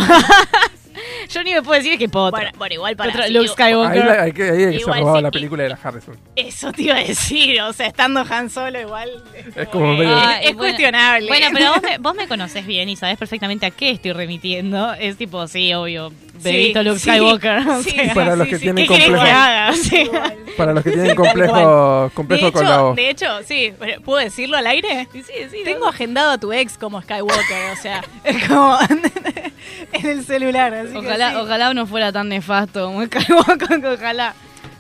Yo 1.30 1.44
ni 1.44 1.54
me 1.54 1.62
puedo 1.62 1.82
decir 1.82 1.98
que 1.98 2.10
potro. 2.10 2.32
Bueno, 2.32 2.52
bueno, 2.58 2.74
igual 2.76 2.96
para 2.98 3.12
Potro, 3.14 3.28
Luke 3.30 3.40
Ahí, 3.58 3.72
Skywalker. 3.72 4.06
la- 4.06 4.24
hay 4.24 4.32
que, 4.34 4.44
ahí 4.44 4.58
se 4.60 4.76
Igual 4.82 5.00
robaba 5.00 5.18
sí, 5.18 5.22
la 5.24 5.28
y- 5.28 5.32
película 5.32 5.64
de 5.64 5.70
la 5.70 5.80
Harrison. 5.82 6.18
Eso 6.36 6.72
te 6.74 6.82
iba 6.84 6.96
a 6.96 7.00
decir, 7.00 7.62
o 7.62 7.74
sea, 7.74 7.88
estando 7.88 8.26
Han 8.30 8.50
Solo 8.50 8.80
igual. 8.82 9.24
Es 9.56 9.68
como 9.70 9.94
medio- 9.96 10.14
Ah, 10.16 10.38
es 10.42 10.52
y 10.52 10.54
bueno. 10.54 10.58
cuestionable. 10.60 11.28
Bueno, 11.28 11.48
pero 11.54 11.72
vos 11.74 11.82
me, 11.82 11.98
vos 12.00 12.16
me 12.16 12.28
conoces 12.28 12.66
bien 12.66 12.90
y 12.90 12.96
sabés 12.98 13.18
perfectamente 13.18 13.66
a 13.66 13.72
qué 13.72 13.92
estoy 13.92 14.12
remitiendo. 14.12 14.94
Es 14.94 15.16
tipo, 15.18 15.48
sí, 15.48 15.74
obvio. 15.74 16.12
Bebito 16.44 16.84
Luke 16.84 17.00
sí, 17.00 17.10
Skywalker. 17.10 17.68
o 17.68 17.84
sí, 17.84 17.90
sea, 17.92 18.06
Y 18.06 18.10
para 18.16 18.36
los 18.36 18.48
que 18.48 18.56
sí. 18.58 18.62
tienen 18.64 18.88
¿Qué 18.88 18.94
querés 18.94 19.08
que 19.08 19.16
complejo? 19.16 19.74
Sí. 19.84 20.12
para 20.58 20.74
los 20.74 20.84
que 20.84 20.92
tienen 20.92 21.16
complejo, 21.16 22.12
complejo 22.14 22.46
de, 22.48 22.52
con 22.52 22.64
la 22.66 22.72
hecho, 22.76 22.84
voz. 22.84 22.96
de 22.96 23.10
hecho, 23.10 23.26
sí, 23.46 23.74
¿puedo 24.06 24.20
decirlo 24.24 24.58
al 24.58 24.68
aire? 24.68 25.08
Sí, 25.14 25.24
sí, 25.24 25.58
Tengo 25.64 25.88
agendado 25.88 26.32
a 26.32 26.38
tu 26.38 26.52
ex 26.54 26.78
como 26.78 27.02
Skywalker, 27.02 27.72
o 27.78 27.82
sea, 27.82 28.04
es 28.24 28.48
como 28.48 28.78
en 29.94 30.06
el 30.06 30.26
celular. 30.26 30.74
Así 30.74 30.92
que 30.92 30.98
Ojalá, 30.98 31.32
sí. 31.32 31.36
ojalá 31.38 31.74
no 31.74 31.86
fuera 31.88 32.12
tan 32.12 32.30
nefasto 32.30 32.86
como 32.88 33.06
Skywalker, 33.06 33.86
ojalá. 33.86 34.34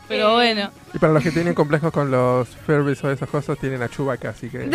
Pero 0.08 0.30
Eh, 0.30 0.34
bueno. 0.54 0.72
Y 0.94 0.98
para 1.00 1.14
los 1.14 1.24
que 1.24 1.32
tienen 1.32 1.54
complejos 1.54 1.90
con 1.94 2.12
los 2.12 2.50
Furbies 2.66 3.02
o 3.06 3.10
esas 3.12 3.30
cosas, 3.30 3.58
tienen 3.58 3.82
a 3.82 3.88
Chewbacca, 3.88 4.30
así 4.32 4.50
que... 4.50 4.70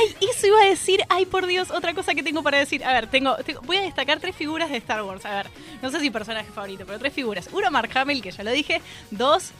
Ay, 0.00 0.28
eso 0.30 0.46
iba 0.46 0.60
a 0.62 0.64
decir. 0.66 1.00
Ay, 1.08 1.26
por 1.26 1.46
Dios, 1.46 1.70
otra 1.70 1.94
cosa 1.94 2.14
que 2.14 2.22
tengo 2.22 2.42
para 2.42 2.58
decir. 2.58 2.84
A 2.84 2.92
ver, 2.92 3.06
tengo, 3.08 3.36
tengo- 3.36 3.60
voy 3.62 3.76
a 3.76 3.82
destacar 3.82 4.18
tres 4.20 4.34
figuras 4.36 4.70
de 4.70 4.76
Star 4.78 5.02
Wars. 5.02 5.24
A 5.26 5.34
ver, 5.34 5.46
no 5.82 5.90
sé 5.90 6.00
si 6.00 6.10
personaje 6.10 6.50
favorito, 6.50 6.84
pero 6.86 6.98
tres 6.98 7.12
figuras. 7.12 7.48
Uno, 7.52 7.70
Mark 7.70 7.90
Hamill, 7.96 8.22
que 8.22 8.30
ya 8.30 8.42
lo 8.44 8.50
dije. 8.50 8.80
Dos, 9.10 9.50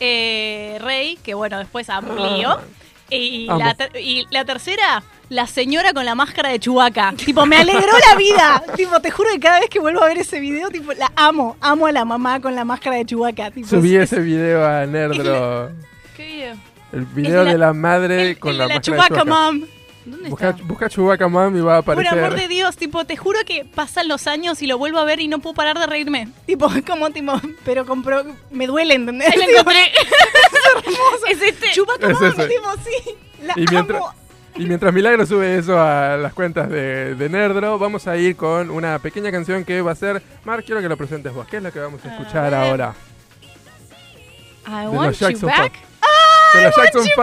eh, 0.00 0.78
Rey, 0.80 1.18
que 1.22 1.34
bueno, 1.34 1.58
después 1.58 1.88
amo 1.90 2.14
Lío. 2.14 2.58
Y 3.08 3.46
la, 3.46 3.76
y 4.00 4.26
la 4.32 4.44
tercera, 4.44 5.00
la 5.28 5.46
señora 5.46 5.92
con 5.92 6.04
la 6.04 6.16
máscara 6.16 6.48
de 6.48 6.58
Chewbacca. 6.58 7.14
tipo, 7.16 7.46
me 7.46 7.56
alegró 7.56 7.92
la 8.10 8.16
vida. 8.16 8.62
tipo, 8.76 8.98
te 9.00 9.12
juro 9.12 9.30
que 9.32 9.38
cada 9.38 9.60
vez 9.60 9.70
que 9.70 9.78
vuelvo 9.78 10.02
a 10.02 10.06
ver 10.08 10.18
ese 10.18 10.40
video, 10.40 10.70
tipo, 10.70 10.92
la 10.92 11.12
amo. 11.14 11.56
Amo 11.60 11.86
a 11.86 11.92
la 11.92 12.04
mamá 12.04 12.40
con 12.40 12.56
la 12.56 12.64
máscara 12.64 12.96
de 12.96 13.06
Chewbacca. 13.06 13.52
Tipo, 13.52 13.68
Subí 13.68 13.94
es- 13.94 14.10
ese 14.12 14.20
video 14.22 14.66
a 14.66 14.86
Nerdro. 14.86 15.70
¿Qué 16.16 16.26
video? 16.26 16.54
El 16.92 17.04
video 17.04 17.44
la- 17.44 17.52
de 17.52 17.58
la 17.58 17.72
madre 17.72 18.30
el- 18.30 18.38
con 18.40 18.50
el 18.50 18.58
la 18.58 18.64
de 18.64 18.68
la 18.70 18.74
máscara 18.76 18.96
de 18.96 19.08
Chewbacca 19.08 19.24
Chewbacca. 19.24 19.52
Mom. 19.52 19.62
¿Dónde 20.06 20.28
Busca, 20.30 20.50
está? 20.50 20.62
busca 20.64 20.88
Chewbacca 20.88 21.26
Mom 21.28 21.56
y 21.56 21.60
va 21.60 21.78
a 21.78 21.82
Por 21.82 21.94
aparecer. 21.94 22.24
amor 22.24 22.38
de 22.38 22.46
Dios, 22.48 22.76
tipo, 22.76 23.04
te 23.04 23.16
juro 23.16 23.40
que 23.44 23.64
pasan 23.64 24.06
los 24.08 24.26
años 24.28 24.62
y 24.62 24.66
lo 24.68 24.78
vuelvo 24.78 24.98
a 24.98 25.04
ver 25.04 25.18
y 25.20 25.26
no 25.28 25.40
puedo 25.40 25.54
parar 25.54 25.78
de 25.78 25.86
reírme. 25.86 26.28
Tipo, 26.46 26.70
es 26.72 26.84
como, 26.84 27.10
tipo, 27.10 27.32
pero 27.64 27.84
compro, 27.84 28.24
me 28.50 28.66
duele, 28.68 28.94
¿entendés? 28.94 29.28
Ahí 29.30 29.36
lo 29.38 29.42
encontré. 29.60 29.82
es 29.82 30.84
hermoso. 30.84 31.26
Es 31.28 31.42
este. 31.42 31.70
Chewbacca 31.72 32.06
Es 32.08 32.20
Mom, 32.20 32.24
ese. 32.24 32.46
tipo, 32.48 32.68
sí. 32.84 33.14
La 33.44 33.54
Y 33.56 33.64
mientras, 33.68 34.00
amo. 34.00 34.14
y 34.54 34.66
mientras 34.66 34.94
Milagro 34.94 35.26
sube 35.26 35.58
eso 35.58 35.78
a 35.80 36.16
las 36.16 36.32
cuentas 36.32 36.68
de, 36.70 37.14
de 37.16 37.28
Nerdro, 37.28 37.76
vamos 37.78 38.06
a 38.06 38.16
ir 38.16 38.36
con 38.36 38.70
una 38.70 38.98
pequeña 39.00 39.32
canción 39.32 39.64
que 39.64 39.82
va 39.82 39.90
a 39.92 39.96
ser. 39.96 40.22
Mar, 40.44 40.62
quiero 40.62 40.80
que 40.80 40.88
lo 40.88 40.96
presentes 40.96 41.34
vos. 41.34 41.46
¿Qué 41.48 41.56
es 41.56 41.62
lo 41.64 41.72
que 41.72 41.80
vamos 41.80 42.04
a 42.04 42.08
escuchar 42.14 42.54
ahora? 42.54 42.94
I 44.68 44.70
De 44.82 44.88
want 44.88 45.06
los 45.08 45.18
you 45.20 45.26
Jackson 45.28 45.48
back. 45.48 45.72
De 46.54 46.62
los 46.62 46.76
Jackson 46.76 47.02
5. 47.02 47.22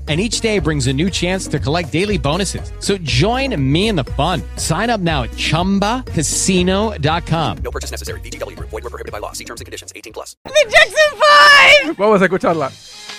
And 0.11 0.19
each 0.19 0.41
day 0.41 0.59
brings 0.59 0.87
a 0.87 0.93
new 0.93 1.09
chance 1.09 1.47
to 1.47 1.57
collect 1.57 1.89
daily 1.89 2.17
bonuses. 2.17 2.73
So 2.79 2.97
join 2.97 3.55
me 3.71 3.87
in 3.87 3.95
the 3.95 4.03
fun. 4.03 4.41
Sign 4.57 4.89
up 4.89 4.99
now 4.99 5.23
at 5.23 5.29
chumbacasino.com. 5.31 7.57
No 7.63 7.71
purchase 7.71 7.91
necessary. 7.91 8.19
VGW 8.19 8.57
Group. 8.57 8.71
Void 8.71 8.83
were 8.83 8.89
prohibited 8.89 9.13
by 9.13 9.19
law. 9.19 9.31
See 9.31 9.45
terms 9.45 9.61
and 9.61 9.65
conditions. 9.65 9.93
18 9.95 10.11
plus. 10.11 10.35
The 10.43 10.51
Jackson 10.67 11.17
5! 11.87 11.97
what 11.97 12.09
was 12.09 12.19
Vamos 12.19 12.21
a 12.21 12.27
escucharla. 12.27 13.10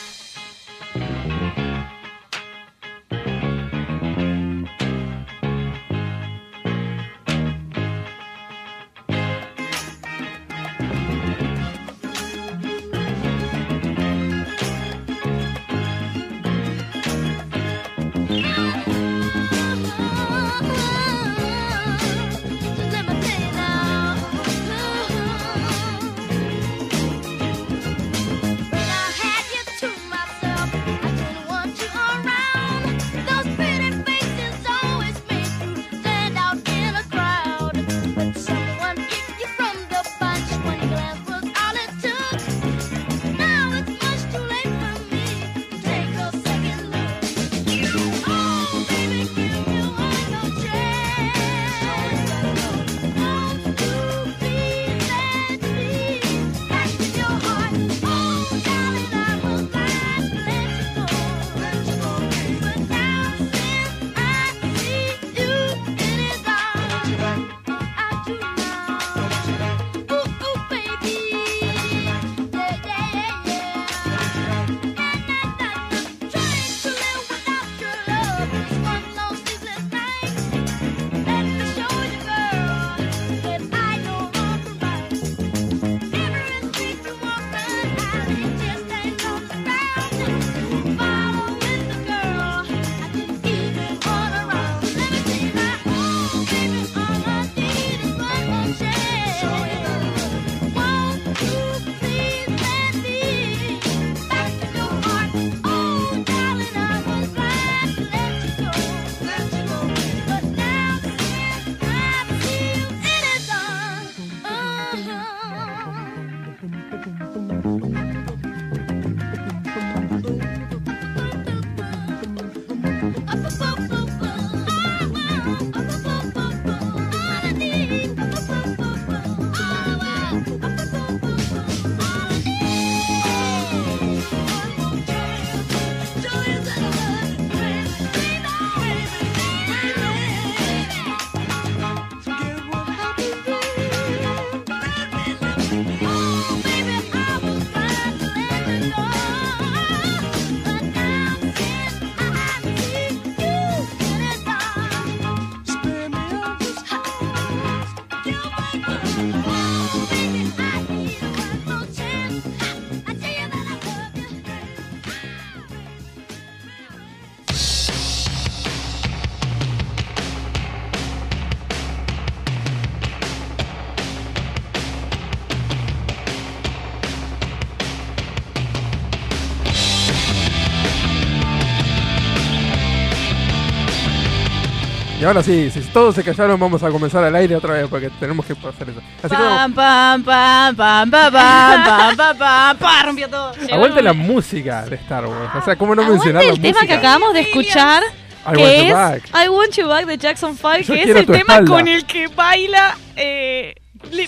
Y 185.22 185.24
ahora 185.24 185.40
sí, 185.40 185.70
si 185.70 185.78
todos 185.82 186.16
se 186.16 186.24
callaron, 186.24 186.58
vamos 186.58 186.82
a 186.82 186.90
comenzar 186.90 187.22
al 187.22 187.36
aire 187.36 187.54
otra 187.54 187.74
vez 187.74 187.86
porque 187.88 188.10
tenemos 188.18 188.44
que 188.44 188.54
hacer 188.54 188.88
eso. 188.90 189.00
Así 189.22 189.28
que 189.28 189.42
Pam, 189.42 189.72
pam, 189.72 190.24
pam, 190.24 190.74
pam, 190.74 191.10
pam, 191.10 191.32
pam, 191.32 191.84
pam, 191.84 192.16
pam, 192.16 192.36
pam, 192.38 192.76
pam, 192.76 193.06
rompió 193.06 193.28
todo. 193.30 193.52
aguante 193.72 194.02
la 194.02 194.12
música 194.14 194.84
de 194.84 194.96
Star 194.96 195.24
Wars. 195.26 195.50
O 195.54 195.64
sea, 195.64 195.76
¿cómo 195.76 195.94
no 195.94 196.02
mencionar 196.08 196.42
la 196.44 196.50
el 196.50 196.60
tema 196.60 196.80
que 196.80 196.86
música? 196.86 196.98
acabamos 196.98 197.34
de 197.34 197.40
escuchar, 197.42 198.02
I 198.44 198.56
que 198.56 198.62
want 198.64 198.74
you 198.76 198.82
es 198.88 198.92
back. 198.92 199.22
I 199.28 199.48
Want 199.48 199.72
You 199.76 199.86
Back 199.86 200.06
de 200.06 200.18
Jackson 200.18 200.56
5, 200.56 200.78
Yo 200.80 200.86
que 200.94 200.98
es 200.98 201.04
quiero 201.04 201.20
el 201.20 201.26
tu 201.26 201.32
tema 201.32 201.52
espalda. 201.54 201.70
con 201.70 201.86
el 201.86 202.04
que 202.04 202.26
baila 202.26 202.96
eh, 203.14 203.74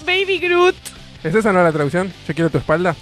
Baby 0.07 0.39
Groot. 0.39 0.77
¿Es 1.25 1.35
esa 1.35 1.53
no 1.53 1.61
la 1.65 1.73
traducción? 1.73 2.13
Yo 2.29 2.35
quiero 2.35 2.51
tu 2.51 2.59
espalda. 2.59 2.95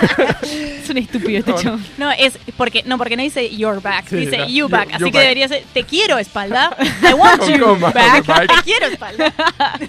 Es 0.82 0.90
un 0.90 0.98
estúpido 0.98 1.38
este 1.38 1.50
No, 1.52 1.58
chavo. 1.62 1.78
No, 1.98 2.10
es 2.10 2.38
porque 2.56 2.82
no, 2.84 2.98
porque 2.98 3.16
no 3.16 3.22
dice 3.22 3.54
your 3.56 3.80
back, 3.80 4.06
Sí, 4.08 4.16
dice 4.16 4.38
no, 4.38 4.48
you 4.48 4.68
back. 4.68 4.88
you 4.90 4.94
Así 4.96 5.04
que 5.04 5.10
back. 5.12 5.22
debería 5.22 5.48
ser 5.48 5.62
te 5.72 5.84
quiero 5.84 6.18
espalda. 6.18 6.76
I 7.08 7.12
want 7.14 7.42
you 7.48 7.58
coma, 7.64 7.90
back. 7.90 8.26
back. 8.26 8.46
Te 8.56 8.62
quiero 8.64 8.86
espalda. 8.86 9.32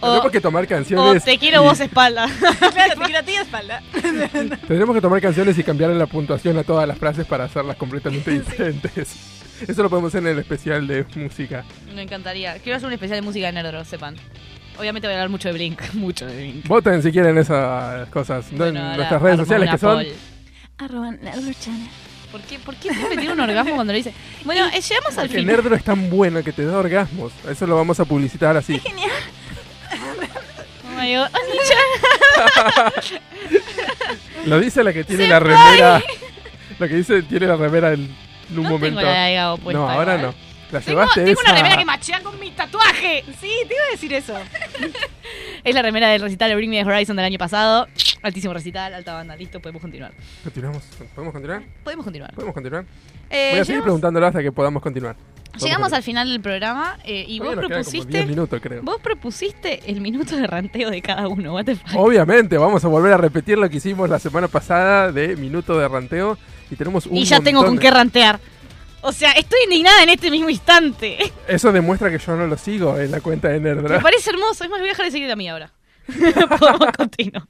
Tendremos 0.00 0.30
que 0.32 0.40
tomar 0.40 0.64
O 0.64 0.68
canciones. 0.68 1.24
te 1.24 1.38
quiero 1.38 1.62
y- 1.62 1.66
vos 1.66 1.80
espalda. 1.80 2.26
claro, 2.58 2.94
te 2.94 3.04
quiero 3.04 3.18
a 3.18 3.22
ti 3.22 3.34
espalda. 3.34 3.82
Tendremos 4.66 4.94
que 4.94 5.00
tomar 5.00 5.20
canciones 5.20 5.58
y 5.58 5.62
cambiarle 5.64 5.96
la 5.96 6.06
puntuación 6.06 6.56
a 6.58 6.64
todas 6.64 6.86
las 6.88 6.98
frases 6.98 7.26
para 7.26 7.44
hacerlas 7.44 7.76
completamente 7.76 8.30
diferentes. 8.30 9.14
Eso 9.66 9.82
lo 9.82 9.90
podemos 9.90 10.08
hacer 10.10 10.22
en 10.26 10.32
el 10.32 10.38
especial 10.38 10.86
de 10.86 11.04
música. 11.16 11.64
Me 11.94 12.02
encantaría. 12.02 12.54
Quiero 12.60 12.76
hacer 12.76 12.86
un 12.86 12.94
especial 12.94 13.20
de 13.20 13.22
música 13.26 13.46
de 13.46 13.52
Nerdro, 13.52 13.84
sepan. 13.84 14.16
Obviamente 14.80 15.06
voy 15.06 15.12
a 15.12 15.18
hablar 15.18 15.28
mucho 15.28 15.48
de 15.48 15.54
Blink. 15.54 15.80
Mucho 15.94 16.26
de 16.26 16.36
Blink. 16.36 16.66
Voten 16.66 17.02
si 17.02 17.12
quieren 17.12 17.36
esas 17.38 18.08
cosas. 18.08 18.50
nuestras 18.50 19.22
redes 19.22 19.36
sociales 19.38 19.70
que 19.70 19.78
son. 19.78 20.04
Arroba 20.78 21.12
Channel. 21.60 21.88
¿Por 22.32 22.40
qué, 22.42 22.58
¿Por 22.60 22.74
qué 22.76 22.94
siempre 22.94 23.16
tiene 23.18 23.32
un 23.32 23.40
orgasmo 23.40 23.74
cuando 23.74 23.92
lo 23.92 23.96
dice? 23.96 24.14
Bueno, 24.44 24.66
eh, 24.68 24.80
llegamos 24.80 25.18
al 25.18 25.28
Que 25.28 25.38
final. 25.38 25.56
Nerdro 25.56 25.74
es 25.74 25.82
tan 25.84 26.08
bueno 26.10 26.42
que 26.44 26.52
te 26.52 26.64
da 26.64 26.78
orgasmos. 26.78 27.32
Eso 27.48 27.66
lo 27.66 27.76
vamos 27.76 27.98
a 28.00 28.04
publicitar 28.04 28.56
así. 28.56 28.80
Oh 30.84 31.00
my 31.00 31.14
God. 31.16 31.26
Oni-chan. 31.26 33.20
Lo 34.46 34.60
dice 34.60 34.82
la 34.84 34.92
que 34.92 35.04
tiene 35.04 35.24
Se 35.24 35.28
la 35.30 35.40
remera. 35.40 36.02
Lo 36.78 36.88
que 36.88 36.94
dice 36.94 37.22
tiene 37.22 37.46
la 37.46 37.56
remera 37.56 37.92
en, 37.92 38.08
en 38.50 38.58
un 38.58 38.64
No 38.64 38.70
momento. 38.70 39.00
tengo 39.00 39.12
la 39.12 39.24
de 39.24 39.34
Gabo 39.34 39.58
puesta 39.58 39.78
no, 39.80 39.90
ahora 39.90 40.14
igual. 40.16 40.34
no. 40.34 40.49
La 40.72 40.80
Tengo, 40.80 41.00
llevaste 41.00 41.24
tengo 41.24 41.40
una 41.40 41.52
remera 41.54 41.76
que 41.76 41.84
machea 41.84 42.20
con 42.22 42.38
mi 42.38 42.50
tatuaje. 42.52 43.24
Sí, 43.40 43.50
te 43.66 43.74
iba 43.74 43.84
a 43.88 43.90
decir 43.92 44.12
eso. 44.14 44.34
Es 45.64 45.74
la 45.74 45.82
remera 45.82 46.08
del 46.08 46.22
recital 46.22 46.48
de 46.48 46.56
Bring 46.56 46.70
Me 46.70 46.82
the 46.82 46.88
Horizon 46.90 47.16
del 47.16 47.26
año 47.26 47.38
pasado. 47.38 47.86
Altísimo 48.22 48.54
recital, 48.54 48.94
alta 48.94 49.12
banda. 49.14 49.36
Listo, 49.36 49.60
podemos 49.60 49.82
continuar. 49.82 50.12
Continuamos. 50.42 50.82
¿Podemos 51.14 51.32
continuar? 51.32 51.62
Podemos 51.84 52.04
continuar. 52.04 52.34
¿Podemos 52.34 52.54
continuar? 52.54 52.84
Eh, 53.28 53.50
Voy 53.52 53.60
a 53.60 53.64
seguir 53.64 53.82
preguntándolo 53.82 54.26
hasta 54.26 54.42
que 54.42 54.52
podamos 54.52 54.82
continuar. 54.82 55.16
Llegamos 55.60 55.92
al 55.92 56.02
final 56.02 56.28
del 56.28 56.40
programa 56.40 56.96
eh, 57.04 57.24
y 57.28 57.38
vos 57.40 57.50
Todavía 57.50 57.68
propusiste. 57.76 58.12
10 58.18 58.26
minutos, 58.28 58.60
creo. 58.62 58.82
Vos 58.82 59.00
propusiste 59.02 59.80
el 59.90 60.00
minuto 60.00 60.36
de 60.36 60.46
ranteo 60.46 60.90
de 60.90 61.02
cada 61.02 61.28
uno. 61.28 61.54
What 61.54 61.64
the 61.66 61.76
fuck? 61.76 61.96
Obviamente, 61.96 62.56
vamos 62.56 62.84
a 62.84 62.88
volver 62.88 63.12
a 63.12 63.16
repetir 63.18 63.58
lo 63.58 63.68
que 63.68 63.76
hicimos 63.76 64.08
la 64.08 64.18
semana 64.18 64.48
pasada 64.48 65.12
de 65.12 65.36
minuto 65.36 65.78
de 65.78 65.88
ranteo. 65.88 66.38
Y 66.70 66.76
tenemos 66.76 67.06
un 67.06 67.16
y 67.16 67.24
ya 67.24 67.40
tengo 67.40 67.64
con 67.64 67.76
de- 67.76 67.82
qué 67.82 67.90
rantear. 67.90 68.40
O 69.02 69.12
sea, 69.12 69.32
estoy 69.32 69.58
indignada 69.64 70.02
en 70.02 70.10
este 70.10 70.30
mismo 70.30 70.50
instante. 70.50 71.32
Eso 71.48 71.72
demuestra 71.72 72.10
que 72.10 72.18
yo 72.18 72.36
no 72.36 72.46
lo 72.46 72.56
sigo 72.58 72.98
en 72.98 73.10
la 73.10 73.20
cuenta 73.20 73.48
de 73.48 73.58
Me 73.60 73.74
Nerdra. 73.74 74.00
parece 74.00 74.30
hermoso. 74.30 74.64
Es 74.64 74.70
más, 74.70 74.78
voy 74.80 74.88
a 74.88 74.92
dejar 74.92 75.06
de 75.06 75.12
seguir 75.12 75.30
a 75.30 75.36
mí 75.36 75.48
ahora. 75.48 75.72
Podemos 76.06 76.92
continuar. 76.96 77.46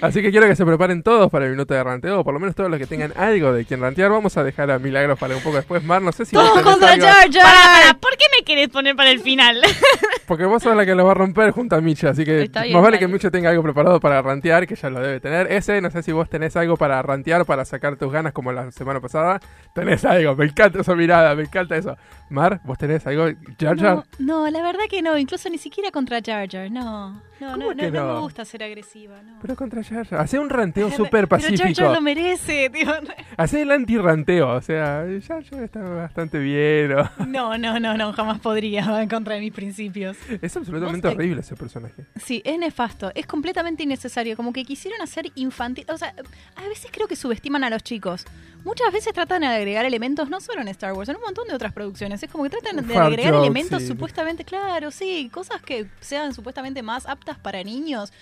Así 0.00 0.20
que 0.22 0.30
quiero 0.30 0.46
que 0.46 0.56
se 0.56 0.64
preparen 0.66 1.02
todos 1.02 1.30
para 1.30 1.44
el 1.46 1.52
minuto 1.52 1.74
de 1.74 1.82
ranteo. 1.82 2.20
O 2.20 2.24
por 2.24 2.34
lo 2.34 2.40
menos 2.40 2.54
todos 2.54 2.70
los 2.70 2.78
que 2.78 2.86
tengan 2.86 3.12
algo 3.16 3.52
de 3.52 3.64
quien 3.64 3.80
rantear. 3.80 4.10
Vamos 4.10 4.36
a 4.36 4.44
dejar 4.44 4.70
a 4.70 4.78
Milagros 4.78 5.18
para 5.18 5.36
un 5.36 5.42
poco 5.42 5.56
después. 5.56 5.82
Mar, 5.84 6.02
no 6.02 6.12
sé 6.12 6.24
si 6.26 6.36
vos 6.36 6.48
Todos 6.50 6.62
contra 6.62 6.92
algo- 6.92 7.06
Jar 7.06 7.32
Jar. 7.32 7.42
Para, 7.44 7.80
para, 7.82 7.94
¿por 8.00 8.10
qué 8.16 8.24
me 8.38 8.44
querés 8.44 8.68
poner 8.68 8.94
para 8.96 9.10
el 9.10 9.20
final? 9.20 9.60
Porque 10.26 10.44
vos 10.44 10.62
sos 10.62 10.74
la 10.76 10.86
que 10.86 10.94
lo 10.94 11.04
va 11.04 11.12
a 11.12 11.14
romper 11.14 11.50
junto 11.50 11.76
a 11.76 11.80
Micha, 11.82 12.08
así 12.10 12.24
que 12.24 12.50
más 12.72 12.82
vale 12.82 12.98
que 12.98 13.06
Micha 13.06 13.30
tenga 13.30 13.50
algo 13.50 13.62
preparado 13.62 14.00
para 14.00 14.22
rantear, 14.22 14.66
que 14.66 14.74
ya 14.74 14.88
lo 14.88 15.00
debe 15.00 15.20
tener. 15.20 15.52
Ese, 15.52 15.80
no 15.82 15.90
sé 15.90 16.02
si 16.02 16.12
vos 16.12 16.30
tenés 16.30 16.56
algo 16.56 16.76
para 16.78 17.00
rantear, 17.02 17.44
para 17.44 17.64
sacar 17.66 17.96
tus 17.96 18.10
ganas 18.10 18.32
como 18.32 18.50
la 18.50 18.70
semana 18.72 19.00
pasada. 19.00 19.38
Tenés 19.74 20.02
algo, 20.04 20.34
me 20.34 20.46
encanta 20.46 20.80
esa 20.80 20.94
mirada, 20.94 21.34
me 21.34 21.42
encanta 21.42 21.76
eso. 21.76 21.96
Mar, 22.30 22.60
vos 22.64 22.78
tenés 22.78 23.06
algo, 23.06 23.26
Jar 23.60 23.78
Jar. 23.78 23.96
No, 24.18 24.44
no, 24.44 24.50
la 24.50 24.62
verdad 24.62 24.84
que 24.88 25.02
no, 25.02 25.18
incluso 25.18 25.50
ni 25.50 25.58
siquiera 25.58 25.90
contra 25.90 26.20
Jar 26.24 26.48
Jar, 26.50 26.70
no. 26.70 27.20
No, 27.44 27.52
¿Cómo 27.52 27.74
no, 27.74 27.90
no, 27.90 27.90
no 27.90 28.14
me 28.14 28.20
gusta 28.20 28.44
ser 28.44 28.62
agresiva, 28.62 29.22
no. 29.22 29.38
Pero 29.42 29.56
contra 29.56 29.82
Jar 29.82 30.06
Jar. 30.06 30.20
Hacé 30.20 30.38
un 30.38 30.48
ranteo 30.48 30.90
súper 30.90 31.28
Pero 31.28 31.40
Jar 31.42 31.50
pacífico. 31.50 31.82
Jar 31.82 31.94
lo 31.94 32.00
merece, 32.00 32.70
tío. 32.72 32.92
Hacé 33.36 33.62
el 33.62 33.70
anti-ranteo, 33.70 34.48
o 34.48 34.60
sea, 34.60 35.04
Jar 35.26 35.44
Jar 35.44 35.62
está 35.62 35.80
bastante 35.80 36.38
bien. 36.38 36.90
¿no? 36.90 37.10
No, 37.26 37.58
no, 37.58 37.78
no, 37.78 37.96
no, 37.96 38.12
jamás 38.12 38.40
podría 38.40 38.90
va 38.90 39.02
en 39.02 39.08
contra 39.08 39.34
de 39.34 39.40
mis 39.40 39.52
principios. 39.52 40.16
Es 40.40 40.56
absolutamente 40.56 41.08
horrible 41.08 41.40
ese 41.40 41.54
personaje. 41.56 42.06
Sí, 42.16 42.42
es 42.44 42.58
nefasto, 42.58 43.12
es 43.14 43.26
completamente 43.26 43.82
innecesario, 43.82 44.36
como 44.36 44.52
que 44.52 44.64
quisieron 44.64 45.00
hacer 45.02 45.30
infantil, 45.34 45.84
o 45.88 45.98
sea, 45.98 46.14
a 46.56 46.68
veces 46.68 46.90
creo 46.90 47.06
que 47.06 47.16
subestiman 47.16 47.64
a 47.64 47.70
los 47.70 47.82
chicos. 47.82 48.24
Muchas 48.64 48.90
veces 48.92 49.12
tratan 49.12 49.42
de 49.42 49.46
agregar 49.48 49.84
elementos, 49.84 50.30
no 50.30 50.40
solo 50.40 50.62
en 50.62 50.68
Star 50.68 50.92
Wars, 50.94 51.08
en 51.10 51.16
un 51.16 51.22
montón 51.22 51.46
de 51.48 51.54
otras 51.54 51.72
producciones. 51.72 52.22
Es 52.22 52.30
como 52.30 52.44
que 52.44 52.50
tratan 52.50 52.86
de 52.86 52.96
agregar 52.96 53.34
elementos 53.34 53.82
sí. 53.82 53.88
supuestamente, 53.88 54.44
claro, 54.44 54.90
sí, 54.90 55.28
cosas 55.32 55.60
que 55.60 55.86
sean 56.00 56.32
supuestamente 56.34 56.82
más 56.82 57.06
aptas 57.06 57.38
para 57.38 57.62
niños 57.62 58.12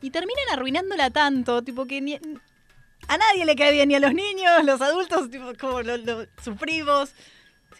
y 0.00 0.10
terminan 0.10 0.44
arruinándola 0.52 1.10
tanto, 1.10 1.62
tipo 1.62 1.84
que 1.86 2.00
ni, 2.00 2.14
a 2.14 3.18
nadie 3.18 3.44
le 3.44 3.54
cae 3.56 3.72
bien, 3.72 3.88
ni 3.90 3.94
a 3.94 4.00
los 4.00 4.14
niños, 4.14 4.64
los 4.64 4.80
adultos, 4.80 5.30
tipo, 5.30 5.52
como 5.60 5.82
los, 5.82 6.00
los- 6.00 6.28
sus 6.42 6.56
primos. 6.56 7.12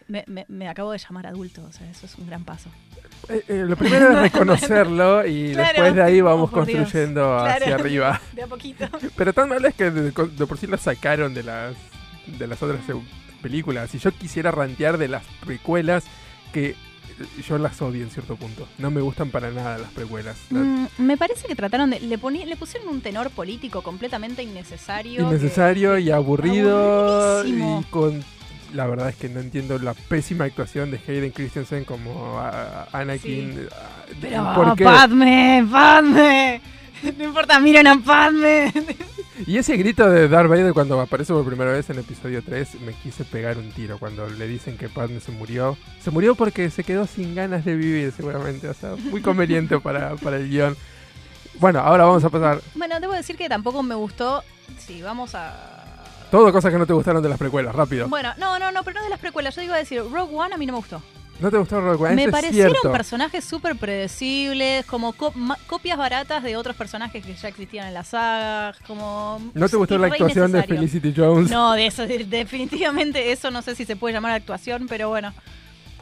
Me, 0.07 0.23
me- 0.27 0.45
me 0.47 0.67
acabo 0.67 0.91
de 0.91 0.97
llamar 0.99 1.25
adulto, 1.27 1.63
o 1.63 1.71
sea, 1.71 1.89
eso 1.89 2.05
es 2.05 2.15
un 2.15 2.27
gran 2.27 2.43
paso. 2.43 2.69
Eh, 3.29 3.43
eh, 3.47 3.63
lo 3.67 3.75
primero 3.77 4.11
es 4.11 4.19
reconocerlo 4.33 5.25
y 5.25 5.53
Claro. 5.53 5.69
después 5.73 5.95
de 5.95 6.03
ahí 6.03 6.21
vamos 6.21 6.49
Oh, 6.53 6.65
Dios. 6.65 6.77
construyendo 6.79 7.37
hacia 7.37 7.75
arriba. 7.75 8.21
De 8.33 8.43
a 8.43 8.47
poquito. 8.47 8.87
Pero 9.15 9.33
tan 9.33 9.49
mal 9.49 9.63
es 9.65 9.73
que 9.75 9.89
de, 9.89 10.11
de 10.11 10.45
por 10.47 10.57
sí 10.57 10.67
lo 10.67 10.77
sacaron 10.77 11.33
de 11.33 11.43
las 11.43 11.75
de 12.37 12.47
las 12.47 12.61
otras 12.63 12.81
películas. 13.41 13.89
Si 13.91 13.99
yo 13.99 14.11
quisiera 14.11 14.51
rantear 14.51 14.97
de 14.97 15.07
las 15.07 15.23
precuelas, 15.45 16.03
que 16.53 16.75
yo 17.47 17.57
las 17.59 17.79
odio 17.81 18.03
en 18.03 18.09
cierto 18.09 18.35
punto. 18.35 18.67
No 18.79 18.89
me 18.89 19.01
gustan 19.01 19.29
para 19.29 19.51
nada 19.51 19.77
las 19.77 19.91
precuelas. 19.91 20.37
La- 20.49 20.59
Mm, 20.59 20.87
me 20.99 21.17
parece 21.17 21.47
que 21.47 21.55
trataron 21.55 21.89
de. 21.91 21.99
Le, 21.99 22.19
poní- 22.19 22.45
le 22.45 22.55
pusieron 22.55 22.89
un 22.89 23.01
tenor 23.01 23.29
político 23.29 23.81
completamente 23.83 24.41
innecesario. 24.43 25.21
innecesario 25.21 25.97
y 25.99 26.09
aburrido. 26.11 27.45
Y 27.45 27.83
con. 27.89 28.23
La 28.73 28.87
verdad 28.87 29.09
es 29.09 29.15
que 29.17 29.27
no 29.27 29.41
entiendo 29.41 29.77
la 29.79 29.93
pésima 29.93 30.45
actuación 30.45 30.91
de 30.91 30.99
Hayden 31.05 31.31
Christensen 31.31 31.83
como 31.83 32.39
ah, 32.39 32.87
Anakin. 32.93 33.67
Ah, 33.71 34.05
que- 34.07 34.15
Pero, 34.21 34.53
¿Por 34.55 34.75
qué? 34.75 34.83
Padme, 34.85 35.67
Padme. 35.69 36.61
No 37.17 37.23
importa, 37.25 37.59
miren 37.59 37.87
a 37.87 37.99
Padme. 37.99 38.71
Y 39.45 39.57
ese 39.57 39.77
grito 39.77 40.09
de 40.09 40.27
Darth 40.27 40.49
Vader 40.49 40.73
cuando 40.73 40.99
aparece 40.99 41.33
por 41.33 41.45
primera 41.45 41.71
vez 41.71 41.89
en 41.89 41.99
episodio 41.99 42.43
3, 42.43 42.81
me 42.81 42.93
quise 42.93 43.25
pegar 43.25 43.57
un 43.57 43.71
tiro 43.71 43.97
cuando 43.97 44.27
le 44.29 44.47
dicen 44.47 44.77
que 44.77 44.89
Padme 44.89 45.19
se 45.19 45.31
murió. 45.31 45.77
Se 46.01 46.11
murió 46.11 46.35
porque 46.35 46.69
se 46.69 46.83
quedó 46.83 47.07
sin 47.07 47.35
ganas 47.35 47.65
de 47.65 47.75
vivir, 47.75 48.11
seguramente. 48.11 48.67
O 48.67 48.73
sea, 48.73 48.95
muy 48.95 49.21
conveniente 49.21 49.79
para, 49.79 50.15
para 50.15 50.37
el 50.37 50.49
guion. 50.49 50.75
Bueno, 51.59 51.79
ahora 51.79 52.05
vamos 52.05 52.23
a 52.23 52.29
pasar 52.29 52.61
Bueno, 52.75 52.99
debo 52.99 53.13
decir 53.13 53.35
que 53.35 53.49
tampoco 53.49 53.83
me 53.83 53.95
gustó. 53.95 54.43
Sí, 54.77 55.01
vamos 55.01 55.35
a. 55.35 56.27
todo 56.29 56.51
cosas 56.51 56.71
que 56.71 56.77
no 56.79 56.85
te 56.85 56.93
gustaron 56.93 57.21
de 57.21 57.29
las 57.29 57.37
precuelas, 57.37 57.75
rápido. 57.75 58.07
Bueno, 58.07 58.33
no, 58.37 58.57
no, 58.59 58.71
no, 58.71 58.83
pero 58.83 58.99
no 58.99 59.03
de 59.03 59.09
las 59.09 59.19
precuelas. 59.19 59.55
Yo 59.55 59.61
iba 59.61 59.75
a 59.75 59.79
decir, 59.79 60.01
Rogue 60.01 60.35
One 60.35 60.53
a 60.53 60.57
mí 60.57 60.65
no 60.65 60.73
me 60.73 60.79
gustó. 60.79 61.01
¿No 61.41 61.49
te 61.49 61.57
gustó 61.57 61.81
Rogue 61.81 62.05
One? 62.05 62.15
Me 62.15 62.23
Eso 62.23 62.31
parecieron 62.31 62.75
personajes 62.91 63.43
súper 63.43 63.75
predecibles, 63.75 64.85
como 64.85 65.13
co- 65.13 65.33
copias 65.67 65.97
baratas 65.97 66.43
de 66.43 66.55
otros 66.55 66.75
personajes 66.75 67.25
que 67.25 67.33
ya 67.33 67.47
existían 67.47 67.87
en 67.87 67.93
la 67.95 68.03
saga, 68.03 68.75
como... 68.85 69.41
¿No 69.53 69.67
te 69.67 69.75
gustó 69.75 69.97
la 69.97 70.07
actuación 70.07 70.51
de. 70.51 70.63
Felicity 70.63 71.13
Jones? 71.15 71.49
No, 71.49 71.73
de 71.73 71.87
eso, 71.87 72.05
de- 72.05 72.25
definitivamente 72.25 73.31
eso 73.31 73.49
no 73.51 73.61
sé 73.63 73.75
si 73.75 73.85
se 73.85 73.95
puede 73.95 74.13
llamar 74.13 74.33
actuación, 74.33 74.85
pero 74.87 75.09
bueno. 75.09 75.33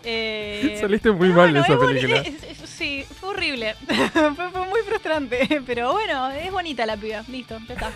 Eh, 0.04 0.78
Saliste 0.82 1.12
muy 1.12 1.30
mal 1.30 1.54
de 1.54 1.60
esa 1.62 1.78
película. 1.78 2.18
es- 2.18 2.44
es- 2.44 2.69
sí, 2.80 3.06
fue 3.20 3.30
horrible. 3.30 3.76
fue, 4.14 4.32
fue 4.34 4.66
muy 4.68 4.80
frustrante, 4.88 5.62
pero 5.66 5.92
bueno, 5.94 6.30
es 6.32 6.52
bonita 6.52 6.86
la 6.86 6.98
piba. 6.98 7.24
Listo, 7.28 7.60
ya 7.68 7.74
está. 7.76 7.92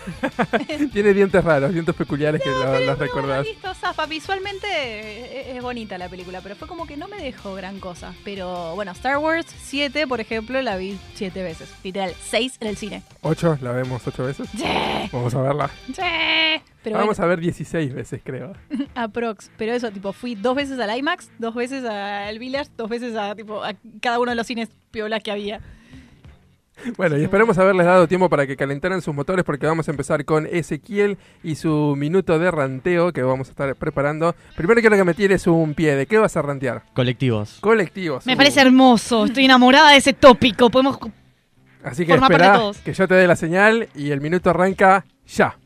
Tiene 0.92 1.12
dientes 1.14 1.42
raros, 1.42 1.72
dientes 1.72 1.94
peculiares 1.94 2.40
que 2.42 2.48
lo- 2.50 2.80
los 2.80 2.98
recordás. 2.98 3.44
Listo, 3.46 3.74
zafa. 3.74 4.06
Visualmente 4.06 4.66
eh, 4.68 5.50
es, 5.50 5.56
es 5.56 5.62
bonita 5.62 5.98
la 5.98 6.08
película, 6.08 6.40
pero 6.42 6.54
fue 6.54 6.68
como 6.68 6.86
que 6.86 6.96
no 6.96 7.08
me 7.08 7.16
dejó 7.18 7.54
gran 7.54 7.80
cosa. 7.80 8.14
Pero 8.24 8.74
bueno, 8.74 8.92
Star 8.92 9.18
Wars 9.18 9.46
7, 9.64 10.06
por 10.06 10.20
ejemplo, 10.20 10.60
la 10.62 10.76
vi 10.76 10.98
7 11.14 11.42
veces. 11.42 11.68
Literal, 11.82 12.14
6 12.30 12.58
en 12.60 12.68
el 12.68 12.76
cine. 12.76 13.02
¿Ocho? 13.22 13.58
¿La 13.62 13.72
vemos 13.72 14.06
ocho 14.06 14.24
veces? 14.24 14.48
Sí. 14.56 14.64
Vamos 15.12 15.34
a 15.34 15.40
verla. 15.42 15.70
Sí. 15.86 16.02
Pero 16.84 16.98
Vamos 16.98 17.16
bueno, 17.16 17.24
a 17.24 17.28
ver 17.34 17.40
16 17.40 17.94
veces, 17.94 18.20
creo. 18.22 18.52
aprox. 18.94 19.50
Pero 19.56 19.72
eso, 19.72 19.90
tipo, 19.90 20.12
fui 20.12 20.34
dos 20.34 20.54
veces 20.54 20.78
al 20.78 20.96
IMAX, 20.96 21.30
dos 21.38 21.54
veces 21.54 21.82
al 21.84 22.38
Village, 22.38 22.70
dos 22.76 22.90
veces 22.90 23.16
a, 23.16 23.34
tipo, 23.34 23.64
a 23.64 23.74
cada 24.02 24.20
uno 24.20 24.30
de 24.30 24.36
los 24.36 24.46
cines 24.46 24.68
piolas 24.90 25.22
que 25.22 25.32
había. 25.32 25.60
Bueno, 26.96 27.16
y 27.16 27.22
esperemos 27.22 27.56
haberles 27.56 27.86
dado 27.86 28.06
tiempo 28.06 28.28
para 28.28 28.46
que 28.46 28.56
calentaran 28.56 29.00
sus 29.00 29.14
motores 29.14 29.44
porque 29.44 29.66
vamos 29.66 29.88
a 29.88 29.92
empezar 29.92 30.24
con 30.24 30.46
Ezequiel 30.46 31.16
y 31.42 31.54
su 31.54 31.94
minuto 31.96 32.38
de 32.38 32.50
ranteo 32.50 33.12
que 33.12 33.22
vamos 33.22 33.48
a 33.48 33.50
estar 33.52 33.74
preparando. 33.76 34.34
Primero 34.56 34.80
quiero 34.80 34.96
que 34.96 35.04
me 35.04 35.14
tires 35.14 35.46
un 35.46 35.74
pie. 35.74 35.94
¿De 35.94 36.06
qué 36.06 36.18
vas 36.18 36.36
a 36.36 36.42
rantear? 36.42 36.82
Colectivos. 36.92 37.58
Colectivos. 37.60 38.26
Me 38.26 38.36
parece 38.36 38.60
hermoso. 38.60 39.24
Estoy 39.24 39.46
enamorada 39.46 39.92
de 39.92 39.98
ese 39.98 40.12
tópico. 40.12 40.68
Podemos. 40.68 40.98
Así 41.82 42.04
que 42.04 42.14
espera 42.14 42.60
que 42.84 42.92
yo 42.92 43.08
te 43.08 43.14
dé 43.14 43.26
la 43.26 43.36
señal 43.36 43.88
y 43.94 44.10
el 44.10 44.20
minuto 44.20 44.50
arranca 44.50 45.06
ya. 45.26 45.56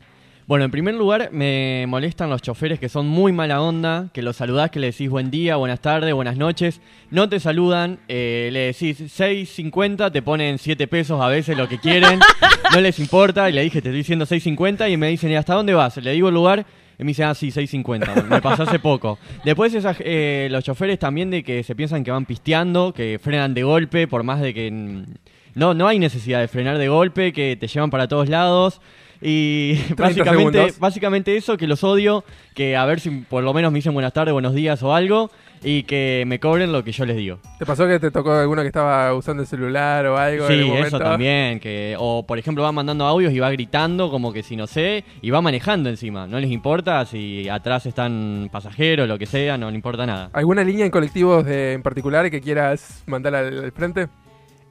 Bueno, 0.49 0.65
en 0.65 0.71
primer 0.71 0.95
lugar, 0.95 1.29
me 1.31 1.85
molestan 1.87 2.31
los 2.31 2.41
choferes 2.41 2.79
que 2.79 2.89
son 2.89 3.07
muy 3.07 3.31
mala 3.31 3.61
onda, 3.61 4.09
que 4.11 4.23
los 4.23 4.37
saludás, 4.37 4.71
que 4.71 4.79
le 4.79 4.87
decís 4.87 5.07
buen 5.07 5.29
día, 5.29 5.57
buenas 5.57 5.79
tardes, 5.79 6.11
buenas 6.11 6.37
noches. 6.37 6.81
No 7.11 7.29
te 7.29 7.39
saludan, 7.39 7.99
eh, 8.07 8.49
le 8.51 8.61
decís 8.61 8.99
6.50, 8.99 10.11
te 10.11 10.23
ponen 10.23 10.57
7 10.57 10.87
pesos 10.87 11.21
a 11.21 11.27
veces 11.27 11.55
lo 11.55 11.69
que 11.69 11.77
quieren, 11.77 12.19
no 12.73 12.81
les 12.81 12.97
importa. 12.97 13.47
Y 13.47 13.53
le 13.53 13.61
dije, 13.61 13.79
te 13.79 13.89
estoy 13.89 13.99
diciendo 13.99 14.25
6.50 14.25 14.91
y 14.91 14.97
me 14.97 15.09
dicen, 15.09 15.29
¿y 15.29 15.35
hasta 15.35 15.53
dónde 15.53 15.75
vas? 15.75 15.97
Le 15.97 16.13
digo 16.13 16.29
el 16.29 16.33
lugar 16.33 16.65
y 16.97 17.03
me 17.03 17.09
dicen, 17.09 17.27
ah, 17.27 17.35
sí, 17.35 17.49
6.50. 17.49 18.25
Me 18.25 18.41
pasó 18.41 18.63
hace 18.63 18.79
poco. 18.79 19.19
Después 19.45 19.75
esas, 19.75 19.97
eh, 19.99 20.47
los 20.49 20.63
choferes 20.63 20.97
también 20.97 21.29
de 21.29 21.43
que 21.43 21.61
se 21.61 21.75
piensan 21.75 22.03
que 22.03 22.09
van 22.09 22.25
pisteando, 22.25 22.91
que 22.91 23.19
frenan 23.21 23.53
de 23.53 23.61
golpe, 23.61 24.07
por 24.07 24.23
más 24.23 24.41
de 24.41 24.55
que... 24.55 25.05
No, 25.53 25.75
no 25.75 25.87
hay 25.87 25.99
necesidad 25.99 26.39
de 26.39 26.47
frenar 26.47 26.79
de 26.79 26.87
golpe, 26.87 27.33
que 27.33 27.55
te 27.55 27.67
llevan 27.67 27.91
para 27.91 28.07
todos 28.07 28.29
lados. 28.29 28.81
Y 29.21 29.75
30 29.95 30.03
básicamente, 30.03 30.57
segundos. 30.57 30.79
básicamente 30.79 31.35
eso, 31.37 31.57
que 31.57 31.67
los 31.67 31.83
odio, 31.83 32.23
que 32.53 32.75
a 32.77 32.85
ver 32.85 32.99
si 32.99 33.09
por 33.09 33.43
lo 33.43 33.53
menos 33.53 33.71
me 33.71 33.77
dicen 33.79 33.93
buenas 33.93 34.13
tardes, 34.13 34.31
buenos 34.33 34.53
días 34.53 34.81
o 34.83 34.93
algo, 34.95 35.29
y 35.61 35.83
que 35.83 36.23
me 36.25 36.39
cobren 36.39 36.71
lo 36.71 36.85
que 36.85 36.93
yo 36.93 37.05
les 37.05 37.17
digo. 37.17 37.39
¿Te 37.57 37.65
pasó 37.65 37.85
que 37.85 37.99
te 37.99 38.11
tocó 38.11 38.31
alguno 38.31 38.61
que 38.61 38.67
estaba 38.69 39.13
usando 39.13 39.43
el 39.43 39.47
celular 39.47 40.05
o 40.05 40.17
algo 40.17 40.45
en 40.47 40.51
el 40.53 40.59
Sí, 40.59 40.65
momento? 40.65 40.87
eso 40.87 40.99
también, 40.99 41.59
que 41.59 41.95
o 41.99 42.25
por 42.25 42.39
ejemplo 42.39 42.63
va 42.63 42.71
mandando 42.71 43.05
audios 43.05 43.33
y 43.33 43.39
va 43.39 43.51
gritando 43.51 44.09
como 44.09 44.31
que 44.31 44.41
si 44.41 44.55
no 44.55 44.67
sé, 44.67 45.03
y 45.21 45.29
va 45.31 45.41
manejando 45.41 45.89
encima, 45.89 46.25
no 46.25 46.39
les 46.39 46.49
importa 46.49 47.05
si 47.05 47.49
atrás 47.49 47.85
están 47.85 48.47
pasajeros, 48.53 49.05
lo 49.07 49.19
que 49.19 49.25
sea, 49.25 49.57
no 49.57 49.69
le 49.69 49.75
importa 49.75 50.05
nada. 50.05 50.29
¿Alguna 50.31 50.63
línea 50.63 50.85
en 50.85 50.91
colectivos 50.91 51.43
de, 51.45 51.73
en 51.73 51.81
particular 51.81 52.31
que 52.31 52.39
quieras 52.39 53.03
mandar 53.05 53.35
al, 53.35 53.65
al 53.65 53.71
frente? 53.73 54.07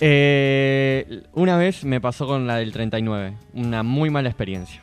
Eh, 0.01 1.25
una 1.33 1.57
vez 1.57 1.85
me 1.85 2.01
pasó 2.01 2.27
con 2.27 2.47
la 2.47 2.57
del 2.57 2.73
39, 2.73 3.37
una 3.55 3.83
muy 3.83 4.11
mala 4.11 4.29
experiencia. 4.29 4.83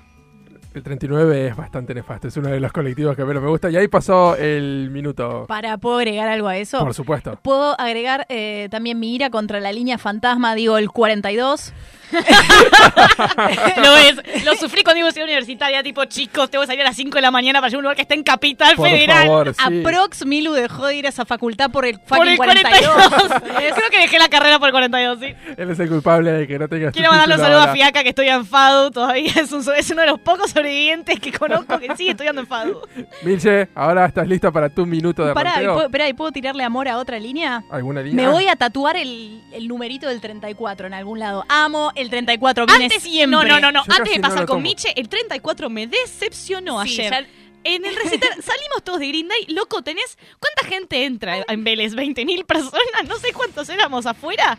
El 0.74 0.84
39 0.84 1.48
es 1.48 1.56
bastante 1.56 1.94
nefasto, 1.94 2.28
es 2.28 2.36
uno 2.36 2.50
de 2.50 2.60
los 2.60 2.74
colectivos 2.74 3.16
que 3.16 3.24
menos 3.24 3.42
me 3.42 3.48
gusta. 3.48 3.70
Y 3.70 3.78
ahí 3.78 3.88
pasó 3.88 4.36
el 4.36 4.90
minuto. 4.92 5.46
Para, 5.48 5.78
¿puedo 5.78 5.96
agregar 6.00 6.28
algo 6.28 6.50
a 6.50 6.58
eso? 6.58 6.80
Por 6.80 6.94
supuesto. 6.94 7.40
Puedo 7.42 7.80
agregar 7.80 8.26
eh, 8.28 8.68
también 8.70 9.00
mi 9.00 9.16
ira 9.16 9.30
contra 9.30 9.62
la 9.62 9.72
línea 9.72 9.98
fantasma, 9.98 10.54
digo 10.54 10.78
el 10.78 10.92
42. 10.92 11.72
Lo 13.78 13.94
ves, 13.94 14.44
lo 14.46 14.56
sufrí 14.56 14.84
cuando 14.84 15.00
iba 15.00 15.10
a 15.10 15.12
ser 15.12 15.24
universitaria, 15.24 15.84
tipo, 15.84 16.06
chicos, 16.06 16.50
tengo 16.50 16.62
que 16.64 16.68
salir 16.68 16.82
a 16.82 16.86
las 16.86 16.96
5 16.96 17.16
de 17.16 17.22
la 17.22 17.32
mañana 17.32 17.60
para 17.60 17.70
llegar 17.70 17.78
a 17.78 17.80
un 17.80 17.84
lugar 17.84 17.96
que 17.96 18.02
está 18.04 18.14
en 18.14 18.24
Capital 18.24 18.76
Por 18.76 18.90
Federal. 18.90 19.26
favor, 19.26 19.54
sí. 19.54 19.80
Aprox 19.82 20.26
Milu 20.26 20.54
dejó 20.54 20.88
de 20.88 20.96
ir 20.96 21.06
a 21.06 21.10
esa 21.10 21.26
facultad 21.26 21.70
por 21.72 21.86
el 21.86 22.00
Por 22.00 22.28
el 22.28 22.38
42. 22.38 22.82
42. 22.94 23.42
Creo 23.76 23.90
que 23.90 24.00
dejé 24.00 24.20
la 24.20 24.30
carrera 24.30 24.60
por 24.60 24.68
el 24.70 24.74
42, 24.74 25.20
sí. 25.20 25.36
Él 25.58 25.70
es 25.72 25.80
el 25.80 25.90
culpable 25.90 26.32
de 26.32 26.48
que 26.48 26.60
no 26.60 26.68
tengas 26.68 26.94
Quiero 26.94 27.10
mandarle 27.12 27.36
un 27.36 27.42
saludo 27.42 27.62
a. 27.62 27.74
Fiaca, 27.76 28.04
que 28.04 28.10
estoy 28.10 28.30
en 28.30 28.46
FADU 28.46 28.92
todavía. 28.92 29.32
Es, 29.46 29.52
un- 29.52 29.64
es 29.76 29.90
uno 29.92 30.02
de 30.02 30.08
los 30.08 30.20
pocos 30.20 30.52
sobrevivientes 30.52 31.20
que 31.20 31.32
conozco 31.32 31.78
que 31.80 31.96
sigue 31.96 32.12
estudiando 32.12 32.42
en 32.42 32.48
FADU. 32.48 32.82
Milche, 33.24 33.68
ahora 33.76 34.06
estás 34.06 34.28
lista 34.28 34.52
para 34.52 34.70
tu 34.70 34.86
minuto 34.86 35.26
de 35.26 35.34
Pará, 35.34 35.62
¿y 35.62 35.66
puedo, 35.68 36.08
¿y 36.08 36.14
puedo 36.14 36.32
tirarle 36.32 36.64
amor 36.64 36.88
a 36.88 36.98
otra 36.98 37.20
línea? 37.20 37.64
¿Alguna 37.70 38.02
línea? 38.02 38.26
Me 38.26 38.32
voy 38.32 38.48
a 38.48 38.56
tatuar 38.56 38.96
el, 38.98 39.42
el 39.52 39.68
numerito 39.68 40.08
del 40.08 40.22
34 40.22 40.88
en 40.88 40.94
algún 40.94 41.20
lado. 41.20 41.44
Amo 41.50 41.92
el 41.96 42.10
34, 42.10 42.66
viene 42.66 42.84
Antes, 42.86 43.04
siempre. 43.04 43.28
no, 43.28 43.44
no, 43.44 43.60
no, 43.60 43.72
no. 43.72 43.86
Yo 43.86 43.94
Antes 43.94 44.14
de 44.14 44.20
no 44.20 44.28
pasar 44.30 44.46
con. 44.46 44.62
Miche, 44.62 44.94
el 45.00 45.10
34 45.10 45.70
me 45.70 45.88
decepcionó 45.88 46.84
Sí, 46.84 47.00
ayer. 47.02 47.12
ya- 47.12 47.28
En 47.64 47.84
el 47.86 47.96
recital 47.96 48.30
salimos 48.44 48.84
todos 48.84 49.00
de 49.00 49.08
Green 49.08 49.28
Day. 49.28 49.46
Loco, 49.48 49.82
tenés. 49.82 50.18
¿Cuánta 50.40 50.66
gente 50.72 51.06
entra 51.06 51.44
en 51.48 51.64
Vélez? 51.64 51.94
¿20.000 51.96 52.46
personas? 52.46 53.06
No 53.08 53.18
sé 53.18 53.34
cuántos 53.34 53.68
éramos 53.70 54.06
afuera. 54.06 54.58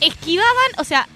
Esquivaban, 0.00 0.72
o 0.78 0.84
sea, 0.84 1.08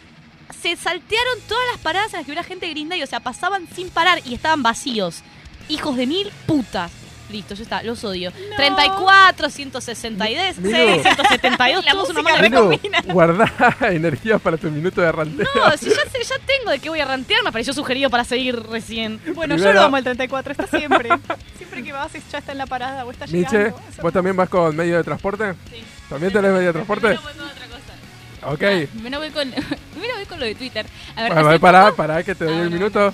se 0.62 0.76
saltearon 0.76 1.40
todas 1.48 1.64
las 1.72 1.80
paradas 1.80 2.12
en 2.14 2.18
las 2.20 2.26
que 2.26 2.30
hubiera 2.32 2.44
gente 2.44 2.66
de 2.66 2.72
Green 2.72 2.88
Day. 2.88 3.02
O 3.02 3.06
sea, 3.06 3.20
pasaban 3.20 3.68
sin 3.74 3.90
parar 3.90 4.22
y 4.24 4.34
estaban 4.34 4.62
vacíos. 4.62 5.22
Hijos 5.68 5.96
de 5.96 6.06
mil 6.06 6.30
putas. 6.46 6.90
Listo, 7.30 7.54
ya 7.54 7.62
está, 7.64 7.82
los 7.82 8.02
odio. 8.04 8.30
34, 8.56 9.50
162, 9.50 10.58
Milu. 10.58 11.02
172, 11.02 11.84
La 11.84 11.90
todos 11.92 12.10
una 12.10 12.22
de 12.40 12.48
Milu, 12.50 12.80
guardá 13.12 13.52
energía 13.90 14.38
para 14.38 14.56
tu 14.56 14.70
minuto 14.70 15.00
de 15.00 15.10
ranteo. 15.10 15.46
No, 15.54 15.76
si 15.76 15.86
ya, 15.90 15.96
sé- 16.10 16.22
ya 16.22 16.36
tengo 16.46 16.70
de 16.70 16.78
qué 16.78 16.88
voy 16.88 17.00
a 17.00 17.04
rantear, 17.04 17.42
me 17.42 17.50
pareció 17.52 17.72
sugerido 17.72 18.10
para 18.10 18.22
seguir 18.24 18.60
recién. 18.68 19.20
Bueno, 19.34 19.56
yo 19.56 19.72
lo 19.72 19.82
amo 19.82 19.96
el 19.96 20.04
34, 20.04 20.52
está 20.52 20.66
siempre. 20.78 21.08
siempre 21.58 21.82
que 21.82 21.92
vas 21.92 22.12
ya 22.30 22.38
está 22.38 22.52
en 22.52 22.58
la 22.58 22.66
parada 22.66 23.04
o 23.04 23.10
está 23.10 23.26
Miche, 23.26 23.56
llegando. 23.58 23.80
Eso- 23.90 24.02
¿vos 24.02 24.12
también 24.12 24.36
vas 24.36 24.48
con 24.48 24.76
medio 24.76 24.96
de 24.96 25.04
transporte? 25.04 25.54
Sí. 25.72 25.82
¿También 26.08 26.32
tenés 26.32 26.52
medio 26.52 26.66
de 26.68 26.72
transporte? 26.74 27.06
Primero 27.08 27.22
voy 27.22 27.32
con 27.34 27.48
otra 27.50 27.66
cosa. 27.66 28.52
Ok. 28.52 28.88
Primero 28.92 29.18
voy 29.18 29.30
con, 29.30 29.50
primero 29.92 30.14
voy 30.14 30.26
con 30.26 30.38
lo 30.38 30.46
de 30.46 30.54
Twitter. 30.54 30.86
A 31.16 31.22
ver, 31.24 31.34
Bueno, 31.34 31.60
pará, 31.60 31.92
pará, 31.92 32.22
que 32.22 32.34
te 32.36 32.44
doy 32.44 32.54
Ah, 32.56 32.62
el 32.62 32.70
minuto. 32.70 33.12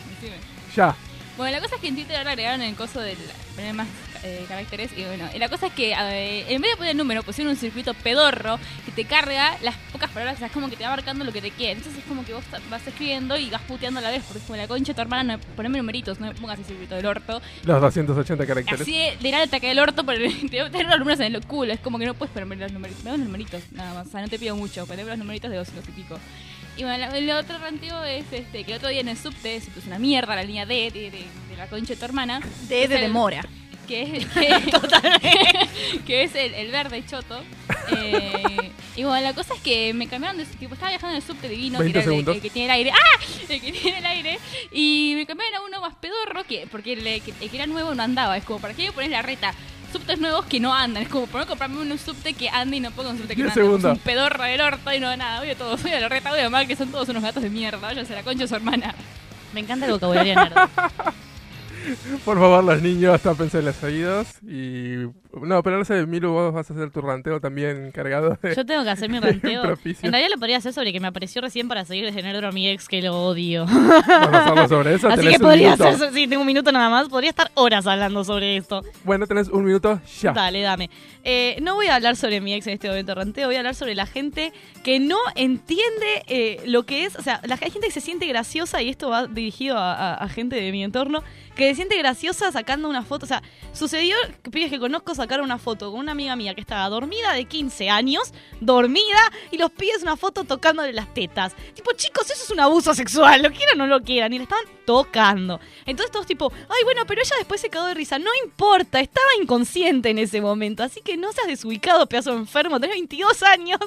Ya. 0.77 0.95
Bueno, 1.39 1.57
la 1.57 1.63
cosa 1.63 1.77
es 1.77 1.81
que 1.81 1.89
en 1.89 1.95
Twitter 1.95 2.17
ahora 2.17 2.33
agregaron 2.33 2.61
el 2.61 2.75
coso 2.75 3.01
del 3.01 3.17
más 3.75 3.87
eh, 4.25 4.45
caracteres 4.49 4.91
y 4.97 5.03
bueno, 5.05 5.29
y 5.35 5.39
la 5.39 5.49
cosa 5.49 5.67
es 5.67 5.73
que 5.73 5.93
eh, 5.93 6.45
en 6.49 6.61
vez 6.63 6.71
de 6.73 6.77
poner 6.77 6.93
el 6.93 6.97
número 6.97 7.23
pusieron 7.23 7.53
un 7.53 7.59
circuito 7.59 7.93
pedorro 7.95 8.59
que 8.85 8.93
te 8.93 9.05
carga 9.05 9.57
las 9.63 9.77
pocas 9.93 10.11
palabras, 10.11 10.37
o 10.37 10.39
sea, 10.39 10.47
es 10.49 10.53
como 10.53 10.69
que 10.71 10.77
te 10.77 10.85
va 10.85 10.91
marcando 10.91 11.25
lo 11.25 11.33
que 11.33 11.41
te 11.43 11.51
quiere. 11.51 11.73
Entonces 11.79 11.99
es 12.03 12.05
como 12.09 12.25
que 12.25 12.33
vos 12.33 12.45
vas 12.71 12.87
escribiendo 12.87 13.37
y 13.37 13.51
vas 13.51 13.63
puteando 13.63 13.99
a 14.01 14.03
la 14.03 14.11
vez, 14.11 14.23
porque 14.25 14.39
es 14.39 14.45
como 14.45 14.57
la 14.57 14.69
concha 14.69 14.93
de 14.93 14.95
tu 14.95 15.01
hermana, 15.01 15.37
no, 15.37 15.43
poneme 15.57 15.79
numeritos, 15.79 16.21
no 16.21 16.27
me 16.29 16.35
pongas 16.35 16.59
el 16.59 16.65
circuito 16.65 16.95
del 16.95 17.07
orto. 17.07 17.43
Los 17.65 17.81
280 17.81 18.47
caracteres. 18.47 18.81
Así 18.81 18.93
de, 18.93 19.17
de 19.21 19.35
al 19.35 19.43
ataque 19.43 19.69
del 19.69 19.79
orto, 19.79 20.05
pero 20.05 20.21
te 20.51 20.59
voy 20.59 20.69
a 20.69 20.71
tener 20.71 20.87
los 20.87 20.99
números 20.99 21.21
en 21.21 21.35
el 21.35 21.45
culo. 21.47 21.73
Es 21.73 21.81
como 21.81 21.99
que 21.99 22.07
no 22.07 22.15
puedes 22.15 22.33
ponerme 22.33 22.57
los 22.57 22.73
numeritos. 22.73 23.05
Los 23.05 23.19
numeritos, 23.19 23.63
nada 23.73 23.95
más. 23.95 24.07
O 24.07 24.11
sea, 24.11 24.21
no 24.21 24.29
te 24.29 24.39
pido 24.39 24.55
mucho. 24.57 24.87
Poneme 24.87 25.11
los 25.11 25.19
numeritos 25.19 25.51
de 25.51 25.57
200 25.57 25.89
y 25.89 25.93
pico. 25.93 26.19
Y 26.77 26.85
bueno, 26.85 27.13
el 27.15 27.31
otro 27.33 27.59
ranteo 27.59 28.03
es 28.05 28.25
este, 28.33 28.65
que 28.65 28.73
el 28.73 28.79
otro 28.79 28.89
día 28.89 29.01
en 29.01 29.09
el 29.09 29.19
subte 29.19 29.61
se 29.61 29.71
puso 29.71 29.89
una 29.89 29.99
mierda 29.99 30.35
la 30.35 30.43
línea 30.43 30.65
D 30.65 30.91
de, 30.91 31.11
de- 31.11 31.27
de 31.51 31.57
la 31.59 31.67
concha 31.67 31.93
de 31.93 31.97
tu 31.99 32.05
hermana. 32.07 32.41
De, 32.69 32.85
es 32.85 32.89
de 32.89 32.95
el- 32.95 33.01
demora. 33.03 33.45
Que 33.87 34.03
es, 34.19 34.27
que, 34.35 35.69
que 36.07 36.23
es 36.23 36.35
el, 36.35 36.55
el 36.55 36.71
verde 36.71 37.05
choto. 37.05 37.43
Eh, 37.97 38.71
y 38.97 39.05
bueno, 39.05 39.23
la 39.23 39.35
cosa 39.35 39.55
es 39.55 39.61
que 39.61 39.93
me 39.95 40.07
cambiaron 40.07 40.39
de 40.39 40.45
tipo, 40.45 40.75
estaba 40.75 40.91
viajando 40.91 41.17
en 41.17 41.23
el 41.23 41.27
subte 41.27 41.49
divino, 41.49 41.79
que 41.79 41.85
20 41.85 41.99
era 41.99 42.15
el, 42.15 42.29
el 42.29 42.43
que 42.43 42.51
tiene 42.51 42.67
el 42.67 42.71
aire. 42.71 42.91
¡Ah! 42.93 43.21
El 43.49 43.61
que 43.61 43.73
tiene 43.73 43.99
el 43.99 44.07
aire. 44.07 44.39
Y 44.71 45.15
me 45.17 45.27
cambiaron 45.27 45.57
a 45.57 45.61
uno 45.63 45.81
más 45.81 45.95
pedorro, 45.95 46.45
que, 46.45 46.67
porque 46.71 46.93
el, 46.93 47.03
que, 47.23 47.33
el 47.41 47.51
que 47.51 47.57
era 47.57 47.67
nuevo 47.67 47.95
no 47.95 48.03
andaba. 48.03 48.37
Es 48.37 48.45
como, 48.45 48.61
¿para 48.61 48.75
qué 48.75 48.85
me 48.85 48.93
pones 48.93 49.11
la 49.11 49.23
reta? 49.23 49.55
Subtes 49.93 50.19
nuevos 50.21 50.47
que 50.47 50.59
no 50.61 50.75
andan. 50.75 51.03
Es 51.03 51.09
como, 51.09 51.27
¿por 51.27 51.41
no 51.41 51.47
comprarme 51.47 51.79
un 51.81 51.99
subte 51.99 52.33
que 52.33 52.49
ande 52.49 52.77
y 52.79 52.81
no 52.81 52.91
pongo 52.93 53.11
un 53.11 53.19
subte 53.19 53.35
que 53.37 53.43
no 53.43 53.51
10 53.53 53.57
ande? 53.67 53.79
Es 53.79 53.85
un 53.85 53.99
pedorro 53.99 54.45
del 54.45 54.61
orto 54.61 54.93
y 54.93 55.01
no 55.01 55.15
nada. 55.17 55.41
Voy 55.41 55.51
a 55.51 55.55
todos, 55.57 55.83
voy 55.83 55.93
a 55.93 56.01
la 56.01 56.09
reta, 56.09 56.31
voy 56.31 56.41
a 56.41 56.49
mal 56.49 56.67
que 56.67 56.77
son 56.77 56.91
todos 56.91 57.09
unos 57.09 57.23
gatos 57.23 57.43
de 57.43 57.51
mierda. 57.51 57.79
Váyanse 57.79 58.13
a 58.15 58.17
la 58.17 58.23
concha 58.23 58.47
su 58.47 58.55
hermana. 58.55 58.95
Me 59.53 59.61
encanta 59.61 59.85
el 59.87 59.93
vocabulario 59.93 60.35
nerd. 60.35 60.55
Por 62.25 62.39
favor, 62.39 62.65
los 62.65 62.83
niños, 62.83 63.21
tápense 63.21 63.63
los 63.63 63.83
oídos. 63.83 64.29
Y. 64.43 65.07
No, 65.41 65.63
pero 65.63 65.79
no 65.79 65.85
sé, 65.85 66.07
Milu, 66.07 66.31
vos 66.33 66.53
vas 66.53 66.71
a 66.71 66.75
hacer 66.75 66.91
tu 66.91 67.01
ranteo 67.01 67.41
también 67.41 67.91
cargado 67.93 68.39
de. 68.43 68.55
Yo 68.55 68.67
tengo 68.67 68.85
que 68.85 68.91
hacer 68.91 69.09
mi 69.11 69.19
ranteo. 69.21 69.65
En 69.65 70.13
realidad 70.13 70.29
lo 70.31 70.39
podría 70.39 70.59
hacer 70.59 70.73
sobre 70.73 70.93
que 70.93 71.01
me 71.01 71.09
apareció 71.09 71.41
recién 71.41 71.69
para 71.69 71.85
seguir 71.85 72.05
desde 72.05 72.23
Nerdro 72.23 72.49
a 72.49 72.53
mi 72.53 72.69
ex 72.69 72.87
que 72.89 73.01
lo 73.01 73.15
odio. 73.25 73.65
Vamos 74.07 74.69
sobre 74.69 74.95
eso. 74.95 75.09
Así 75.09 75.27
que 75.29 75.39
podría 75.39 75.73
hacer, 75.73 76.13
sí, 76.13 76.27
tengo 76.29 76.43
un 76.43 76.47
minuto 76.47 76.71
nada 76.73 76.91
más, 76.91 77.09
podría 77.09 77.31
estar 77.31 77.51
horas 77.55 77.87
hablando 77.87 78.25
sobre 78.25 78.57
esto. 78.57 78.83
Bueno, 79.05 79.27
tenés 79.27 79.49
un 79.49 79.65
minuto 79.65 80.01
ya. 80.21 80.33
Dale, 80.33 80.61
dame. 80.61 80.91
Eh, 81.25 81.57
no 81.63 81.77
voy 81.77 81.87
a 81.87 81.95
hablar 81.95 82.17
sobre 82.17 82.41
mi 82.41 82.53
ex 82.53 82.67
en 82.67 82.75
este 82.75 82.89
momento 82.89 83.15
ranteo, 83.15 83.47
voy 83.47 83.55
a 83.57 83.61
hablar 83.61 83.75
sobre 83.75 83.95
la 83.95 84.07
gente 84.07 84.53
que 84.83 84.99
no 84.99 85.17
entiende 85.37 86.23
eh, 86.27 86.61
lo 86.67 86.83
que 86.85 87.05
es, 87.05 87.15
o 87.17 87.23
sea, 87.23 87.41
la 87.45 87.55
hay 87.63 87.71
gente 87.71 87.87
que 87.87 87.93
se 87.93 88.01
siente 88.01 88.27
graciosa 88.27 88.83
y 88.83 88.89
esto 88.89 89.09
va 89.09 89.29
dirigido 89.29 89.79
a, 89.79 89.93
a- 89.95 90.15
a 90.15 90.29
gente 90.29 90.57
de 90.57 90.73
mi 90.73 90.83
entorno, 90.83 91.23
que 91.55 91.69
se 91.71 91.77
siente 91.77 91.97
graciosa 91.97 92.51
sacando 92.51 92.89
una 92.89 93.03
foto, 93.03 93.25
o 93.25 93.29
sea, 93.29 93.41
sucedió 93.73 94.17
que 94.43 94.51
pibes 94.51 94.71
que 94.71 94.81
conozco 94.81 95.15
sacaron 95.23 95.45
una 95.45 95.59
foto 95.59 95.91
con 95.91 96.01
una 96.01 96.13
amiga 96.13 96.37
mía 96.37 96.55
que 96.55 96.61
estaba 96.61 96.89
dormida 96.89 97.33
de 97.33 97.45
15 97.45 97.91
años, 97.91 98.33
dormida, 98.61 99.21
y 99.51 99.59
los 99.59 99.71
pides 99.71 100.03
una 100.03 100.17
foto 100.17 100.45
tocándole 100.45 100.93
las 100.93 101.13
tetas. 101.15 101.55
Tipo, 101.75 101.93
chicos, 101.93 102.31
eso 102.31 102.43
es 102.43 102.51
un 102.51 102.61
abuso 102.61 102.95
sexual, 102.95 103.43
lo 103.43 103.51
quieran 103.51 103.81
o 103.81 103.87
no 103.87 103.87
lo 103.87 104.03
quieran, 104.03 104.33
y 104.33 104.39
le 104.39 104.45
estaban 104.45 104.65
tocando. 104.85 105.61
Entonces 105.87 106.11
todos 106.11 106.27
tipo, 106.27 106.53
ay, 106.69 106.85
bueno, 106.85 107.03
pero 107.07 107.21
ella 107.23 107.37
después 107.39 107.61
se 107.61 107.71
cagó 107.71 107.87
de 107.87 107.95
risa. 107.95 108.19
No 108.19 108.31
importa, 108.45 109.01
estaba 109.01 109.27
inconsciente 109.41 110.11
en 110.11 110.19
ese 110.19 110.41
momento, 110.41 110.83
así 110.83 111.01
que 111.01 111.17
no 111.17 111.33
seas 111.33 111.47
desubicado, 111.47 112.07
pedazo 112.07 112.33
de 112.33 112.39
enfermo, 112.39 112.81
tenés 112.81 112.97
22 112.97 113.43
años, 113.45 113.79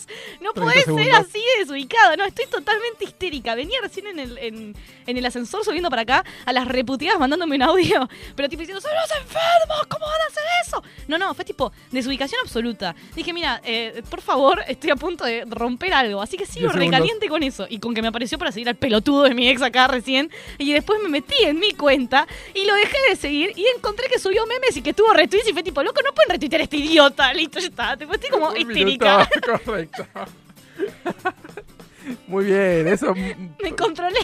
no 0.41 0.53
30 0.53 0.53
podés 0.53 0.86
ser 0.86 1.15
así 1.15 1.39
de 1.39 1.59
desubicado, 1.59 2.15
no, 2.17 2.25
estoy 2.25 2.45
totalmente 2.47 3.05
histérica. 3.05 3.55
Venía 3.55 3.79
recién 3.81 4.07
en 4.07 4.19
el, 4.19 4.38
en, 4.38 4.75
en 5.05 5.17
el 5.17 5.25
ascensor 5.25 5.63
subiendo 5.63 5.89
para 5.89 6.03
acá 6.03 6.23
a 6.45 6.53
las 6.53 6.67
reputidas 6.67 7.19
mandándome 7.19 7.55
un 7.55 7.63
audio, 7.63 8.07
pero 8.36 8.49
tipo 8.49 8.61
diciendo, 8.61 8.81
son 8.81 8.91
los 8.93 9.11
enfermos, 9.21 9.88
¿cómo 9.89 10.05
van 10.05 10.22
a 10.22 10.26
hacer 10.27 10.43
eso? 10.65 10.84
No, 11.07 11.18
no, 11.18 11.24
fue 11.34 11.45
tipo 11.45 11.72
desubicación 11.91 12.39
absoluta. 12.43 12.95
Dije, 13.15 13.34
mira, 13.34 13.61
eh, 13.64 14.03
por 14.10 14.22
favor, 14.22 14.61
estoy 14.68 14.91
a 14.91 14.95
punto 14.95 15.26
de 15.26 15.45
romper 15.45 15.93
algo. 15.93 16.22
Así 16.22 16.38
que 16.38 16.45
sigo 16.45 16.69
recaliente 16.69 17.27
con 17.27 17.43
eso. 17.43 17.65
Y 17.69 17.80
con 17.80 17.93
que 17.93 18.02
me 18.02 18.10
apareció 18.10 18.38
para 18.38 18.52
seguir 18.52 18.69
al 18.69 18.76
pelotudo 18.76 19.23
de 19.23 19.34
mi 19.34 19.47
ex 19.49 19.61
acá 19.61 19.88
recién. 19.88 20.30
Y 20.57 20.73
después 20.73 21.02
me 21.02 21.10
metí 21.10 21.35
en 21.43 21.60
mi 21.60 21.73
cuenta 21.73 22.27
y 22.53 22.65
lo 22.65 22.76
dejé 22.76 22.97
de 23.10 23.15
seguir. 23.15 23.52
Y 23.56 23.65
encontré 23.76 24.07
que 24.07 24.19
subió 24.19 24.45
memes 24.45 24.76
y 24.77 24.81
que 24.81 24.93
tuvo 24.93 25.14
retweets. 25.14 25.49
Y 25.49 25.53
fue 25.53 25.64
tipo, 25.64 25.81
loco, 25.84 26.02
no 26.06 26.14
pueden 26.14 26.31
retuitear 26.31 26.61
a 26.61 26.64
este 26.65 26.77
idiota. 26.77 27.34
Listo, 27.34 27.60
ya 27.60 27.68
está. 27.68 27.97
Tipo, 27.97 28.14
estoy 28.14 28.30
como 28.30 28.49
Un 28.56 28.57
histérica. 28.57 29.27
minuto, 29.34 29.61
correcto. 29.65 30.06
Muy 32.27 32.45
bien, 32.45 32.88
eso. 32.88 33.14
me 33.15 33.76
controlé. 33.76 34.19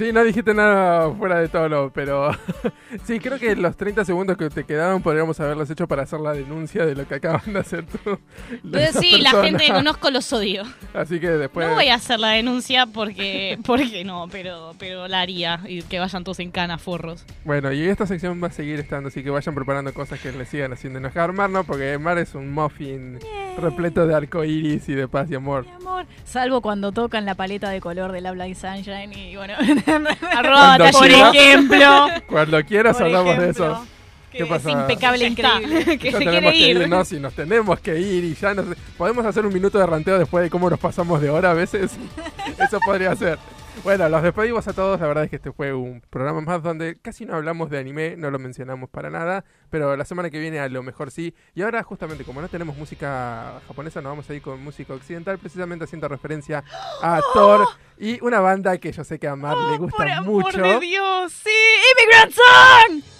Sí, 0.00 0.14
no 0.14 0.24
dijiste 0.24 0.54
nada 0.54 1.12
fuera 1.12 1.40
de 1.40 1.48
tono, 1.48 1.90
pero 1.92 2.30
sí, 3.04 3.20
creo 3.20 3.38
que 3.38 3.54
los 3.54 3.76
30 3.76 4.06
segundos 4.06 4.38
que 4.38 4.48
te 4.48 4.64
quedaron 4.64 5.02
podríamos 5.02 5.38
haberlos 5.40 5.68
hecho 5.68 5.86
para 5.86 6.04
hacer 6.04 6.20
la 6.20 6.32
denuncia 6.32 6.86
de 6.86 6.94
lo 6.94 7.06
que 7.06 7.16
acaban 7.16 7.52
de 7.52 7.58
hacer 7.58 7.84
tú. 7.84 8.18
Entonces 8.50 8.96
sí, 8.98 9.20
la 9.20 9.32
gente 9.42 9.66
que 9.66 9.72
conozco 9.74 10.10
los 10.10 10.32
odio. 10.32 10.62
Así 10.94 11.20
que 11.20 11.28
después... 11.28 11.68
No 11.68 11.74
voy 11.74 11.88
a 11.88 11.96
hacer 11.96 12.18
la 12.18 12.30
denuncia 12.30 12.86
porque, 12.86 13.58
porque 13.66 14.02
no, 14.02 14.26
pero, 14.32 14.72
pero 14.78 15.06
la 15.06 15.20
haría. 15.20 15.60
Y 15.66 15.82
que 15.82 15.98
vayan 15.98 16.24
todos 16.24 16.40
en 16.40 16.50
cana, 16.50 16.78
forros. 16.78 17.26
Bueno, 17.44 17.70
y 17.70 17.82
esta 17.82 18.06
sección 18.06 18.42
va 18.42 18.46
a 18.46 18.52
seguir 18.52 18.80
estando, 18.80 19.08
así 19.08 19.22
que 19.22 19.28
vayan 19.28 19.54
preparando 19.54 19.92
cosas 19.92 20.18
que 20.18 20.32
le 20.32 20.46
sigan 20.46 20.72
haciendo 20.72 20.98
enojar 20.98 21.34
Mar, 21.34 21.50
¿no? 21.50 21.64
Porque 21.64 21.98
Mar 21.98 22.16
es 22.16 22.34
un 22.34 22.50
muffin 22.50 23.18
repleto 23.58 24.06
de 24.06 24.14
arcoiris 24.14 24.88
y 24.88 24.94
de 24.94 25.08
paz 25.08 25.30
y 25.30 25.34
amor. 25.34 25.66
Amor, 25.76 26.06
salvo 26.24 26.62
cuando 26.62 26.90
tocan 26.90 27.26
la 27.26 27.34
paleta 27.34 27.68
de 27.68 27.82
color 27.82 28.12
de 28.12 28.22
la 28.22 28.32
Black 28.32 28.54
Sunshine 28.54 29.12
y 29.12 29.36
bueno. 29.36 29.54
Arroba, 29.90 30.76
Cuando 30.78 30.98
por 30.98 31.06
ejemplo. 31.10 32.06
Cuando 32.26 32.64
quieras 32.64 32.96
Por 32.96 33.06
hablamos 33.06 33.38
de 33.38 33.50
eso. 33.50 33.86
que 34.32 34.38
¿Qué 34.38 34.44
es 34.44 34.48
pasa? 34.48 34.70
impecable, 34.70 35.26
increíble. 35.26 35.98
que 35.98 36.10
Ya 36.12 36.18
se 36.18 36.24
tenemos 36.24 36.52
quiere 36.52 36.52
que 36.52 36.70
ir. 36.70 36.76
ir, 36.82 36.88
no, 36.88 37.04
si 37.04 37.18
nos 37.18 37.32
tenemos 37.34 37.80
que 37.80 37.98
ir 37.98 38.24
y 38.24 38.34
ya. 38.34 38.54
¿Podemos 38.96 39.24
hacer 39.26 39.44
un 39.44 39.52
minuto 39.52 39.78
de 39.78 39.86
ranteo 39.86 40.18
después 40.18 40.44
de 40.44 40.50
cómo 40.50 40.70
nos 40.70 40.78
pasamos 40.78 41.20
de 41.20 41.30
hora 41.30 41.50
a 41.50 41.54
veces? 41.54 41.92
Eso 42.58 42.78
podría 42.80 43.14
ser. 43.16 43.38
Bueno, 43.82 44.08
los 44.10 44.22
despedimos 44.22 44.68
a 44.68 44.74
todos. 44.74 45.00
La 45.00 45.06
verdad 45.06 45.24
es 45.24 45.30
que 45.30 45.36
este 45.36 45.52
fue 45.52 45.72
un 45.72 46.02
programa 46.10 46.42
más 46.42 46.62
donde 46.62 46.98
casi 47.00 47.24
no 47.24 47.34
hablamos 47.34 47.70
de 47.70 47.78
anime, 47.78 48.14
no 48.16 48.30
lo 48.30 48.38
mencionamos 48.38 48.90
para 48.90 49.08
nada. 49.08 49.44
Pero 49.70 49.96
la 49.96 50.04
semana 50.04 50.28
que 50.28 50.38
viene 50.38 50.60
a 50.60 50.68
lo 50.68 50.82
mejor 50.82 51.10
sí. 51.10 51.34
Y 51.54 51.62
ahora, 51.62 51.82
justamente, 51.82 52.24
como 52.24 52.42
no 52.42 52.48
tenemos 52.48 52.76
música 52.76 53.60
japonesa, 53.66 54.02
nos 54.02 54.10
vamos 54.12 54.28
a 54.28 54.34
ir 54.34 54.42
con 54.42 54.62
música 54.62 54.92
occidental, 54.92 55.38
precisamente 55.38 55.84
haciendo 55.84 56.08
referencia 56.08 56.62
a 57.02 57.20
Thor 57.34 57.66
y 57.98 58.22
una 58.22 58.40
banda 58.40 58.76
que 58.78 58.92
yo 58.92 59.02
sé 59.02 59.18
que 59.18 59.28
a 59.28 59.36
Mar 59.36 59.56
le 59.70 59.78
gusta 59.78 59.96
Por 59.96 60.24
mucho. 60.24 60.62
de 60.62 60.80
Dios, 60.80 61.32
sí, 61.32 61.50
Immigrant 61.96 62.32
Song. 62.32 63.19